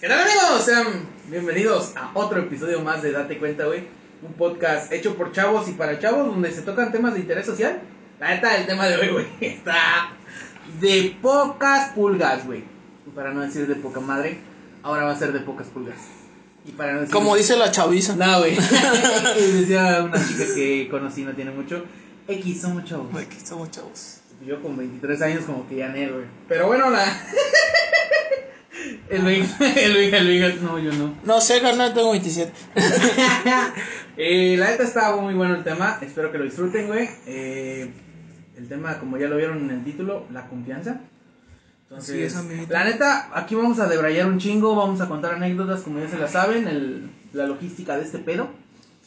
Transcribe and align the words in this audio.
¿Qué 0.00 0.06
tal 0.06 0.20
amigos? 0.20 0.64
Sean 0.64 1.08
bienvenidos 1.28 1.92
a 1.96 2.12
otro 2.14 2.38
episodio 2.38 2.80
más 2.82 3.02
de 3.02 3.10
Date 3.10 3.36
Cuenta, 3.36 3.66
güey. 3.66 3.88
Un 4.22 4.32
podcast 4.34 4.92
hecho 4.92 5.16
por 5.16 5.32
chavos 5.32 5.68
y 5.68 5.72
para 5.72 5.98
chavos 5.98 6.24
donde 6.24 6.52
se 6.52 6.62
tocan 6.62 6.92
temas 6.92 7.14
de 7.14 7.20
interés 7.20 7.46
social. 7.46 7.80
La 8.20 8.28
neta, 8.28 8.56
el 8.56 8.66
tema 8.66 8.86
de 8.86 8.96
hoy, 8.96 9.08
güey, 9.12 9.26
está 9.40 10.12
de 10.80 11.16
pocas 11.20 11.94
pulgas, 11.94 12.46
güey. 12.46 12.62
Para 13.12 13.32
no 13.34 13.40
decir 13.40 13.66
de 13.66 13.74
poca 13.74 13.98
madre, 13.98 14.38
ahora 14.84 15.02
va 15.02 15.10
a 15.10 15.18
ser 15.18 15.32
de 15.32 15.40
pocas 15.40 15.66
pulgas. 15.66 15.98
Y 16.64 16.70
para 16.70 16.92
no 16.92 17.00
decir... 17.00 17.12
Como 17.12 17.34
dice 17.34 17.56
la 17.56 17.72
chaviza. 17.72 18.14
No, 18.14 18.38
güey. 18.38 18.54
Decía 19.36 20.04
una 20.04 20.24
chica 20.24 20.44
que 20.54 20.86
conocí 20.88 21.24
no 21.24 21.32
tiene 21.32 21.50
mucho. 21.50 21.84
X, 22.28 22.60
somos 22.60 22.84
chavos. 22.84 23.08
Que 23.24 23.44
somos 23.44 23.68
chavos. 23.72 24.20
Yo 24.46 24.62
con 24.62 24.76
23 24.76 25.22
años 25.22 25.44
como 25.44 25.68
que 25.68 25.74
ya 25.74 25.88
ne, 25.88 26.08
güey. 26.08 26.26
Pero 26.46 26.68
bueno, 26.68 26.88
la... 26.88 27.04
El 29.10 29.24
Luis, 29.24 29.48
el 29.60 29.94
Luis, 29.94 30.12
el 30.12 30.26
Luis, 30.26 30.60
no, 30.62 30.78
yo 30.78 30.92
no. 30.92 31.14
No 31.24 31.40
sé, 31.40 31.60
carnal, 31.60 31.94
tengo 31.94 32.10
27. 32.12 32.52
Eh, 34.20 34.56
la 34.58 34.70
neta 34.70 34.82
estaba 34.82 35.14
muy 35.22 35.32
bueno 35.34 35.54
el 35.54 35.62
tema, 35.62 35.96
espero 36.02 36.32
que 36.32 36.38
lo 36.38 36.44
disfruten, 36.44 36.88
güey. 36.88 37.08
Eh, 37.26 37.88
el 38.56 38.66
tema, 38.68 38.98
como 38.98 39.16
ya 39.16 39.28
lo 39.28 39.36
vieron 39.36 39.58
en 39.58 39.70
el 39.70 39.84
título, 39.84 40.26
la 40.32 40.48
confianza. 40.48 41.00
Entonces, 41.84 42.34
amiguito. 42.34 42.72
la 42.72 42.82
neta, 42.84 43.30
aquí 43.32 43.54
vamos 43.54 43.78
a 43.78 43.86
debrayar 43.86 44.26
un 44.26 44.38
chingo, 44.40 44.74
vamos 44.74 45.00
a 45.00 45.06
contar 45.06 45.34
anécdotas 45.34 45.82
como 45.82 46.00
ya 46.00 46.08
se 46.08 46.18
la 46.18 46.26
saben, 46.26 46.66
el, 46.66 47.08
la 47.32 47.46
logística 47.46 47.96
de 47.96 48.02
este 48.02 48.18
pedo. 48.18 48.50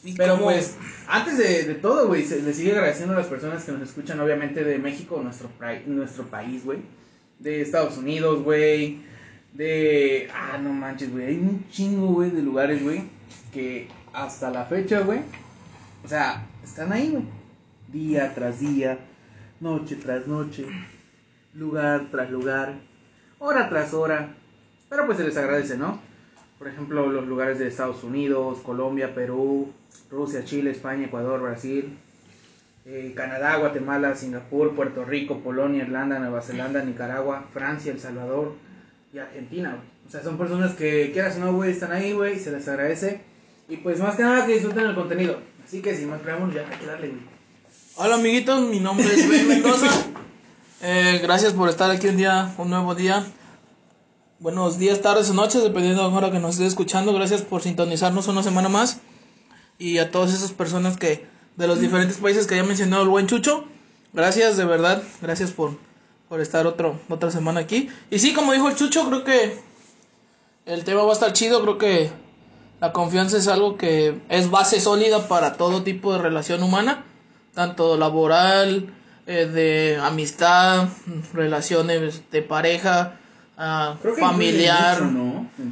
¿Y 0.02 0.14
Pero 0.14 0.32
cómo? 0.36 0.46
pues, 0.46 0.76
antes 1.06 1.36
de, 1.36 1.64
de 1.64 1.74
todo, 1.74 2.06
güey, 2.08 2.24
se 2.24 2.40
le 2.40 2.54
sigue 2.54 2.72
agradeciendo 2.72 3.12
a 3.12 3.18
las 3.18 3.26
personas 3.26 3.64
que 3.64 3.72
nos 3.72 3.82
escuchan, 3.82 4.18
obviamente, 4.18 4.64
de 4.64 4.78
México, 4.78 5.20
nuestro, 5.22 5.50
pra- 5.60 5.84
nuestro 5.84 6.24
país, 6.24 6.64
güey. 6.64 6.78
De 7.38 7.60
Estados 7.60 7.98
Unidos, 7.98 8.42
güey. 8.42 9.02
De... 9.52 10.28
Ah, 10.34 10.58
no 10.58 10.72
manches, 10.72 11.10
güey. 11.12 11.26
Hay 11.26 11.36
un 11.36 11.68
chingo, 11.70 12.08
güey, 12.08 12.30
de 12.30 12.42
lugares, 12.42 12.82
güey, 12.82 13.02
que 13.52 13.88
hasta 14.12 14.50
la 14.50 14.64
fecha, 14.64 15.00
güey, 15.00 15.20
o 16.04 16.08
sea, 16.08 16.46
están 16.62 16.92
ahí, 16.92 17.10
güey. 17.10 17.24
Día 17.88 18.34
tras 18.34 18.60
día, 18.60 18.98
noche 19.60 19.96
tras 19.96 20.26
noche, 20.26 20.66
lugar 21.54 22.08
tras 22.10 22.30
lugar, 22.30 22.74
hora 23.38 23.68
tras 23.68 23.92
hora. 23.92 24.34
Pero 24.88 25.06
pues 25.06 25.18
se 25.18 25.24
les 25.24 25.36
agradece, 25.36 25.76
¿no? 25.76 26.00
Por 26.58 26.68
ejemplo, 26.68 27.06
los 27.06 27.26
lugares 27.26 27.58
de 27.58 27.68
Estados 27.68 28.02
Unidos, 28.04 28.60
Colombia, 28.60 29.14
Perú, 29.14 29.72
Rusia, 30.10 30.44
Chile, 30.44 30.70
España, 30.70 31.06
Ecuador, 31.06 31.40
Brasil, 31.42 31.98
eh, 32.86 33.12
Canadá, 33.14 33.56
Guatemala, 33.56 34.14
Singapur, 34.14 34.74
Puerto 34.74 35.04
Rico, 35.04 35.40
Polonia, 35.40 35.82
Irlanda, 35.82 36.18
Nueva 36.18 36.40
Zelanda, 36.40 36.82
Nicaragua, 36.84 37.44
Francia, 37.52 37.92
El 37.92 38.00
Salvador 38.00 38.54
y 39.12 39.18
Argentina, 39.18 39.70
güey. 39.70 39.88
O 40.06 40.10
sea, 40.10 40.22
son 40.22 40.38
personas 40.38 40.74
que 40.74 41.10
quieras 41.12 41.36
o 41.36 41.40
no, 41.40 41.52
güey, 41.52 41.72
están 41.72 41.92
ahí, 41.92 42.12
güey, 42.12 42.38
se 42.38 42.50
les 42.50 42.66
agradece. 42.66 43.20
Y 43.68 43.76
pues 43.78 43.98
más 44.00 44.16
que 44.16 44.22
nada 44.22 44.46
que 44.46 44.54
disfruten 44.54 44.86
el 44.86 44.94
contenido. 44.94 45.38
Así 45.64 45.80
que 45.80 45.94
sin 45.94 46.08
más 46.10 46.20
preámbulos, 46.20 46.54
ya 46.54 46.62
hay 46.62 46.78
que 46.78 46.86
darle. 46.86 47.12
Hola, 47.96 48.14
amiguitos, 48.14 48.68
mi 48.68 48.80
nombre 48.80 49.06
es 49.06 49.28
Ben 49.28 49.48
Mendoza. 49.48 49.88
Eh, 50.82 51.20
gracias 51.22 51.52
por 51.52 51.68
estar 51.68 51.90
aquí 51.90 52.08
un 52.08 52.16
día, 52.16 52.54
un 52.58 52.70
nuevo 52.70 52.94
día. 52.94 53.24
Buenos 54.40 54.78
días, 54.78 55.00
tardes 55.00 55.30
o 55.30 55.34
noches, 55.34 55.62
dependiendo 55.62 56.02
de 56.02 56.10
la 56.10 56.16
hora 56.16 56.30
que 56.32 56.40
nos 56.40 56.54
esté 56.54 56.66
escuchando. 56.66 57.12
Gracias 57.12 57.42
por 57.42 57.62
sintonizarnos 57.62 58.26
una 58.28 58.42
semana 58.42 58.68
más. 58.68 59.00
Y 59.78 59.98
a 59.98 60.10
todas 60.10 60.34
esas 60.34 60.52
personas 60.52 60.96
que 60.96 61.26
de 61.56 61.66
los 61.66 61.80
diferentes 61.80 62.16
países 62.16 62.46
que 62.46 62.56
ya 62.56 62.64
mencionó 62.64 63.02
el 63.02 63.08
buen 63.08 63.26
Chucho. 63.26 63.64
Gracias, 64.12 64.56
de 64.56 64.64
verdad. 64.64 65.02
Gracias 65.20 65.52
por, 65.52 65.76
por 66.32 66.40
estar 66.40 66.66
otro, 66.66 66.98
otra 67.10 67.30
semana 67.30 67.60
aquí. 67.60 67.90
Y 68.10 68.18
sí, 68.18 68.32
como 68.32 68.54
dijo 68.54 68.66
el 68.66 68.74
Chucho, 68.74 69.06
creo 69.06 69.22
que 69.22 69.58
el 70.64 70.82
tema 70.82 71.02
va 71.02 71.10
a 71.10 71.12
estar 71.12 71.34
chido. 71.34 71.60
Creo 71.60 71.76
que 71.76 72.10
la 72.80 72.90
confianza 72.94 73.36
es 73.36 73.48
algo 73.48 73.76
que 73.76 74.18
es 74.30 74.50
base 74.50 74.80
sólida 74.80 75.28
para 75.28 75.58
todo 75.58 75.82
tipo 75.82 76.10
de 76.14 76.20
relación 76.20 76.62
humana, 76.62 77.04
tanto 77.52 77.98
laboral, 77.98 78.94
eh, 79.26 79.44
de 79.44 79.98
amistad, 80.00 80.88
relaciones 81.34 82.22
de 82.30 82.40
pareja, 82.40 83.18
ah, 83.58 83.96
familiar. 84.18 84.96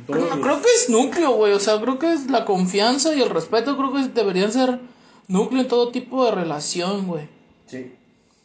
Creo, 0.06 0.26
los- 0.26 0.40
creo 0.40 0.60
que 0.60 0.68
es 0.76 0.90
núcleo, 0.90 1.30
güey. 1.36 1.54
O 1.54 1.58
sea, 1.60 1.80
creo 1.80 1.98
que 1.98 2.12
es 2.12 2.30
la 2.30 2.44
confianza 2.44 3.14
y 3.14 3.22
el 3.22 3.30
respeto. 3.30 3.78
Creo 3.78 3.94
que 3.94 4.08
deberían 4.08 4.52
ser 4.52 4.78
núcleo 5.26 5.62
en 5.62 5.68
todo 5.68 5.88
tipo 5.90 6.22
de 6.26 6.32
relación, 6.32 7.06
güey. 7.06 7.28
Sí. 7.66 7.94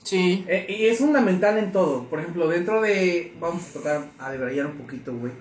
Sí. 0.06 0.46
Eh, 0.48 0.68
y 0.70 0.86
es 0.86 1.00
fundamental 1.00 1.58
en 1.58 1.72
todo. 1.72 2.08
Por 2.08 2.20
ejemplo, 2.20 2.48
dentro 2.48 2.80
de. 2.80 3.34
Vamos 3.40 3.68
a 3.70 3.74
tocar, 3.74 4.06
a 4.20 4.32
debrayar 4.32 4.68
un 4.68 4.78
poquito, 4.78 5.18
güey. 5.18 5.34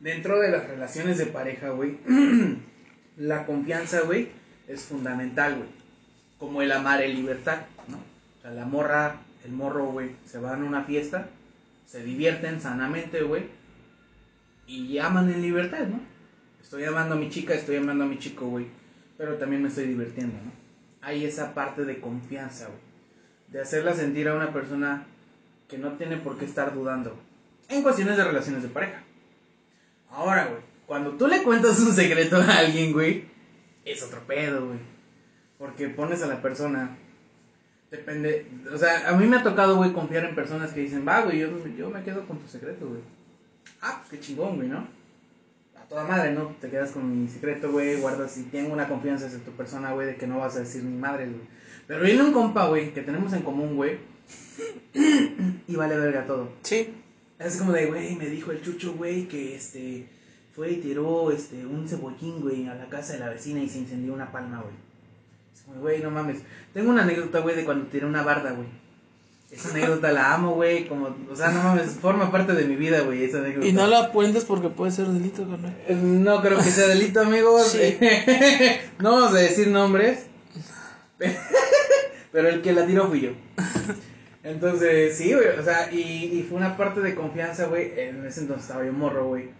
Dentro 0.00 0.38
de 0.38 0.50
las 0.50 0.68
relaciones 0.68 1.16
de 1.16 1.26
pareja, 1.26 1.70
güey. 1.70 1.98
la 3.16 3.46
confianza, 3.46 4.02
güey, 4.02 4.28
es 4.68 4.82
fundamental, 4.82 5.56
güey. 5.56 5.68
Como 6.38 6.60
el 6.60 6.72
amar 6.72 7.02
en 7.02 7.14
libertad, 7.14 7.62
¿no? 7.88 7.96
O 7.96 8.42
sea, 8.42 8.50
la 8.50 8.66
morra, 8.66 9.16
el 9.46 9.52
morro, 9.52 9.86
güey, 9.86 10.10
se 10.26 10.38
van 10.38 10.62
a 10.62 10.66
una 10.66 10.84
fiesta, 10.84 11.28
se 11.86 12.04
divierten 12.04 12.60
sanamente, 12.60 13.22
güey. 13.22 13.44
Y 14.66 14.98
aman 14.98 15.30
en 15.32 15.40
libertad, 15.40 15.86
¿no? 15.86 16.00
Estoy 16.62 16.84
amando 16.84 17.14
a 17.14 17.18
mi 17.18 17.30
chica, 17.30 17.54
estoy 17.54 17.76
amando 17.76 18.04
a 18.04 18.08
mi 18.08 18.18
chico, 18.18 18.46
güey. 18.46 18.66
Pero 19.16 19.36
también 19.36 19.62
me 19.62 19.68
estoy 19.68 19.86
divirtiendo, 19.86 20.34
¿no? 20.34 20.52
Hay 21.00 21.24
esa 21.24 21.54
parte 21.54 21.84
de 21.86 21.98
confianza, 21.98 22.66
güey 22.66 22.91
de 23.52 23.60
hacerla 23.60 23.94
sentir 23.94 24.28
a 24.28 24.34
una 24.34 24.52
persona 24.52 25.06
que 25.68 25.78
no 25.78 25.92
tiene 25.92 26.16
por 26.16 26.38
qué 26.38 26.46
estar 26.46 26.74
dudando 26.74 27.16
en 27.68 27.82
cuestiones 27.82 28.16
de 28.16 28.24
relaciones 28.24 28.62
de 28.62 28.68
pareja. 28.68 29.02
Ahora, 30.10 30.46
güey, 30.46 30.60
cuando 30.86 31.12
tú 31.12 31.26
le 31.26 31.42
cuentas 31.42 31.78
un 31.80 31.92
secreto 31.92 32.36
a 32.36 32.58
alguien, 32.58 32.92
güey, 32.92 33.24
es 33.84 34.02
otro 34.02 34.20
pedo, 34.26 34.66
güey. 34.66 34.78
Porque 35.58 35.88
pones 35.88 36.22
a 36.22 36.26
la 36.26 36.42
persona, 36.42 36.96
depende, 37.90 38.46
o 38.72 38.76
sea, 38.76 39.08
a 39.08 39.12
mí 39.16 39.26
me 39.26 39.36
ha 39.36 39.42
tocado, 39.42 39.76
güey, 39.76 39.92
confiar 39.92 40.24
en 40.24 40.34
personas 40.34 40.72
que 40.72 40.80
dicen, 40.80 41.06
va, 41.06 41.22
güey, 41.22 41.38
yo, 41.38 41.48
yo 41.76 41.90
me 41.90 42.02
quedo 42.02 42.26
con 42.26 42.38
tu 42.38 42.48
secreto, 42.48 42.88
güey. 42.88 43.00
Ah, 43.80 43.98
pues 44.00 44.10
qué 44.10 44.26
chingón, 44.26 44.56
güey, 44.56 44.68
¿no? 44.68 44.86
A 45.76 45.84
toda 45.88 46.04
madre, 46.04 46.32
¿no? 46.32 46.56
Te 46.60 46.68
quedas 46.68 46.90
con 46.90 47.22
mi 47.22 47.28
secreto, 47.28 47.70
güey, 47.70 48.00
guardas 48.00 48.36
y 48.38 48.44
tengo 48.44 48.72
una 48.72 48.88
confianza 48.88 49.26
en 49.26 49.40
tu 49.40 49.52
persona, 49.52 49.92
güey, 49.92 50.06
de 50.08 50.16
que 50.16 50.26
no 50.26 50.38
vas 50.38 50.56
a 50.56 50.60
decir 50.60 50.82
ni 50.82 50.96
madre, 50.96 51.26
güey. 51.26 51.61
Pero 51.86 52.04
viene 52.04 52.22
un 52.22 52.32
compa, 52.32 52.66
güey, 52.68 52.92
que 52.92 53.02
tenemos 53.02 53.32
en 53.32 53.42
común, 53.42 53.76
güey, 53.76 53.98
y 55.66 55.76
vale 55.76 55.96
verga 55.96 56.26
todo. 56.26 56.50
Sí. 56.62 56.94
Es 57.38 57.56
como 57.56 57.72
de, 57.72 57.86
güey, 57.86 58.14
me 58.16 58.26
dijo 58.26 58.52
el 58.52 58.62
chucho, 58.62 58.94
güey, 58.94 59.26
que 59.26 59.56
este 59.56 60.06
fue 60.54 60.72
y 60.72 60.76
tiró 60.76 61.30
este 61.32 61.66
un 61.66 61.88
cebollín, 61.88 62.40
güey, 62.40 62.68
a 62.68 62.74
la 62.74 62.88
casa 62.88 63.14
de 63.14 63.20
la 63.20 63.30
vecina 63.30 63.62
y 63.62 63.68
se 63.68 63.78
incendió 63.78 64.12
una 64.12 64.30
palma, 64.30 64.60
güey. 64.60 64.74
Es 65.54 65.62
como, 65.62 65.80
güey, 65.80 66.00
no 66.00 66.10
mames. 66.10 66.38
Tengo 66.72 66.90
una 66.90 67.02
anécdota, 67.02 67.40
güey, 67.40 67.56
de 67.56 67.64
cuando 67.64 67.86
tiré 67.86 68.06
una 68.06 68.22
barda, 68.22 68.52
güey. 68.52 68.68
Esa 69.50 69.70
anécdota 69.70 70.12
la 70.12 70.32
amo, 70.34 70.54
güey, 70.54 70.86
como, 70.88 71.14
o 71.30 71.36
sea, 71.36 71.50
no 71.50 71.62
mames, 71.62 71.90
forma 72.00 72.30
parte 72.30 72.54
de 72.54 72.64
mi 72.64 72.76
vida, 72.76 73.00
güey, 73.00 73.24
esa 73.24 73.38
anécdota. 73.38 73.66
Y 73.66 73.72
no 73.72 73.86
la 73.86 74.10
cuentes 74.10 74.44
porque 74.44 74.68
puede 74.68 74.92
ser 74.92 75.08
delito, 75.08 75.46
carnal. 75.48 75.76
Eh, 75.88 75.94
No 75.94 76.40
creo 76.40 76.58
que 76.58 76.70
sea 76.70 76.86
delito, 76.86 77.20
amigos. 77.20 77.72
Sí. 77.72 77.98
no 78.98 79.12
vamos 79.12 79.34
a 79.34 79.38
decir 79.38 79.68
nombres. 79.68 80.26
Pero 82.32 82.48
el 82.48 82.62
que 82.62 82.72
la 82.72 82.86
tiró 82.86 83.08
fui 83.08 83.20
yo. 83.20 83.30
Entonces, 84.42 85.16
sí, 85.16 85.32
güey. 85.32 85.48
O 85.58 85.62
sea, 85.62 85.92
y, 85.92 86.00
y 86.00 86.46
fue 86.48 86.58
una 86.58 86.76
parte 86.76 87.00
de 87.00 87.14
confianza, 87.14 87.66
güey. 87.66 87.92
En 87.98 88.24
ese 88.26 88.40
entonces 88.40 88.64
estaba 88.66 88.84
yo 88.84 88.92
morro, 88.92 89.26
güey. 89.28 89.50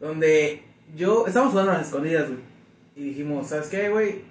Donde 0.00 0.62
yo. 0.94 1.26
Estábamos 1.26 1.52
jugando 1.52 1.72
a 1.72 1.78
las 1.78 1.86
escondidas, 1.86 2.28
güey. 2.28 2.40
Y 2.96 3.04
dijimos, 3.10 3.48
¿sabes 3.48 3.68
qué, 3.68 3.88
güey? 3.88 4.22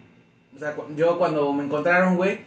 O 0.56 0.60
sea, 0.60 0.76
yo 0.96 1.18
cuando 1.18 1.52
me 1.54 1.64
encontraron, 1.64 2.18
güey. 2.18 2.40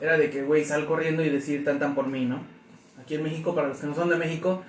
Era 0.00 0.16
de 0.16 0.30
que, 0.30 0.42
güey, 0.42 0.64
sal 0.64 0.86
corriendo 0.86 1.22
y 1.22 1.28
decir 1.28 1.64
tan 1.64 1.94
por 1.94 2.06
mí, 2.06 2.24
¿no? 2.24 2.42
Aquí 3.00 3.16
en 3.16 3.22
México, 3.22 3.54
para 3.54 3.68
los 3.68 3.78
que 3.78 3.86
no 3.86 3.94
son 3.94 4.08
de 4.08 4.16
México, 4.16 4.62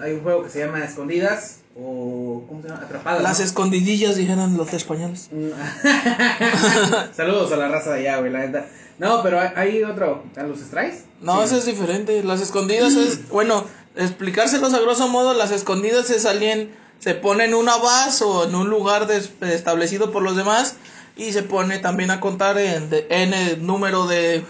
hay 0.00 0.12
un 0.12 0.20
juego 0.20 0.42
que 0.42 0.50
se 0.50 0.58
llama 0.58 0.84
Escondidas. 0.84 1.57
O. 1.80 2.44
¿Cómo 2.48 2.60
se 2.62 2.68
llama? 2.68 2.80
Atrapadas. 2.82 3.22
Las 3.22 3.38
¿no? 3.38 3.44
escondidillas, 3.44 4.16
dijeran 4.16 4.56
los 4.56 4.72
españoles. 4.72 5.30
Saludos 7.16 7.52
a 7.52 7.56
la 7.56 7.68
raza 7.68 7.92
de 7.92 8.00
allá, 8.00 8.18
güey, 8.18 8.32
la 8.32 8.40
neta. 8.40 8.66
No, 8.98 9.22
pero 9.22 9.40
hay, 9.40 9.48
hay 9.54 9.84
otro. 9.84 10.24
¿A 10.36 10.42
los 10.42 10.58
strikes? 10.60 11.04
No, 11.20 11.38
Sí. 11.38 11.44
eso 11.46 11.56
es 11.58 11.66
diferente. 11.66 12.22
Las 12.24 12.40
escondidas 12.40 12.94
es, 12.94 13.28
bueno, 13.28 13.64
explicárselos 13.96 14.74
a 14.74 14.80
grosso 14.80 15.08
modo, 15.08 15.34
las 15.34 15.50
escondidas 15.52 16.10
es 16.10 16.26
alguien 16.26 16.74
se 16.98 17.14
pone 17.14 17.44
en 17.44 17.54
una 17.54 17.76
base 17.76 18.24
o 18.24 18.44
en 18.44 18.54
un 18.56 18.68
lugar 18.70 19.06
des- 19.06 19.30
establecido 19.40 20.10
por 20.10 20.22
los 20.22 20.34
demás 20.36 20.74
y 21.16 21.32
se 21.32 21.42
pone 21.44 21.78
también 21.78 22.10
a 22.10 22.18
contar 22.18 22.58
en, 22.58 22.90
de- 22.90 23.06
en 23.10 23.32
el 23.34 23.64
número 23.64 24.08
de 24.08 24.44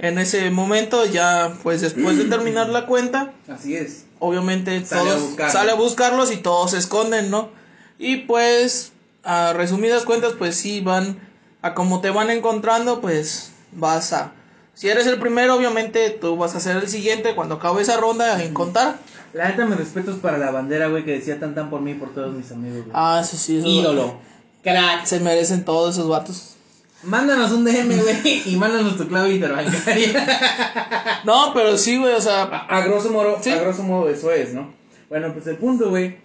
en 0.00 0.18
ese 0.18 0.50
momento 0.50 1.04
ya 1.06 1.54
pues 1.62 1.80
después 1.82 2.18
de 2.18 2.24
terminar 2.24 2.70
la 2.70 2.86
cuenta 2.86 3.32
Así 3.48 3.76
es. 3.76 4.05
Obviamente 4.18 4.84
Sale 4.84 5.10
a 5.10 5.14
todos 5.14 5.22
buscarlos. 5.28 5.52
sale 5.52 5.70
a 5.72 5.74
buscarlos 5.74 6.32
y 6.32 6.36
todos 6.38 6.70
se 6.72 6.78
esconden, 6.78 7.30
¿no? 7.30 7.50
Y 7.98 8.16
pues 8.18 8.92
a 9.24 9.52
resumidas 9.52 10.04
cuentas 10.04 10.34
pues 10.38 10.56
sí 10.56 10.80
van 10.80 11.18
a 11.62 11.74
como 11.74 12.00
te 12.00 12.10
van 12.10 12.30
encontrando 12.30 13.00
pues 13.00 13.52
vas 13.72 14.12
a 14.12 14.32
si 14.74 14.88
eres 14.88 15.06
el 15.06 15.18
primero 15.18 15.56
obviamente 15.56 16.10
tú 16.10 16.36
vas 16.36 16.54
a 16.54 16.60
ser 16.60 16.76
el 16.76 16.88
siguiente 16.88 17.34
cuando 17.34 17.56
acabe 17.56 17.82
esa 17.82 17.96
ronda 17.96 18.42
en 18.42 18.54
contar 18.54 18.98
La 19.32 19.48
neta, 19.48 19.64
mis 19.66 19.76
respetos 19.76 20.16
para 20.16 20.38
la 20.38 20.50
bandera, 20.50 20.86
güey, 20.88 21.04
que 21.04 21.12
decía 21.12 21.40
tan 21.40 21.54
tan 21.54 21.68
por 21.70 21.80
mí 21.80 21.92
y 21.92 21.94
por 21.94 22.14
todos 22.14 22.34
mis 22.34 22.50
amigos, 22.52 22.78
güey. 22.84 22.90
Ah, 22.94 23.22
sí, 23.24 23.58
eso 23.58 23.66
Ídolo. 23.66 24.18
Crack. 24.62 25.04
Se 25.04 25.20
merecen 25.20 25.64
todos 25.64 25.94
esos 25.96 26.08
vatos. 26.08 26.55
Mándanos 27.02 27.52
un 27.52 27.64
DM, 27.64 27.96
güey, 28.02 28.42
y 28.46 28.56
mándanos 28.56 28.96
tu 28.96 29.06
clave 29.06 29.34
interbancaria. 29.34 31.20
No, 31.24 31.52
pero 31.54 31.76
sí, 31.78 31.98
güey, 31.98 32.14
o 32.14 32.20
sea, 32.20 32.42
a, 32.44 32.78
a 32.78 32.86
grosso 32.86 33.10
modo, 33.10 33.38
Sí. 33.40 33.50
a 33.50 33.60
grosso 33.60 33.82
modo 33.82 34.08
eso 34.08 34.32
es, 34.32 34.54
¿no? 34.54 34.74
Bueno, 35.08 35.32
pues 35.32 35.46
el 35.46 35.56
punto, 35.56 35.90
güey, 35.90 36.16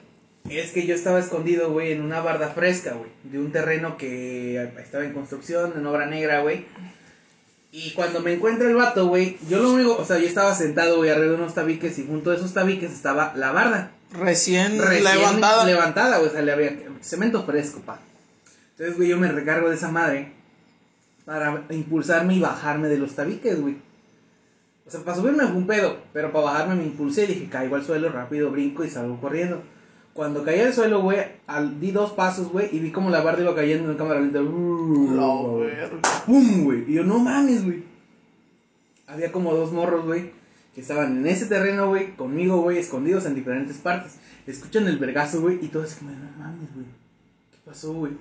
es 0.49 0.71
que 0.71 0.87
yo 0.87 0.95
estaba 0.95 1.19
escondido, 1.19 1.71
güey, 1.71 1.91
en 1.91 2.01
una 2.01 2.19
barda 2.21 2.49
fresca, 2.49 2.93
güey, 2.93 3.11
de 3.23 3.37
un 3.39 3.51
terreno 3.51 3.95
que 3.97 4.71
estaba 4.81 5.03
en 5.03 5.13
construcción, 5.13 5.73
en 5.77 5.85
obra 5.85 6.07
negra, 6.07 6.41
güey. 6.41 6.65
Y 7.73 7.91
cuando 7.91 8.19
me 8.21 8.33
encuentra 8.33 8.67
el 8.67 8.75
vato, 8.75 9.07
güey, 9.07 9.37
yo 9.49 9.59
lo 9.61 9.71
único, 9.71 9.95
o 9.95 10.03
sea, 10.05 10.17
yo 10.17 10.27
estaba 10.27 10.53
sentado, 10.55 10.97
güey, 10.97 11.09
alrededor 11.09 11.37
de 11.37 11.43
unos 11.43 11.53
tabiques 11.55 11.97
y 11.99 12.05
junto 12.05 12.31
a 12.31 12.35
esos 12.35 12.53
tabiques 12.53 12.91
estaba 12.91 13.33
la 13.35 13.51
barda. 13.51 13.91
recién, 14.13 14.77
Recién 14.79 15.03
levantada. 15.03 15.63
Levantada, 15.65 16.17
güey, 16.17 16.29
o 16.29 16.33
sea, 16.33 16.41
le 16.41 16.51
había 16.51 16.75
cemento 17.01 17.43
fresco, 17.45 17.79
pa. 17.81 17.99
Entonces, 18.71 18.97
güey, 18.97 19.09
yo 19.09 19.17
me 19.17 19.31
recargo 19.31 19.69
de 19.69 19.75
esa 19.75 19.89
madre 19.89 20.33
para 21.25 21.65
impulsarme 21.69 22.35
y 22.35 22.39
bajarme 22.39 22.87
de 22.87 22.97
los 22.97 23.15
tabiques, 23.15 23.59
güey. 23.61 23.77
O 24.85 24.89
sea, 24.91 25.01
para 25.01 25.17
subirme 25.17 25.43
fue 25.47 25.55
un 25.57 25.67
pedo, 25.67 25.97
pero 26.11 26.31
para 26.31 26.45
bajarme 26.45 26.75
me 26.75 26.83
impulsé 26.85 27.23
y 27.23 27.27
dije, 27.27 27.49
caigo 27.49 27.75
al 27.75 27.83
suelo 27.85 28.09
rápido, 28.09 28.51
brinco 28.51 28.83
y 28.83 28.89
salgo 28.89 29.19
corriendo. 29.21 29.61
Cuando 30.13 30.43
caí 30.43 30.59
al 30.59 30.73
suelo, 30.73 31.01
güey, 31.01 31.19
al- 31.47 31.79
di 31.79 31.91
dos 31.91 32.11
pasos, 32.11 32.49
güey, 32.51 32.67
y 32.75 32.79
vi 32.79 32.91
como 32.91 33.09
la 33.09 33.21
barda 33.21 33.43
iba 33.43 33.55
cayendo 33.55 33.89
en 33.89 33.97
cámara 33.97 34.19
lenta. 34.19 34.41
No. 34.41 35.59
¡Pum, 36.25 36.63
güey! 36.65 36.83
Y 36.91 36.95
yo, 36.95 37.03
no 37.05 37.19
mames, 37.19 37.63
güey. 37.63 37.83
Había 39.07 39.31
como 39.31 39.53
dos 39.55 39.71
morros, 39.71 40.05
güey, 40.05 40.31
que 40.75 40.81
estaban 40.81 41.17
en 41.17 41.27
ese 41.27 41.45
terreno, 41.45 41.87
güey, 41.89 42.13
conmigo, 42.15 42.61
güey, 42.61 42.77
escondidos 42.77 43.25
en 43.25 43.35
diferentes 43.35 43.77
partes. 43.77 44.17
Escuchan 44.47 44.87
el 44.87 44.97
vergazo, 44.97 45.39
güey, 45.41 45.59
y 45.63 45.67
todos 45.69 45.93
como, 45.95 46.11
no 46.11 46.17
mames, 46.37 46.73
güey. 46.73 46.85
¿Qué 47.51 47.57
pasó, 47.65 47.93
güey? 47.93 48.13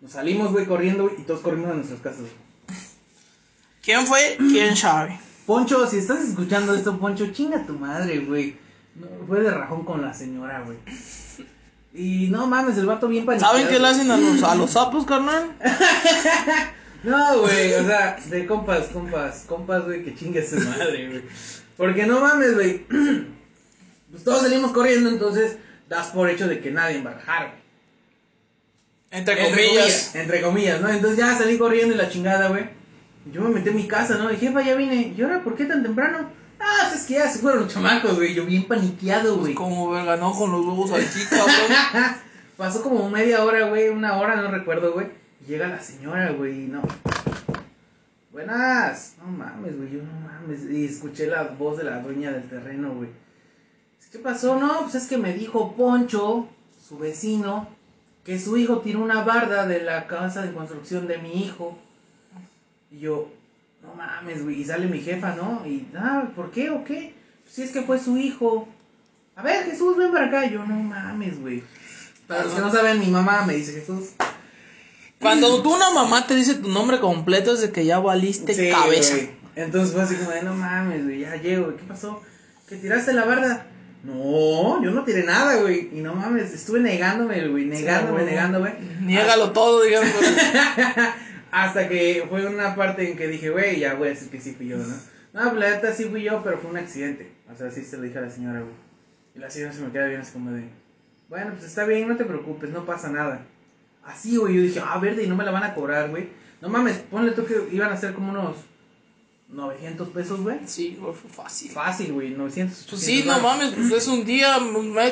Nos 0.00 0.12
salimos, 0.12 0.52
güey, 0.52 0.66
corriendo, 0.66 1.04
güey, 1.04 1.20
y 1.20 1.24
todos 1.24 1.40
corrimos 1.40 1.70
a 1.70 1.74
nuestras 1.74 2.00
casas, 2.00 2.20
güey. 2.20 2.32
¿Quién 3.82 4.06
fue? 4.06 4.36
¿Quién 4.38 4.76
sabe? 4.76 5.18
Poncho, 5.46 5.86
si 5.88 5.98
estás 5.98 6.24
escuchando 6.24 6.74
esto, 6.74 6.98
Poncho, 6.98 7.28
chinga 7.32 7.64
tu 7.66 7.74
madre, 7.74 8.18
güey. 8.18 8.56
No, 8.96 9.06
fue 9.26 9.40
de 9.40 9.50
rajón 9.50 9.84
con 9.84 10.02
la 10.02 10.12
señora, 10.12 10.62
güey. 10.62 10.78
Y 11.94 12.28
no 12.28 12.46
mames, 12.46 12.76
el 12.78 12.86
vato 12.86 13.08
bien 13.08 13.24
paniqueado. 13.24 13.54
¿Saben 13.54 13.68
qué 13.68 13.78
le 13.78 13.88
hacen 13.88 14.10
a 14.10 14.16
los, 14.16 14.42
a 14.42 14.54
los 14.54 14.70
sapos, 14.72 15.06
carnal? 15.06 15.56
No, 17.04 17.38
güey, 17.40 17.72
o 17.74 17.86
sea, 17.86 18.16
de 18.28 18.46
compas, 18.46 18.86
compas, 18.86 19.44
compas, 19.46 19.84
güey, 19.84 20.02
que 20.02 20.16
chingue 20.16 20.44
su 20.44 20.56
madre, 20.56 21.08
güey. 21.08 21.22
Porque 21.76 22.04
no 22.04 22.20
mames, 22.20 22.54
güey. 22.54 22.86
Pues 24.10 24.22
todos 24.22 24.42
salimos 24.42 24.72
corriendo, 24.72 25.10
entonces 25.10 25.58
das 25.88 26.06
por 26.08 26.30
hecho 26.30 26.48
de 26.48 26.60
que 26.60 26.70
nadie 26.70 27.02
va 27.02 27.10
a 27.10 27.14
bajar, 27.14 27.48
güey. 27.48 27.62
Entre, 29.10 29.36
comillas. 29.50 30.14
entre 30.14 30.42
comillas, 30.42 30.80
¿no? 30.80 30.88
Entonces 30.88 31.18
ya 31.18 31.36
salí 31.36 31.56
corriendo 31.58 31.94
y 31.94 31.98
la 31.98 32.08
chingada, 32.08 32.48
güey. 32.48 32.64
Yo 33.32 33.40
me 33.42 33.50
metí 33.50 33.70
en 33.70 33.76
mi 33.76 33.86
casa, 33.88 34.16
¿no? 34.18 34.30
Y 34.32 34.36
jefa, 34.36 34.62
ya 34.62 34.74
vine. 34.74 35.14
¿Y 35.16 35.22
ahora 35.22 35.42
por 35.42 35.56
qué 35.56 35.64
tan 35.64 35.82
temprano? 35.82 36.28
Ah, 36.60 36.86
pues 36.88 37.02
es 37.02 37.06
que 37.06 37.14
ya 37.14 37.28
se 37.30 37.38
fueron 37.40 37.64
los 37.64 37.72
chamacos, 37.72 38.16
güey. 38.16 38.34
Yo 38.34 38.44
bien 38.46 38.64
paniqueado, 38.66 39.30
Pues 39.34 39.40
güey. 39.40 39.54
como 39.54 39.90
verga, 39.90 40.16
no 40.16 40.32
con 40.32 40.50
los 40.52 40.64
huevos 40.64 40.90
aquí, 40.92 41.20
cabrón. 41.30 42.16
Pasó 42.56 42.82
como 42.82 43.08
media 43.10 43.44
hora, 43.44 43.66
güey, 43.68 43.88
una 43.88 44.16
hora, 44.18 44.36
no 44.36 44.50
recuerdo, 44.50 44.92
güey. 44.92 45.08
Y 45.42 45.50
Llega 45.50 45.68
la 45.68 45.80
señora, 45.80 46.30
güey, 46.32 46.64
y 46.64 46.66
no. 46.68 46.82
Buenas. 48.32 49.14
No 49.18 49.26
mames, 49.30 49.76
güey, 49.76 49.90
yo 49.92 50.02
no 50.02 50.12
mames. 50.20 50.64
Y 50.70 50.84
escuché 50.86 51.26
la 51.26 51.44
voz 51.44 51.78
de 51.78 51.84
la 51.84 52.00
dueña 52.00 52.32
del 52.32 52.48
terreno, 52.48 52.94
güey. 52.94 53.10
¿Qué 54.12 54.18
pasó? 54.18 54.58
No, 54.58 54.82
pues 54.82 54.94
es 54.94 55.06
que 55.08 55.18
me 55.18 55.32
dijo 55.34 55.74
Poncho, 55.76 56.48
su 56.86 56.96
vecino, 56.96 57.68
que 58.26 58.40
su 58.40 58.56
hijo 58.56 58.80
tiró 58.80 58.98
una 59.00 59.22
barda 59.22 59.68
de 59.68 59.80
la 59.80 60.08
casa 60.08 60.42
de 60.42 60.52
construcción 60.52 61.06
de 61.06 61.18
mi 61.18 61.44
hijo. 61.44 61.78
Y 62.90 62.98
yo, 62.98 63.30
no 63.84 63.94
mames, 63.94 64.42
güey. 64.42 64.60
Y 64.60 64.64
sale 64.64 64.88
mi 64.88 65.00
jefa, 65.00 65.36
¿no? 65.36 65.62
Y, 65.64 65.86
ah, 65.96 66.24
¿por 66.34 66.50
qué 66.50 66.70
o 66.70 66.82
qué? 66.82 67.14
Si 67.48 67.62
es 67.62 67.70
que 67.70 67.82
fue 67.82 68.00
su 68.00 68.18
hijo. 68.18 68.66
A 69.36 69.42
ver, 69.42 69.64
Jesús, 69.66 69.96
ven 69.96 70.10
para 70.10 70.26
acá. 70.26 70.44
Yo, 70.50 70.66
no 70.66 70.74
mames, 70.74 71.40
güey. 71.40 71.62
Para 72.26 72.42
los 72.42 72.54
que 72.54 72.60
no 72.60 72.72
saben, 72.72 72.98
mi 72.98 73.06
mamá 73.06 73.46
me 73.46 73.54
dice 73.54 73.72
Jesús. 73.72 74.08
Cuando 75.20 75.62
tú 75.62 75.76
una 75.76 75.90
mamá 75.90 76.26
te 76.26 76.34
dice 76.34 76.56
tu 76.56 76.68
nombre 76.68 76.98
completo 76.98 77.54
es 77.54 77.60
de 77.60 77.70
que 77.70 77.86
ya 77.86 78.00
valiste 78.00 78.54
Sí, 78.54 78.70
cabeza. 78.70 79.14
Entonces 79.54 79.94
fue 79.94 80.02
así 80.02 80.16
como 80.16 80.30
de, 80.30 80.42
no 80.42 80.52
mames, 80.52 81.04
güey, 81.04 81.20
ya 81.20 81.36
llego, 81.36 81.66
güey. 81.66 81.76
¿Qué 81.76 81.84
pasó? 81.84 82.20
¿Que 82.68 82.74
tiraste 82.74 83.12
la 83.12 83.24
barda? 83.24 83.66
No, 84.06 84.82
yo 84.84 84.92
no 84.92 85.02
tiré 85.02 85.24
nada, 85.24 85.60
güey. 85.60 85.90
Y 85.92 86.00
no 86.00 86.14
mames, 86.14 86.54
estuve 86.54 86.78
negándome, 86.78 87.48
güey, 87.48 87.64
negándome, 87.64 88.22
güey. 88.22 88.26
negándome. 88.26 88.74
Niégalo 89.00 89.50
todo, 89.52 89.82
digamos. 89.82 90.14
Hasta 91.50 91.88
que 91.88 92.24
fue 92.28 92.46
una 92.46 92.76
parte 92.76 93.10
en 93.10 93.16
que 93.16 93.26
dije, 93.26 93.50
güey, 93.50 93.80
ya 93.80 93.94
voy 93.94 94.08
a 94.08 94.10
decir 94.10 94.30
que 94.30 94.40
sí 94.40 94.54
fui 94.54 94.68
yo, 94.68 94.76
¿no? 94.76 94.94
No, 95.32 95.50
pues 95.50 95.60
la 95.60 95.70
neta 95.70 95.92
sí 95.92 96.04
fui 96.04 96.22
yo, 96.22 96.40
pero 96.44 96.58
fue 96.58 96.70
un 96.70 96.76
accidente. 96.76 97.32
O 97.52 97.56
sea, 97.56 97.70
sí 97.72 97.82
se 97.82 97.96
lo 97.96 98.04
dije 98.04 98.18
a 98.18 98.22
la 98.22 98.30
señora, 98.30 98.60
güey. 98.60 98.74
Y 99.34 99.40
la 99.40 99.50
señora 99.50 99.72
se 99.72 99.80
me 99.82 99.90
queda 99.90 100.06
bien 100.06 100.20
así 100.20 100.32
como 100.32 100.52
de, 100.52 100.68
bueno, 101.28 101.50
pues 101.52 101.64
está 101.64 101.84
bien, 101.84 102.08
no 102.08 102.16
te 102.16 102.24
preocupes, 102.24 102.70
no 102.70 102.86
pasa 102.86 103.10
nada. 103.10 103.44
Así, 104.04 104.36
güey, 104.36 104.54
yo 104.54 104.62
dije, 104.62 104.80
ah, 104.84 104.98
verde, 104.98 105.24
y 105.24 105.26
no 105.26 105.34
me 105.34 105.44
la 105.44 105.50
van 105.50 105.64
a 105.64 105.74
cobrar, 105.74 106.10
güey. 106.10 106.28
No 106.60 106.68
mames, 106.68 106.98
ponle 107.10 107.32
tú 107.32 107.44
que 107.44 107.68
iban 107.72 107.92
a 107.92 107.96
ser 107.96 108.14
como 108.14 108.30
unos 108.30 108.56
900 109.56 110.08
pesos, 110.10 110.40
güey. 110.42 110.58
Sí, 110.66 110.98
güey, 111.00 111.14
fue 111.14 111.30
fácil. 111.30 111.70
Fácil, 111.70 112.12
güey, 112.12 112.30
900. 112.30 112.86
Pues 112.90 113.00
sí, 113.00 113.22
800 113.22 113.36
no 113.36 113.48
mames, 113.48 113.72
pues 113.74 114.02
es 114.02 114.08
un 114.08 114.24
día, 114.24 114.58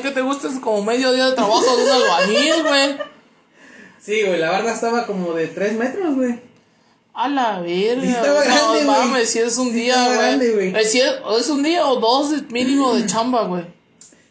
¿qué 0.02 0.10
te 0.10 0.20
gusta? 0.20 0.48
Es 0.48 0.58
como 0.58 0.84
medio 0.84 1.12
día 1.12 1.30
de 1.30 1.32
trabajo 1.32 1.64
de 1.76 1.82
un 1.82 1.90
albañil, 1.90 2.62
güey. 2.62 2.96
Sí, 4.00 4.22
güey, 4.22 4.38
la 4.38 4.50
barda 4.50 4.74
estaba 4.74 5.06
como 5.06 5.32
de 5.32 5.46
3 5.46 5.78
metros, 5.78 6.14
güey. 6.14 6.38
A 7.14 7.28
la 7.28 7.60
verga. 7.60 8.02
Sí 8.02 8.08
estaba 8.08 8.44
no 8.44 8.44
grande, 8.44 8.84
güey. 8.84 8.84
mames, 8.84 9.30
si 9.30 9.38
es 9.38 9.56
un 9.56 9.70
Sí 9.70 9.74
día, 9.76 10.36
güey. 10.36 10.74
Eh, 10.74 10.80
es, 10.80 10.94
es 10.94 11.48
un 11.48 11.62
día 11.62 11.86
o 11.86 11.96
dos 11.96 12.30
mínimo 12.50 12.94
de 12.94 13.06
chamba, 13.06 13.46
güey. 13.46 13.64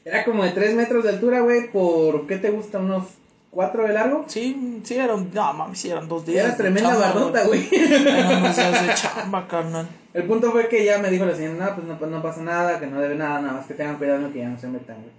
Era 0.05 0.23
como 0.25 0.43
de 0.43 0.51
3 0.51 0.75
metros 0.75 1.03
de 1.05 1.09
altura, 1.09 1.39
güey, 1.39 1.71
por, 1.71 2.27
¿qué 2.27 2.37
te 2.37 2.51
gusta? 2.51 2.77
¿Unos 2.77 3.05
4 3.53 3.87
de 3.87 3.93
largo? 3.93 4.25
Sí, 4.27 4.81
sí, 4.83 4.95
eran, 4.95 5.31
no 5.33 5.53
mames, 5.53 5.79
sí, 5.79 5.89
eran 5.89 6.07
dos 6.07 6.25
días. 6.25 6.45
Era 6.45 6.57
tremenda 6.57 6.95
bardota, 6.95 7.43
güey. 7.45 7.69
Eran 7.71 8.43
dos 8.43 8.55
días 8.55 8.87
de 8.87 8.93
chamba, 8.95 9.47
carnal. 9.47 9.87
El 10.13 10.23
punto 10.23 10.51
fue 10.51 10.67
que 10.67 10.83
ya 10.85 10.99
me 10.99 11.09
dijo 11.09 11.25
la 11.25 11.35
señora, 11.35 11.69
no, 11.69 11.75
pues 11.75 11.87
no, 11.87 11.99
pues 11.99 12.11
no 12.11 12.21
pasa 12.21 12.41
nada, 12.41 12.79
que 12.79 12.87
no 12.87 12.99
debe 12.99 13.15
nada, 13.15 13.41
nada 13.41 13.53
más 13.53 13.65
que 13.65 13.73
tengan 13.73 13.97
cuidado 13.97 14.31
que 14.31 14.39
ya 14.39 14.49
no 14.49 14.59
se 14.59 14.67
metan, 14.67 14.97
güey. 14.97 15.11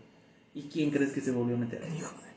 ¿Y 0.54 0.68
quién 0.68 0.90
crees 0.90 1.12
que 1.12 1.20
se 1.20 1.32
volvió 1.32 1.56
a 1.56 1.58
meter? 1.58 1.82
Hijo 1.96 2.12
de... 2.22 2.34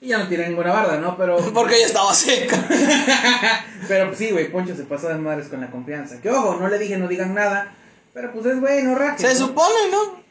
Y 0.00 0.08
ya 0.08 0.18
no 0.18 0.28
tiré 0.28 0.48
ninguna 0.48 0.72
barda, 0.72 0.98
¿no? 0.98 1.16
Pero, 1.16 1.36
Porque 1.54 1.80
ya 1.80 1.86
estaba 1.86 2.14
seca. 2.14 2.56
pero 3.88 4.06
pues 4.06 4.18
sí, 4.18 4.30
güey, 4.30 4.50
Poncho 4.50 4.76
se 4.76 4.84
pasó 4.84 5.08
de 5.08 5.16
madres 5.16 5.48
con 5.48 5.60
la 5.60 5.70
confianza. 5.70 6.20
Que 6.20 6.30
ojo, 6.30 6.56
no 6.56 6.68
le 6.68 6.78
dije 6.78 6.96
no 6.98 7.08
digan 7.08 7.34
nada, 7.34 7.72
pero 8.14 8.32
pues 8.32 8.46
es 8.46 8.60
güey, 8.60 8.82
no 8.82 8.94
rajes. 8.94 9.20
Se 9.20 9.40
¿no? 9.40 9.46
supone, 9.46 9.90
¿no? 9.90 10.27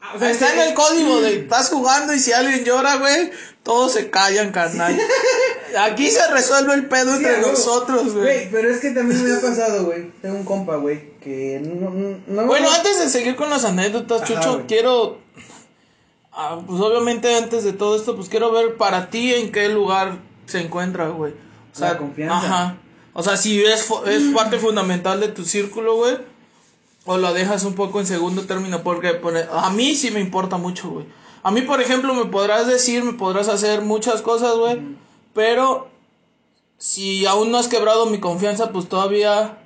Ah, 0.00 0.12
o 0.14 0.18
sea, 0.18 0.30
Está 0.30 0.46
es 0.48 0.52
en 0.54 0.60
el 0.68 0.74
código 0.74 1.20
de 1.20 1.38
estás 1.40 1.70
jugando 1.70 2.14
y 2.14 2.18
si 2.20 2.32
alguien 2.32 2.64
llora, 2.64 2.96
güey, 2.96 3.30
todos 3.64 3.92
se 3.92 4.10
callan, 4.10 4.52
carnal. 4.52 4.96
Aquí 5.80 6.08
se 6.10 6.26
resuelve 6.28 6.74
el 6.74 6.86
pedo 6.86 7.16
Sí, 7.16 7.24
entre 7.24 7.40
nosotros, 7.42 8.14
güey. 8.14 8.22
Güey, 8.22 8.50
pero 8.50 8.70
es 8.70 8.80
que 8.80 8.90
también 8.92 9.22
me 9.24 9.36
ha 9.36 9.40
pasado, 9.40 9.84
güey. 9.86 10.10
Tengo 10.22 10.36
un 10.36 10.44
compa, 10.44 10.76
güey, 10.76 11.18
que 11.18 11.60
no, 11.62 11.90
no, 11.90 12.16
no- 12.26 12.46
Bueno, 12.46 12.70
antes 12.70 12.98
de 13.00 13.08
seguir 13.10 13.34
con 13.36 13.50
las 13.50 13.64
anécdotas, 13.64 14.22
Ajá, 14.22 14.34
Chucho, 14.34 14.54
güey. 14.54 14.66
quiero. 14.66 15.18
ah, 16.32 16.60
pues 16.66 16.80
obviamente 16.80 17.34
antes 17.36 17.64
de 17.64 17.72
todo 17.72 17.96
esto, 17.96 18.14
pues 18.16 18.28
quiero 18.28 18.52
ver 18.52 18.76
para 18.76 19.10
ti 19.10 19.34
en 19.34 19.50
qué 19.52 19.68
lugar 19.68 20.18
se 20.46 20.60
encuentra, 20.60 21.08
güey. 21.08 21.32
O 21.74 21.76
sea, 21.78 21.92
La 21.92 21.98
confianza. 21.98 22.36
Ajá. 22.36 22.76
O 23.12 23.22
sea, 23.24 23.36
si 23.36 23.62
es, 23.64 23.86
es 24.06 24.22
parte 24.34 24.58
fundamental 24.58 25.18
de 25.20 25.28
tu 25.28 25.44
círculo, 25.44 25.96
güey. 25.96 26.18
O 27.10 27.16
lo 27.16 27.32
dejas 27.32 27.64
un 27.64 27.72
poco 27.74 28.00
en 28.00 28.06
segundo 28.06 28.42
término, 28.44 28.82
porque 28.82 29.14
pone- 29.14 29.46
a 29.50 29.70
mí 29.70 29.94
sí 29.94 30.10
me 30.10 30.20
importa 30.20 30.58
mucho, 30.58 30.90
güey. 30.90 31.06
A 31.42 31.50
mí, 31.50 31.62
por 31.62 31.80
ejemplo, 31.80 32.12
me 32.12 32.26
podrás 32.26 32.66
decir, 32.66 33.02
me 33.02 33.14
podrás 33.14 33.48
hacer 33.48 33.80
muchas 33.80 34.20
cosas, 34.20 34.56
güey. 34.58 34.78
Pero 35.32 35.88
si 36.76 37.24
aún 37.24 37.50
no 37.50 37.56
has 37.56 37.68
quebrado 37.68 38.04
mi 38.06 38.20
confianza, 38.20 38.72
pues 38.72 38.88
todavía 38.90 39.56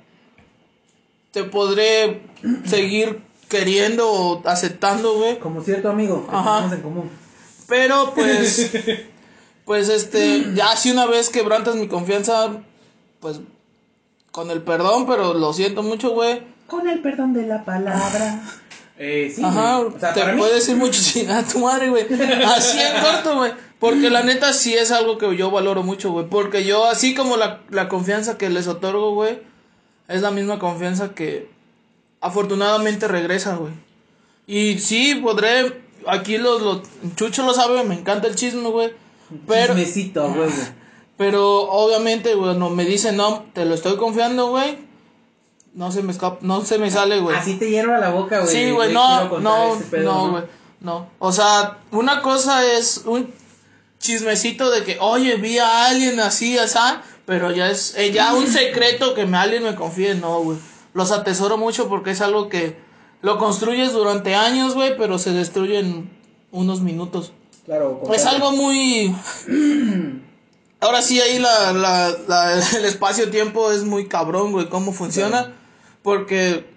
te 1.31 1.43
podré 1.43 2.21
seguir 2.65 3.21
queriendo 3.49 4.09
o 4.09 4.41
aceptando, 4.47 5.15
güey. 5.15 5.37
Como 5.39 5.61
cierto 5.61 5.89
amigo 5.89 6.25
que 6.29 6.35
Ajá. 6.35 6.55
tenemos 6.59 6.73
en 6.77 6.81
común. 6.81 7.09
Pero 7.67 8.13
pues, 8.15 8.71
pues 9.65 9.89
este, 9.89 10.45
ya 10.55 10.75
si 10.77 10.91
una 10.91 11.07
vez 11.07 11.29
quebrantas 11.29 11.75
mi 11.75 11.87
confianza, 11.89 12.61
pues 13.19 13.41
con 14.31 14.49
el 14.49 14.61
perdón, 14.61 15.05
pero 15.07 15.33
lo 15.33 15.51
siento 15.51 15.83
mucho, 15.83 16.11
güey. 16.11 16.52
Con 16.67 16.87
el 16.89 16.99
perdón 17.01 17.33
de 17.33 17.45
la 17.47 17.63
palabra. 17.65 18.41
Eh, 18.97 19.31
sí, 19.35 19.41
Ajá, 19.43 19.77
güey. 19.79 19.95
O 19.95 19.99
sea, 19.99 20.13
te 20.13 20.21
para 20.21 20.33
mí- 20.33 20.39
puede 20.39 20.55
decir 20.55 20.75
mucho 20.75 20.99
a 21.31 21.43
tu 21.43 21.59
madre, 21.59 21.89
güey. 21.89 22.05
Así 22.45 22.79
en 22.79 23.01
corto, 23.01 23.35
güey. 23.37 23.51
Porque 23.79 24.09
la 24.09 24.23
neta 24.23 24.53
sí 24.53 24.73
es 24.73 24.91
algo 24.91 25.17
que 25.17 25.35
yo 25.35 25.51
valoro 25.51 25.83
mucho, 25.83 26.11
güey. 26.11 26.27
Porque 26.27 26.63
yo, 26.63 26.85
así 26.85 27.13
como 27.15 27.35
la, 27.37 27.61
la 27.69 27.89
confianza 27.89 28.37
que 28.37 28.49
les 28.49 28.67
otorgo, 28.67 29.13
güey, 29.13 29.39
es 30.07 30.21
la 30.21 30.31
misma 30.31 30.57
confianza 30.59 31.13
que 31.13 31.49
afortunadamente 32.21 33.07
regresa, 33.07 33.55
güey. 33.55 33.73
Y 34.47 34.79
sí, 34.79 35.15
podré 35.15 35.81
aquí 36.07 36.37
los, 36.37 36.61
los 36.61 36.81
Chucho 37.15 37.45
lo 37.45 37.53
sabe, 37.53 37.83
me 37.83 37.95
encanta 37.95 38.27
el 38.27 38.35
chisme, 38.35 38.69
güey. 38.69 38.93
Pero, 39.47 39.73
Chismecito, 39.73 40.31
güey. 40.33 40.49
pero 41.17 41.63
obviamente, 41.63 42.35
güey, 42.35 42.55
no 42.57 42.69
me 42.69 42.85
dice, 42.85 43.11
no, 43.11 43.45
te 43.53 43.65
lo 43.65 43.73
estoy 43.73 43.95
confiando, 43.97 44.49
güey. 44.49 44.77
No 45.73 45.91
se 45.91 46.03
me 46.03 46.11
escapa, 46.11 46.37
no 46.41 46.63
se 46.63 46.77
me 46.77 46.91
sale, 46.91 47.19
güey. 47.19 47.35
Así 47.35 47.55
te 47.55 47.69
hierva 47.69 47.97
la 47.97 48.11
boca, 48.11 48.41
güey. 48.41 48.51
Sí, 48.51 48.71
güey, 48.71 48.93
no, 48.93 49.39
no, 49.39 49.77
pedo, 49.89 50.03
no, 50.13 50.31
güey, 50.31 50.43
no. 50.81 51.07
O 51.19 51.31
sea, 51.31 51.79
una 51.91 52.21
cosa 52.21 52.65
es 52.73 53.01
un 53.05 53.33
chismecito 53.99 54.69
de 54.69 54.83
que, 54.83 54.97
oye, 54.99 55.35
vi 55.37 55.57
a 55.57 55.85
alguien 55.87 56.19
así, 56.19 56.57
así, 56.57 56.77
pero 57.25 57.51
ya 57.51 57.69
es 57.71 57.95
eh, 57.97 58.11
ya 58.11 58.33
un 58.33 58.47
secreto 58.51 59.13
que 59.15 59.25
me, 59.25 59.37
alguien 59.37 59.63
me 59.63 59.75
confíe, 59.75 60.13
no, 60.15 60.41
güey. 60.41 60.57
Los 60.93 61.11
atesoro 61.11 61.57
mucho 61.57 61.89
porque 61.89 62.11
es 62.11 62.21
algo 62.21 62.49
que 62.49 62.77
lo 63.21 63.39
construyes 63.39 63.93
durante 63.93 64.35
años, 64.35 64.75
güey, 64.75 64.95
pero 64.97 65.17
se 65.17 65.31
destruye 65.31 65.79
en 65.79 66.11
unos 66.51 66.81
minutos. 66.81 67.33
Claro, 67.65 68.01
Es 68.13 68.25
algo 68.25 68.51
muy... 68.51 69.15
Ahora 70.81 71.01
sí, 71.01 71.19
ahí 71.21 71.39
la, 71.39 71.71
la, 71.71 72.13
la- 72.27 72.53
el 72.77 72.85
espacio-tiempo 72.85 73.71
es 73.71 73.83
muy 73.85 74.07
cabrón, 74.07 74.51
güey, 74.51 74.67
cómo 74.67 74.91
funciona. 74.91 75.55
Porque... 76.03 76.71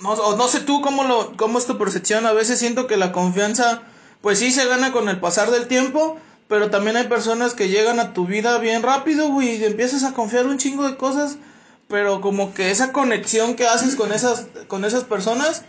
No, 0.00 0.16
no 0.36 0.48
sé 0.48 0.60
tú 0.60 0.80
cómo, 0.80 1.04
lo, 1.04 1.36
cómo 1.36 1.58
es 1.58 1.66
tu 1.66 1.78
percepción. 1.78 2.26
A 2.26 2.32
veces 2.32 2.58
siento 2.58 2.86
que 2.86 2.96
la 2.96 3.12
confianza, 3.12 3.82
pues 4.20 4.38
sí 4.38 4.50
se 4.50 4.66
gana 4.66 4.92
con 4.92 5.08
el 5.08 5.20
pasar 5.20 5.50
del 5.50 5.68
tiempo. 5.68 6.18
Pero 6.48 6.68
también 6.68 6.96
hay 6.96 7.06
personas 7.06 7.54
que 7.54 7.68
llegan 7.68 8.00
a 8.00 8.12
tu 8.12 8.26
vida 8.26 8.58
bien 8.58 8.82
rápido, 8.82 9.28
güey, 9.28 9.54
y 9.54 9.64
empiezas 9.64 10.02
a 10.02 10.14
confiar 10.14 10.46
un 10.46 10.58
chingo 10.58 10.88
de 10.88 10.96
cosas. 10.96 11.38
Pero 11.86 12.20
como 12.20 12.54
que 12.54 12.70
esa 12.70 12.92
conexión 12.92 13.54
que 13.54 13.66
haces 13.66 13.94
con 13.94 14.12
esas, 14.12 14.48
con 14.66 14.84
esas 14.84 15.04
personas 15.04 15.62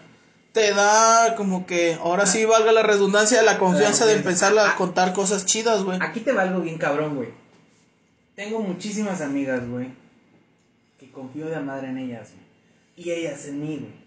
te 0.53 0.73
da 0.73 1.35
como 1.35 1.65
que, 1.65 1.97
ahora 2.01 2.25
sí 2.25 2.45
valga 2.45 2.71
la 2.71 2.83
redundancia 2.83 3.37
de 3.37 3.45
la 3.45 3.57
confianza 3.57 4.05
de 4.05 4.13
empezar 4.13 4.57
a 4.57 4.75
contar 4.75 5.13
cosas 5.13 5.45
chidas, 5.45 5.83
güey. 5.83 5.99
Aquí 6.01 6.19
te 6.19 6.31
va 6.33 6.43
algo 6.43 6.61
bien 6.61 6.77
cabrón, 6.77 7.15
güey. 7.15 7.29
Tengo 8.35 8.59
muchísimas 8.59 9.21
amigas, 9.21 9.67
güey, 9.69 9.93
que 11.01 11.11
confío 11.11 11.47
de 11.47 11.59
madre 11.59 11.89
en 11.89 11.97
ellas, 11.97 12.29
güey. 12.29 12.45
Y 12.95 13.11
ellas 13.11 13.47
en 13.47 13.59
mí, 13.59 13.77
güey. 13.79 14.01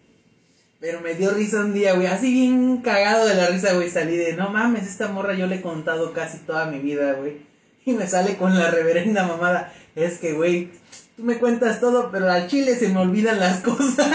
Pero 0.78 1.00
me 1.00 1.14
dio 1.14 1.32
risa 1.32 1.58
un 1.58 1.74
día, 1.74 1.94
güey, 1.94 2.06
así 2.06 2.32
bien 2.32 2.82
cagado 2.82 3.26
de 3.26 3.34
la 3.34 3.48
risa, 3.48 3.74
güey. 3.74 3.90
Salí 3.90 4.16
de, 4.16 4.34
no 4.34 4.50
mames, 4.50 4.86
esta 4.86 5.08
morra 5.08 5.34
yo 5.34 5.48
le 5.48 5.56
he 5.56 5.60
contado 5.60 6.12
casi 6.12 6.38
toda 6.38 6.66
mi 6.66 6.78
vida, 6.78 7.14
güey. 7.14 7.38
Y 7.84 7.94
me 7.94 8.06
sale 8.06 8.36
con 8.36 8.56
la 8.56 8.70
reverenda 8.70 9.26
mamada. 9.26 9.74
Es 9.96 10.18
que, 10.18 10.34
güey, 10.34 10.70
tú 11.16 11.24
me 11.24 11.38
cuentas 11.38 11.80
todo, 11.80 12.12
pero 12.12 12.30
al 12.30 12.46
chile 12.46 12.76
se 12.76 12.88
me 12.88 13.00
olvidan 13.00 13.40
las 13.40 13.58
cosas. 13.64 14.12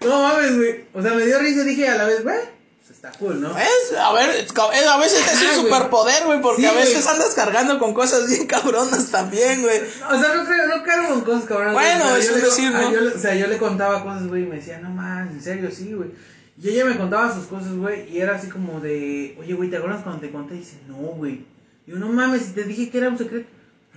no 0.00 0.22
mames, 0.22 0.56
güey. 0.56 0.84
O 0.94 1.02
sea, 1.02 1.12
me 1.12 1.26
dio 1.26 1.38
risa 1.40 1.60
y 1.60 1.66
dije 1.66 1.88
a 1.88 1.96
la 1.96 2.04
vez, 2.04 2.24
güey, 2.24 2.40
está 3.02 3.18
cool, 3.18 3.40
¿no? 3.40 3.50
Es, 3.58 3.98
a 3.98 4.12
ver, 4.12 4.30
es 4.30 4.56
a 4.56 4.96
veces 4.98 5.26
es 5.32 5.58
un 5.58 5.64
superpoder, 5.64 6.24
güey, 6.24 6.40
porque 6.40 6.62
Sí, 6.62 6.68
a 6.68 6.72
veces 6.72 7.02
güey. 7.02 7.14
andas 7.14 7.34
cargando 7.34 7.78
con 7.80 7.94
cosas 7.94 8.28
bien 8.28 8.46
cabronas 8.46 9.10
también, 9.10 9.60
güey. 9.60 9.78
O 9.78 10.20
sea, 10.20 10.34
no 10.36 10.44
creo, 10.44 10.68
no 10.68 10.84
cargo 10.84 11.08
con 11.08 11.20
cosas 11.22 11.44
cabronas. 11.44 11.72
Bueno, 11.72 12.16
eso 12.16 12.30
yo 12.30 12.36
es 12.36 12.44
decir, 12.44 12.70
ah, 12.72 12.80
¿no? 12.82 12.92
yo 12.92 13.16
o 13.16 13.18
sea, 13.18 13.34
yo 13.34 13.48
le 13.48 13.58
contaba 13.58 14.04
cosas, 14.04 14.28
güey, 14.28 14.44
y 14.44 14.46
me 14.46 14.56
decía, 14.56 14.78
no 14.78 14.90
más, 14.90 15.28
en 15.32 15.42
serio, 15.42 15.68
sí, 15.72 15.92
güey. 15.94 16.10
Y 16.62 16.68
ella 16.68 16.84
me 16.84 16.96
contaba 16.96 17.34
sus 17.34 17.46
cosas, 17.46 17.74
güey, 17.74 18.08
y 18.08 18.20
era 18.20 18.36
así 18.36 18.48
como 18.48 18.78
de, 18.80 19.36
oye, 19.40 19.54
güey, 19.54 19.68
¿te 19.68 19.78
acuerdas 19.78 20.04
cuando 20.04 20.20
te 20.20 20.30
conté? 20.30 20.54
Y 20.54 20.58
dice, 20.58 20.76
no, 20.86 20.94
güey. 20.94 21.44
Digo, 21.86 21.98
no 21.98 22.08
mames, 22.08 22.54
te 22.54 22.62
dije 22.62 22.88
que 22.88 22.98
era 22.98 23.08
un 23.08 23.18
secreto. 23.18 23.48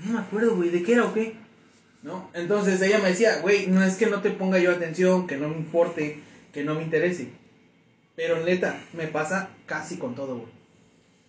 No 0.03 0.13
me 0.13 0.19
acuerdo, 0.19 0.55
güey, 0.55 0.71
¿de 0.71 0.81
qué 0.81 0.93
era 0.93 1.05
o 1.05 1.13
qué? 1.13 1.35
¿No? 2.01 2.31
Entonces 2.33 2.81
ella 2.81 2.97
me 2.97 3.09
decía, 3.09 3.37
güey, 3.41 3.67
no 3.67 3.83
es 3.83 3.97
que 3.97 4.07
no 4.07 4.21
te 4.21 4.31
ponga 4.31 4.57
yo 4.57 4.71
atención, 4.71 5.27
que 5.27 5.37
no 5.37 5.49
me 5.49 5.57
importe, 5.57 6.23
que 6.51 6.63
no 6.63 6.73
me 6.73 6.81
interese. 6.81 7.44
Pero 8.15 8.39
neta, 8.43 8.79
me 8.93 9.07
pasa 9.07 9.49
casi 9.65 9.97
con 9.97 10.15
todo, 10.15 10.35
güey. 10.37 10.49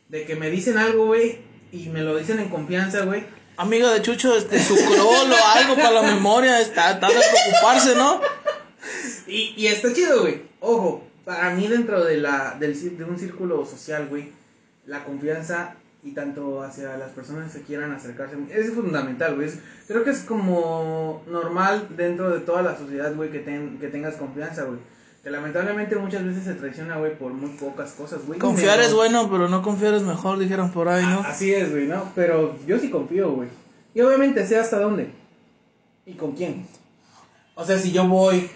De 0.08 0.24
que 0.24 0.36
me 0.36 0.50
dicen 0.50 0.78
algo, 0.78 1.06
güey, 1.06 1.38
y 1.72 1.88
me 1.88 2.02
lo 2.02 2.16
dicen 2.16 2.38
en 2.38 2.48
confianza, 2.48 3.00
güey. 3.04 3.24
Amiga 3.56 3.92
de 3.92 4.02
Chucho, 4.02 4.36
este, 4.36 4.62
su 4.62 4.74
crol 4.76 5.32
o 5.32 5.46
algo 5.56 5.74
para 5.74 5.90
la 5.90 6.02
memoria, 6.02 6.60
está, 6.60 6.92
está 6.92 7.08
de 7.08 7.14
preocuparse, 7.14 7.96
¿no? 7.96 8.20
Y, 9.26 9.54
y 9.56 9.66
está 9.66 9.92
chido, 9.92 10.20
güey. 10.22 10.42
Ojo, 10.60 11.02
para 11.24 11.50
mí 11.50 11.66
dentro 11.66 12.04
de, 12.04 12.18
la, 12.18 12.56
del, 12.60 12.96
de 12.98 13.04
un 13.04 13.18
círculo 13.18 13.64
social, 13.66 14.06
güey, 14.08 14.30
la 14.86 15.04
confianza 15.04 15.74
y 16.04 16.12
tanto 16.12 16.62
hacia 16.62 16.96
las 16.96 17.10
personas 17.10 17.52
que 17.52 17.62
quieran 17.62 17.90
acercarse 17.92 18.36
es 18.52 18.72
fundamental, 18.74 19.34
güey. 19.34 19.48
Es- 19.48 19.58
Creo 19.88 20.04
que 20.04 20.10
es 20.10 20.20
como 20.20 21.24
normal 21.26 21.88
dentro 21.96 22.30
de 22.30 22.40
toda 22.40 22.62
la 22.62 22.76
sociedad, 22.76 23.12
güey, 23.14 23.30
que, 23.32 23.40
ten- 23.40 23.78
que 23.80 23.88
tengas 23.88 24.14
confianza, 24.16 24.64
güey. 24.64 24.78
Que 25.26 25.32
lamentablemente 25.32 25.96
muchas 25.96 26.24
veces 26.24 26.44
se 26.44 26.54
traiciona, 26.54 26.98
güey, 26.98 27.18
por 27.18 27.32
muy 27.32 27.50
pocas 27.56 27.90
cosas, 27.94 28.24
güey. 28.24 28.38
Confiar 28.38 28.78
es 28.78 28.94
bueno, 28.94 29.28
pero 29.28 29.48
no 29.48 29.60
confiar 29.60 29.92
es 29.94 30.02
mejor, 30.02 30.38
dijeron 30.38 30.70
por 30.70 30.88
ahí, 30.88 31.04
¿no? 31.04 31.18
Así 31.18 31.52
es, 31.52 31.72
güey, 31.72 31.88
¿no? 31.88 32.12
Pero 32.14 32.56
yo 32.64 32.78
sí 32.78 32.90
confío, 32.90 33.32
güey. 33.32 33.48
Y 33.92 34.02
obviamente 34.02 34.46
sé 34.46 34.56
hasta 34.56 34.78
dónde. 34.78 35.10
¿Y 36.06 36.12
con 36.12 36.36
quién? 36.36 36.68
O 37.56 37.64
sea, 37.64 37.76
si 37.76 37.90
yo 37.90 38.06
voy 38.06 38.48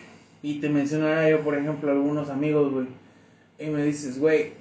y 0.45 0.61
te 0.61 0.69
mencionara 0.69 1.29
yo, 1.29 1.43
por 1.43 1.59
ejemplo, 1.59 1.91
algunos 1.91 2.31
amigos, 2.31 2.73
güey, 2.73 2.87
y 3.59 3.67
me 3.67 3.83
dices, 3.83 4.21
güey, 4.21 4.53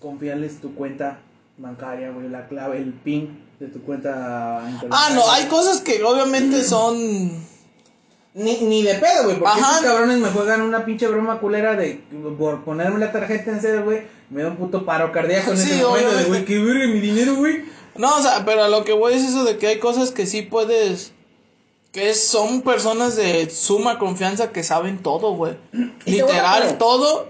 confíales 0.00 0.58
tu 0.58 0.74
cuenta 0.74 1.18
bancaria, 1.58 2.12
güey, 2.12 2.30
la 2.30 2.48
clave, 2.48 2.78
el 2.78 2.94
PIN 2.94 3.44
de 3.60 3.66
tu 3.66 3.82
cuenta 3.82 4.66
Ah, 4.90 5.10
no, 5.14 5.30
hay 5.30 5.44
cosas 5.48 5.82
que 5.82 6.02
obviamente 6.02 6.62
son... 6.62 7.51
Ni, 8.34 8.56
ni 8.62 8.82
de 8.82 8.94
pedo, 8.94 9.24
güey, 9.24 9.38
porque 9.38 9.60
Ajá. 9.60 9.72
estos 9.76 9.82
cabrones 9.90 10.18
me 10.18 10.30
juegan 10.30 10.62
una 10.62 10.84
pinche 10.86 11.06
broma 11.06 11.38
culera 11.38 11.76
de 11.76 12.00
por 12.38 12.64
ponerme 12.64 12.98
la 12.98 13.12
tarjeta 13.12 13.50
en 13.50 13.60
cero, 13.60 13.82
güey, 13.84 14.04
me 14.30 14.42
da 14.42 14.48
un 14.48 14.56
puto 14.56 14.86
paro 14.86 15.12
cardíaco 15.12 15.50
en 15.50 15.58
Sí, 15.58 15.70
ese 15.72 15.82
momento 15.82 16.12
de, 16.12 16.24
güey, 16.24 16.44
que 16.46 16.58
verga 16.58 16.86
mi 16.86 17.00
dinero, 17.00 17.34
güey. 17.36 17.64
No, 17.94 18.16
o 18.16 18.22
sea, 18.22 18.42
pero 18.46 18.64
a 18.64 18.68
lo 18.68 18.84
que 18.84 18.94
voy 18.94 19.12
es 19.12 19.22
eso 19.22 19.44
de 19.44 19.58
que 19.58 19.66
hay 19.66 19.78
cosas 19.78 20.10
que 20.12 20.26
sí 20.26 20.42
puedes... 20.42 21.12
Que 21.92 22.14
son 22.14 22.62
personas 22.62 23.16
de 23.16 23.50
suma 23.50 23.98
confianza 23.98 24.50
que 24.50 24.62
saben 24.64 25.02
todo, 25.02 25.34
güey. 25.34 25.58
Literal, 26.06 26.78
todo. 26.78 27.28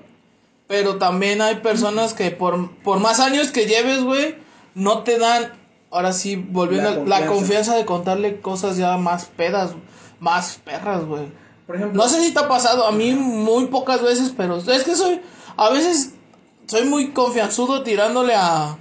Pero 0.68 0.98
también 0.98 1.42
hay 1.42 1.56
personas 1.56 2.14
que 2.14 2.30
por, 2.30 2.70
por 2.76 3.00
más 3.00 3.18
años 3.18 3.50
que 3.50 3.66
lleves, 3.66 4.04
güey, 4.04 4.36
no 4.76 5.02
te 5.02 5.18
dan, 5.18 5.52
ahora 5.90 6.12
sí, 6.12 6.36
volviendo 6.36 7.04
La 7.06 7.16
a 7.16 7.20
la 7.22 7.26
confianza. 7.26 7.74
de 7.74 7.84
contarle 7.84 8.40
cosas 8.40 8.76
ya 8.76 8.96
más 8.98 9.24
pedas, 9.24 9.72
más 10.22 10.60
perras, 10.64 11.04
güey. 11.04 11.24
Por 11.66 11.76
ejemplo, 11.76 12.00
No 12.00 12.08
sé 12.08 12.22
si 12.22 12.32
te 12.32 12.38
ha 12.38 12.48
pasado, 12.48 12.86
a 12.86 12.92
mí 12.92 13.12
muy 13.12 13.66
pocas 13.66 14.02
veces, 14.02 14.32
pero 14.36 14.56
es 14.56 14.84
que 14.84 14.94
soy, 14.94 15.20
a 15.56 15.68
veces 15.70 16.14
soy 16.66 16.84
muy 16.84 17.10
confianzudo 17.10 17.82
tirándole 17.82 18.34
a, 18.36 18.78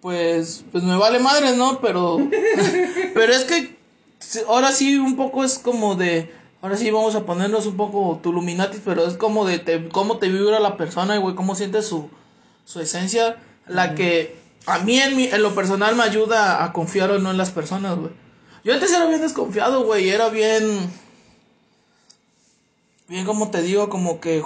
pues, 0.00 0.64
pues 0.72 0.82
me 0.82 0.96
vale 0.96 1.20
madre, 1.20 1.56
¿no? 1.56 1.78
Pero, 1.80 2.18
pero 3.14 3.32
es 3.32 3.44
que 3.44 3.76
ahora 4.48 4.72
sí 4.72 4.96
un 4.96 5.14
poco 5.14 5.44
es 5.44 5.60
como 5.60 5.94
de, 5.94 6.34
ahora 6.60 6.76
sí 6.76 6.90
vamos 6.90 7.14
a 7.14 7.24
ponernos 7.24 7.66
un 7.66 7.76
poco 7.76 8.18
tuluminatis, 8.20 8.80
pero 8.84 9.06
es 9.06 9.16
como 9.16 9.46
de 9.46 9.60
te, 9.60 9.88
cómo 9.90 10.18
te 10.18 10.28
vibra 10.28 10.58
la 10.58 10.76
persona, 10.76 11.16
güey, 11.18 11.36
cómo 11.36 11.54
sientes 11.54 11.86
su, 11.86 12.10
su 12.64 12.80
esencia, 12.80 13.36
la 13.68 13.94
que 13.94 14.36
a 14.66 14.80
mí 14.80 14.98
en, 14.98 15.16
mi, 15.16 15.26
en 15.26 15.40
lo 15.40 15.54
personal 15.54 15.94
me 15.94 16.02
ayuda 16.02 16.64
a 16.64 16.72
confiar 16.72 17.12
o 17.12 17.20
no 17.20 17.30
en 17.30 17.38
las 17.38 17.52
personas, 17.52 17.96
güey. 17.96 18.23
Yo 18.64 18.72
antes 18.74 18.90
era 18.92 19.06
bien 19.06 19.20
desconfiado, 19.20 19.84
güey, 19.84 20.08
era 20.08 20.28
bien 20.30 20.90
bien 23.08 23.26
como 23.26 23.50
te 23.50 23.62
digo, 23.62 23.88
como 23.88 24.20
que 24.20 24.42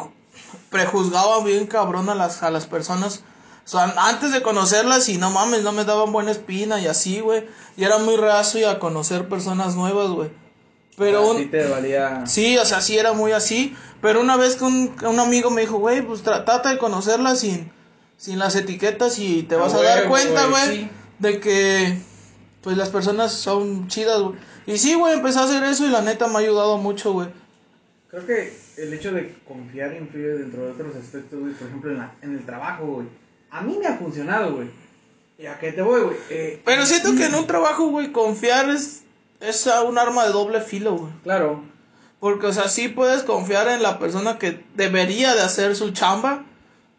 prejuzgaba 0.71 1.43
bien 1.45 1.67
cabrón 1.67 2.09
a 2.09 2.15
las, 2.15 2.43
a 2.43 2.51
las 2.51 2.67
personas. 2.67 3.23
O 3.65 3.71
sea, 3.71 3.95
antes 3.99 4.33
de 4.33 4.43
conocerlas 4.43 5.09
y 5.09 5.19
no 5.19 5.31
mames, 5.31 5.63
no 5.63 5.73
me 5.73 5.85
daban 5.85 6.11
buena 6.13 6.31
espina 6.31 6.81
y 6.81 6.87
así, 6.87 7.21
güey. 7.21 7.47
Y 7.77 7.85
era 7.85 7.99
muy 7.99 8.17
reacio 8.17 8.69
a 8.71 8.79
conocer 8.79 9.29
personas 9.29 9.75
nuevas, 9.77 10.09
güey. 10.11 10.31
Pero 10.97 11.31
a 11.33 11.37
ti 11.37 11.43
un, 11.45 11.51
te 11.51 11.67
valía. 11.69 12.27
sí, 12.27 12.57
o 12.59 12.65
sea, 12.65 12.81
sí 12.81 12.99
era 12.99 13.13
muy 13.13 13.33
así. 13.33 13.77
Pero 14.01 14.21
una 14.21 14.37
vez 14.37 14.57
que 14.57 14.65
un, 14.65 14.97
un 15.07 15.21
amigo 15.21 15.51
me 15.51 15.61
dijo, 15.61 15.79
güey, 15.79 16.03
pues 16.03 16.25
tra- 16.25 16.45
trata 16.45 16.71
de 16.71 16.79
conocerlas 16.79 17.41
sin, 17.41 17.71
sin 18.17 18.39
las 18.39 18.57
etiquetas 18.57 19.19
y 19.19 19.43
te 19.45 19.55
vas 19.55 19.75
a 19.75 19.83
dar 19.83 19.99
huevo, 19.99 20.11
cuenta, 20.11 20.47
güey, 20.47 20.65
güey, 20.67 20.79
sí. 20.79 20.91
de 21.19 21.41
que 21.41 21.99
pues 22.69 22.77
las 22.77 22.91
personas 22.91 23.33
son 23.33 23.89
chidas, 23.89 24.21
güey. 24.21 24.35
Y 24.67 24.77
sí, 24.77 24.93
güey, 24.93 25.15
empecé 25.15 25.39
a 25.39 25.45
hacer 25.45 25.65
eso 25.65 25.87
y 25.87 25.89
la 25.89 26.03
neta 26.03 26.27
me 26.27 26.35
ha 26.35 26.39
ayudado 26.41 26.77
mucho, 26.77 27.15
güey. 27.15 27.29
Creo 28.11 28.27
que 28.27 28.55
el 28.77 28.93
hecho 28.93 29.11
de 29.11 29.39
confiar 29.49 29.95
influye 29.97 30.35
dentro 30.35 30.67
de 30.67 30.73
otros 30.73 30.95
aspectos, 30.95 31.41
güey. 31.41 31.55
Por 31.55 31.67
ejemplo, 31.67 31.93
en, 31.93 31.97
la, 31.97 32.13
en 32.21 32.33
el 32.33 32.45
trabajo, 32.45 32.85
güey. 32.85 33.07
A 33.51 33.63
mí 33.63 33.79
me 33.81 33.87
ha 33.87 33.97
funcionado, 33.97 34.57
güey. 34.57 34.69
¿Y 35.39 35.47
a 35.47 35.59
qué 35.59 35.73
te 35.73 35.81
voy, 35.81 36.03
güey? 36.03 36.17
Eh, 36.29 36.61
Pero 36.63 36.85
siento 36.85 37.15
que 37.17 37.25
en 37.25 37.37
un 37.37 37.47
trabajo, 37.47 37.89
güey, 37.89 38.13
confiar 38.13 38.69
es, 38.69 39.05
es 39.41 39.67
un 39.87 39.97
arma 39.97 40.27
de 40.27 40.33
doble 40.33 40.61
filo, 40.61 40.95
güey. 40.95 41.13
Claro. 41.23 41.63
Porque, 42.21 42.49
o 42.49 42.53
sea, 42.53 42.69
sí 42.69 42.89
puedes 42.89 43.23
confiar 43.23 43.69
en 43.69 43.83
la 43.83 43.99
persona 43.99 44.37
que 44.37 44.63
debería 44.75 45.35
de 45.35 45.41
hacer 45.41 45.75
su 45.75 45.93
chamba, 45.93 46.45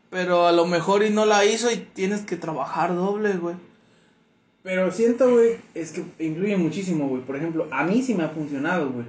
pero 0.09 0.47
a 0.47 0.51
lo 0.51 0.65
mejor 0.65 1.03
y 1.03 1.11
no 1.11 1.27
la 1.27 1.45
hizo 1.45 1.69
y 1.69 1.77
tienes 1.77 2.21
que 2.21 2.37
trabajar 2.37 2.95
doble, 2.95 3.33
güey. 3.33 3.68
Pero 4.63 4.91
siento, 4.91 5.31
güey, 5.31 5.57
es 5.73 5.91
que 5.91 6.03
influye 6.19 6.57
muchísimo, 6.57 7.07
güey. 7.07 7.21
Por 7.21 7.37
ejemplo, 7.37 7.67
a 7.71 7.83
mí 7.83 8.01
sí 8.01 8.13
me 8.13 8.23
ha 8.23 8.29
funcionado, 8.29 8.91
güey. 8.91 9.05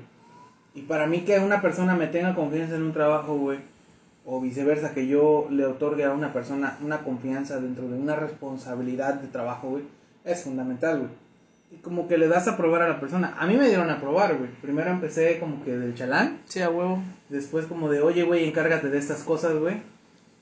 Y 0.75 0.83
para 0.83 1.07
mí 1.07 1.23
que 1.23 1.39
una 1.39 1.61
persona 1.61 1.97
me 1.97 2.07
tenga 2.07 2.35
confianza 2.35 2.77
en 2.77 2.83
un 2.83 2.93
trabajo, 2.93 3.37
güey, 3.37 3.59
o 4.25 4.41
viceversa, 4.41 4.95
que 4.95 5.09
yo 5.09 5.49
le 5.51 5.67
otorgue 5.67 6.05
a 6.05 6.13
una 6.13 6.33
persona 6.33 6.79
una 6.83 7.03
confianza 7.03 7.61
dentro 7.61 7.89
de 7.89 7.99
una 7.99 8.15
responsabilidad 8.15 9.15
de 9.15 9.29
trabajo, 9.29 9.71
güey, 9.71 9.85
es 10.25 10.45
fundamental, 10.45 10.99
güey. 10.99 11.11
Y 11.73 11.77
como 11.77 12.09
que 12.09 12.19
le 12.19 12.29
das 12.29 12.49
a 12.49 12.57
probar 12.57 12.83
a 12.83 12.89
la 12.89 13.01
persona. 13.01 13.37
A 13.39 13.47
mí 13.47 13.57
me 13.57 13.69
dieron 13.69 13.91
a 13.91 14.01
probar, 14.01 14.37
güey. 14.37 14.51
Primero 14.61 14.91
empecé 14.91 15.39
como 15.39 15.65
que 15.65 15.77
del 15.77 15.95
chalán. 15.95 16.41
Sí, 16.47 16.61
a 16.61 16.69
huevo. 16.69 17.01
Después 17.29 17.67
como 17.67 17.89
de, 17.89 18.01
oye, 18.01 18.25
güey, 18.25 18.45
encárgate 18.45 18.89
de 18.89 18.99
estas 18.99 19.23
cosas, 19.23 19.57
güey. 19.57 19.83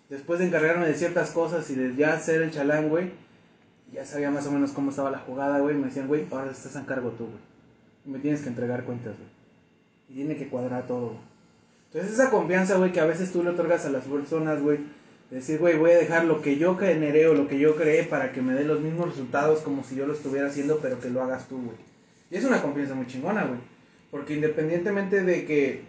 Después 0.09 0.39
de 0.39 0.47
encargarme 0.47 0.87
de 0.87 0.95
ciertas 0.95 1.31
cosas 1.31 1.69
y 1.69 1.75
de 1.75 1.95
ya 1.97 2.19
ser 2.19 2.41
el 2.41 2.51
chalán, 2.51 2.89
güey, 2.89 3.11
ya 3.93 4.05
sabía 4.05 4.31
más 4.31 4.47
o 4.47 4.53
menos 4.53 4.73
cómo 4.73 4.91
estaba 4.91 5.11
la 5.11 5.19
jugada, 5.19 5.61
güey. 5.61 5.77
Me 5.77 5.87
decían, 5.87 6.09
güey, 6.09 6.27
ahora 6.31 6.51
estás 6.51 6.77
en 6.77 6.85
cargo 6.85 7.11
tú, 7.11 7.25
güey. 7.25 7.39
Y 8.07 8.11
me 8.11 8.19
tienes 8.19 8.43
que 8.43 8.49
entregar 8.49 8.85
cuentas, 8.85 9.15
güey. 9.17 9.31
Y 10.09 10.15
tiene 10.15 10.37
que 10.37 10.49
cuadrar 10.49 10.87
todo, 10.87 11.09
güey. 11.09 11.21
Entonces 11.93 12.13
esa 12.13 12.31
confianza, 12.31 12.77
güey, 12.77 12.93
que 12.93 13.01
a 13.01 13.07
veces 13.07 13.33
tú 13.33 13.43
le 13.43 13.51
otorgas 13.51 13.87
a 13.87 13.91
las 13.91 14.05
personas, 14.05 14.63
güey. 14.63 14.79
de 15.31 15.37
Decir, 15.37 15.59
güey, 15.59 15.79
voy 15.79 15.93
a 15.93 15.99
dejar 15.99 16.25
lo 16.25 16.43
que 16.43 16.59
yo 16.59 16.77
generé 16.77 17.27
o 17.29 17.35
lo 17.35 17.49
que 17.49 17.59
yo 17.59 17.77
creé 17.77 18.05
para 18.05 18.33
que 18.33 18.43
me 18.43 18.55
dé 18.55 18.65
los 18.65 18.81
mismos 18.81 19.09
resultados 19.09 19.61
como 19.61 19.85
si 19.85 19.95
yo 19.95 20.07
lo 20.07 20.13
estuviera 20.13 20.49
haciendo, 20.49 20.79
pero 20.81 21.01
que 21.01 21.11
lo 21.11 21.23
hagas 21.23 21.49
tú, 21.49 21.57
güey. 21.57 21.77
Y 22.31 22.37
es 22.37 22.45
una 22.45 22.61
confianza 22.61 22.95
muy 22.95 23.07
chingona, 23.07 23.45
güey. 23.45 23.61
Porque 24.11 24.35
independientemente 24.35 25.23
de 25.23 25.47
que... 25.47 25.85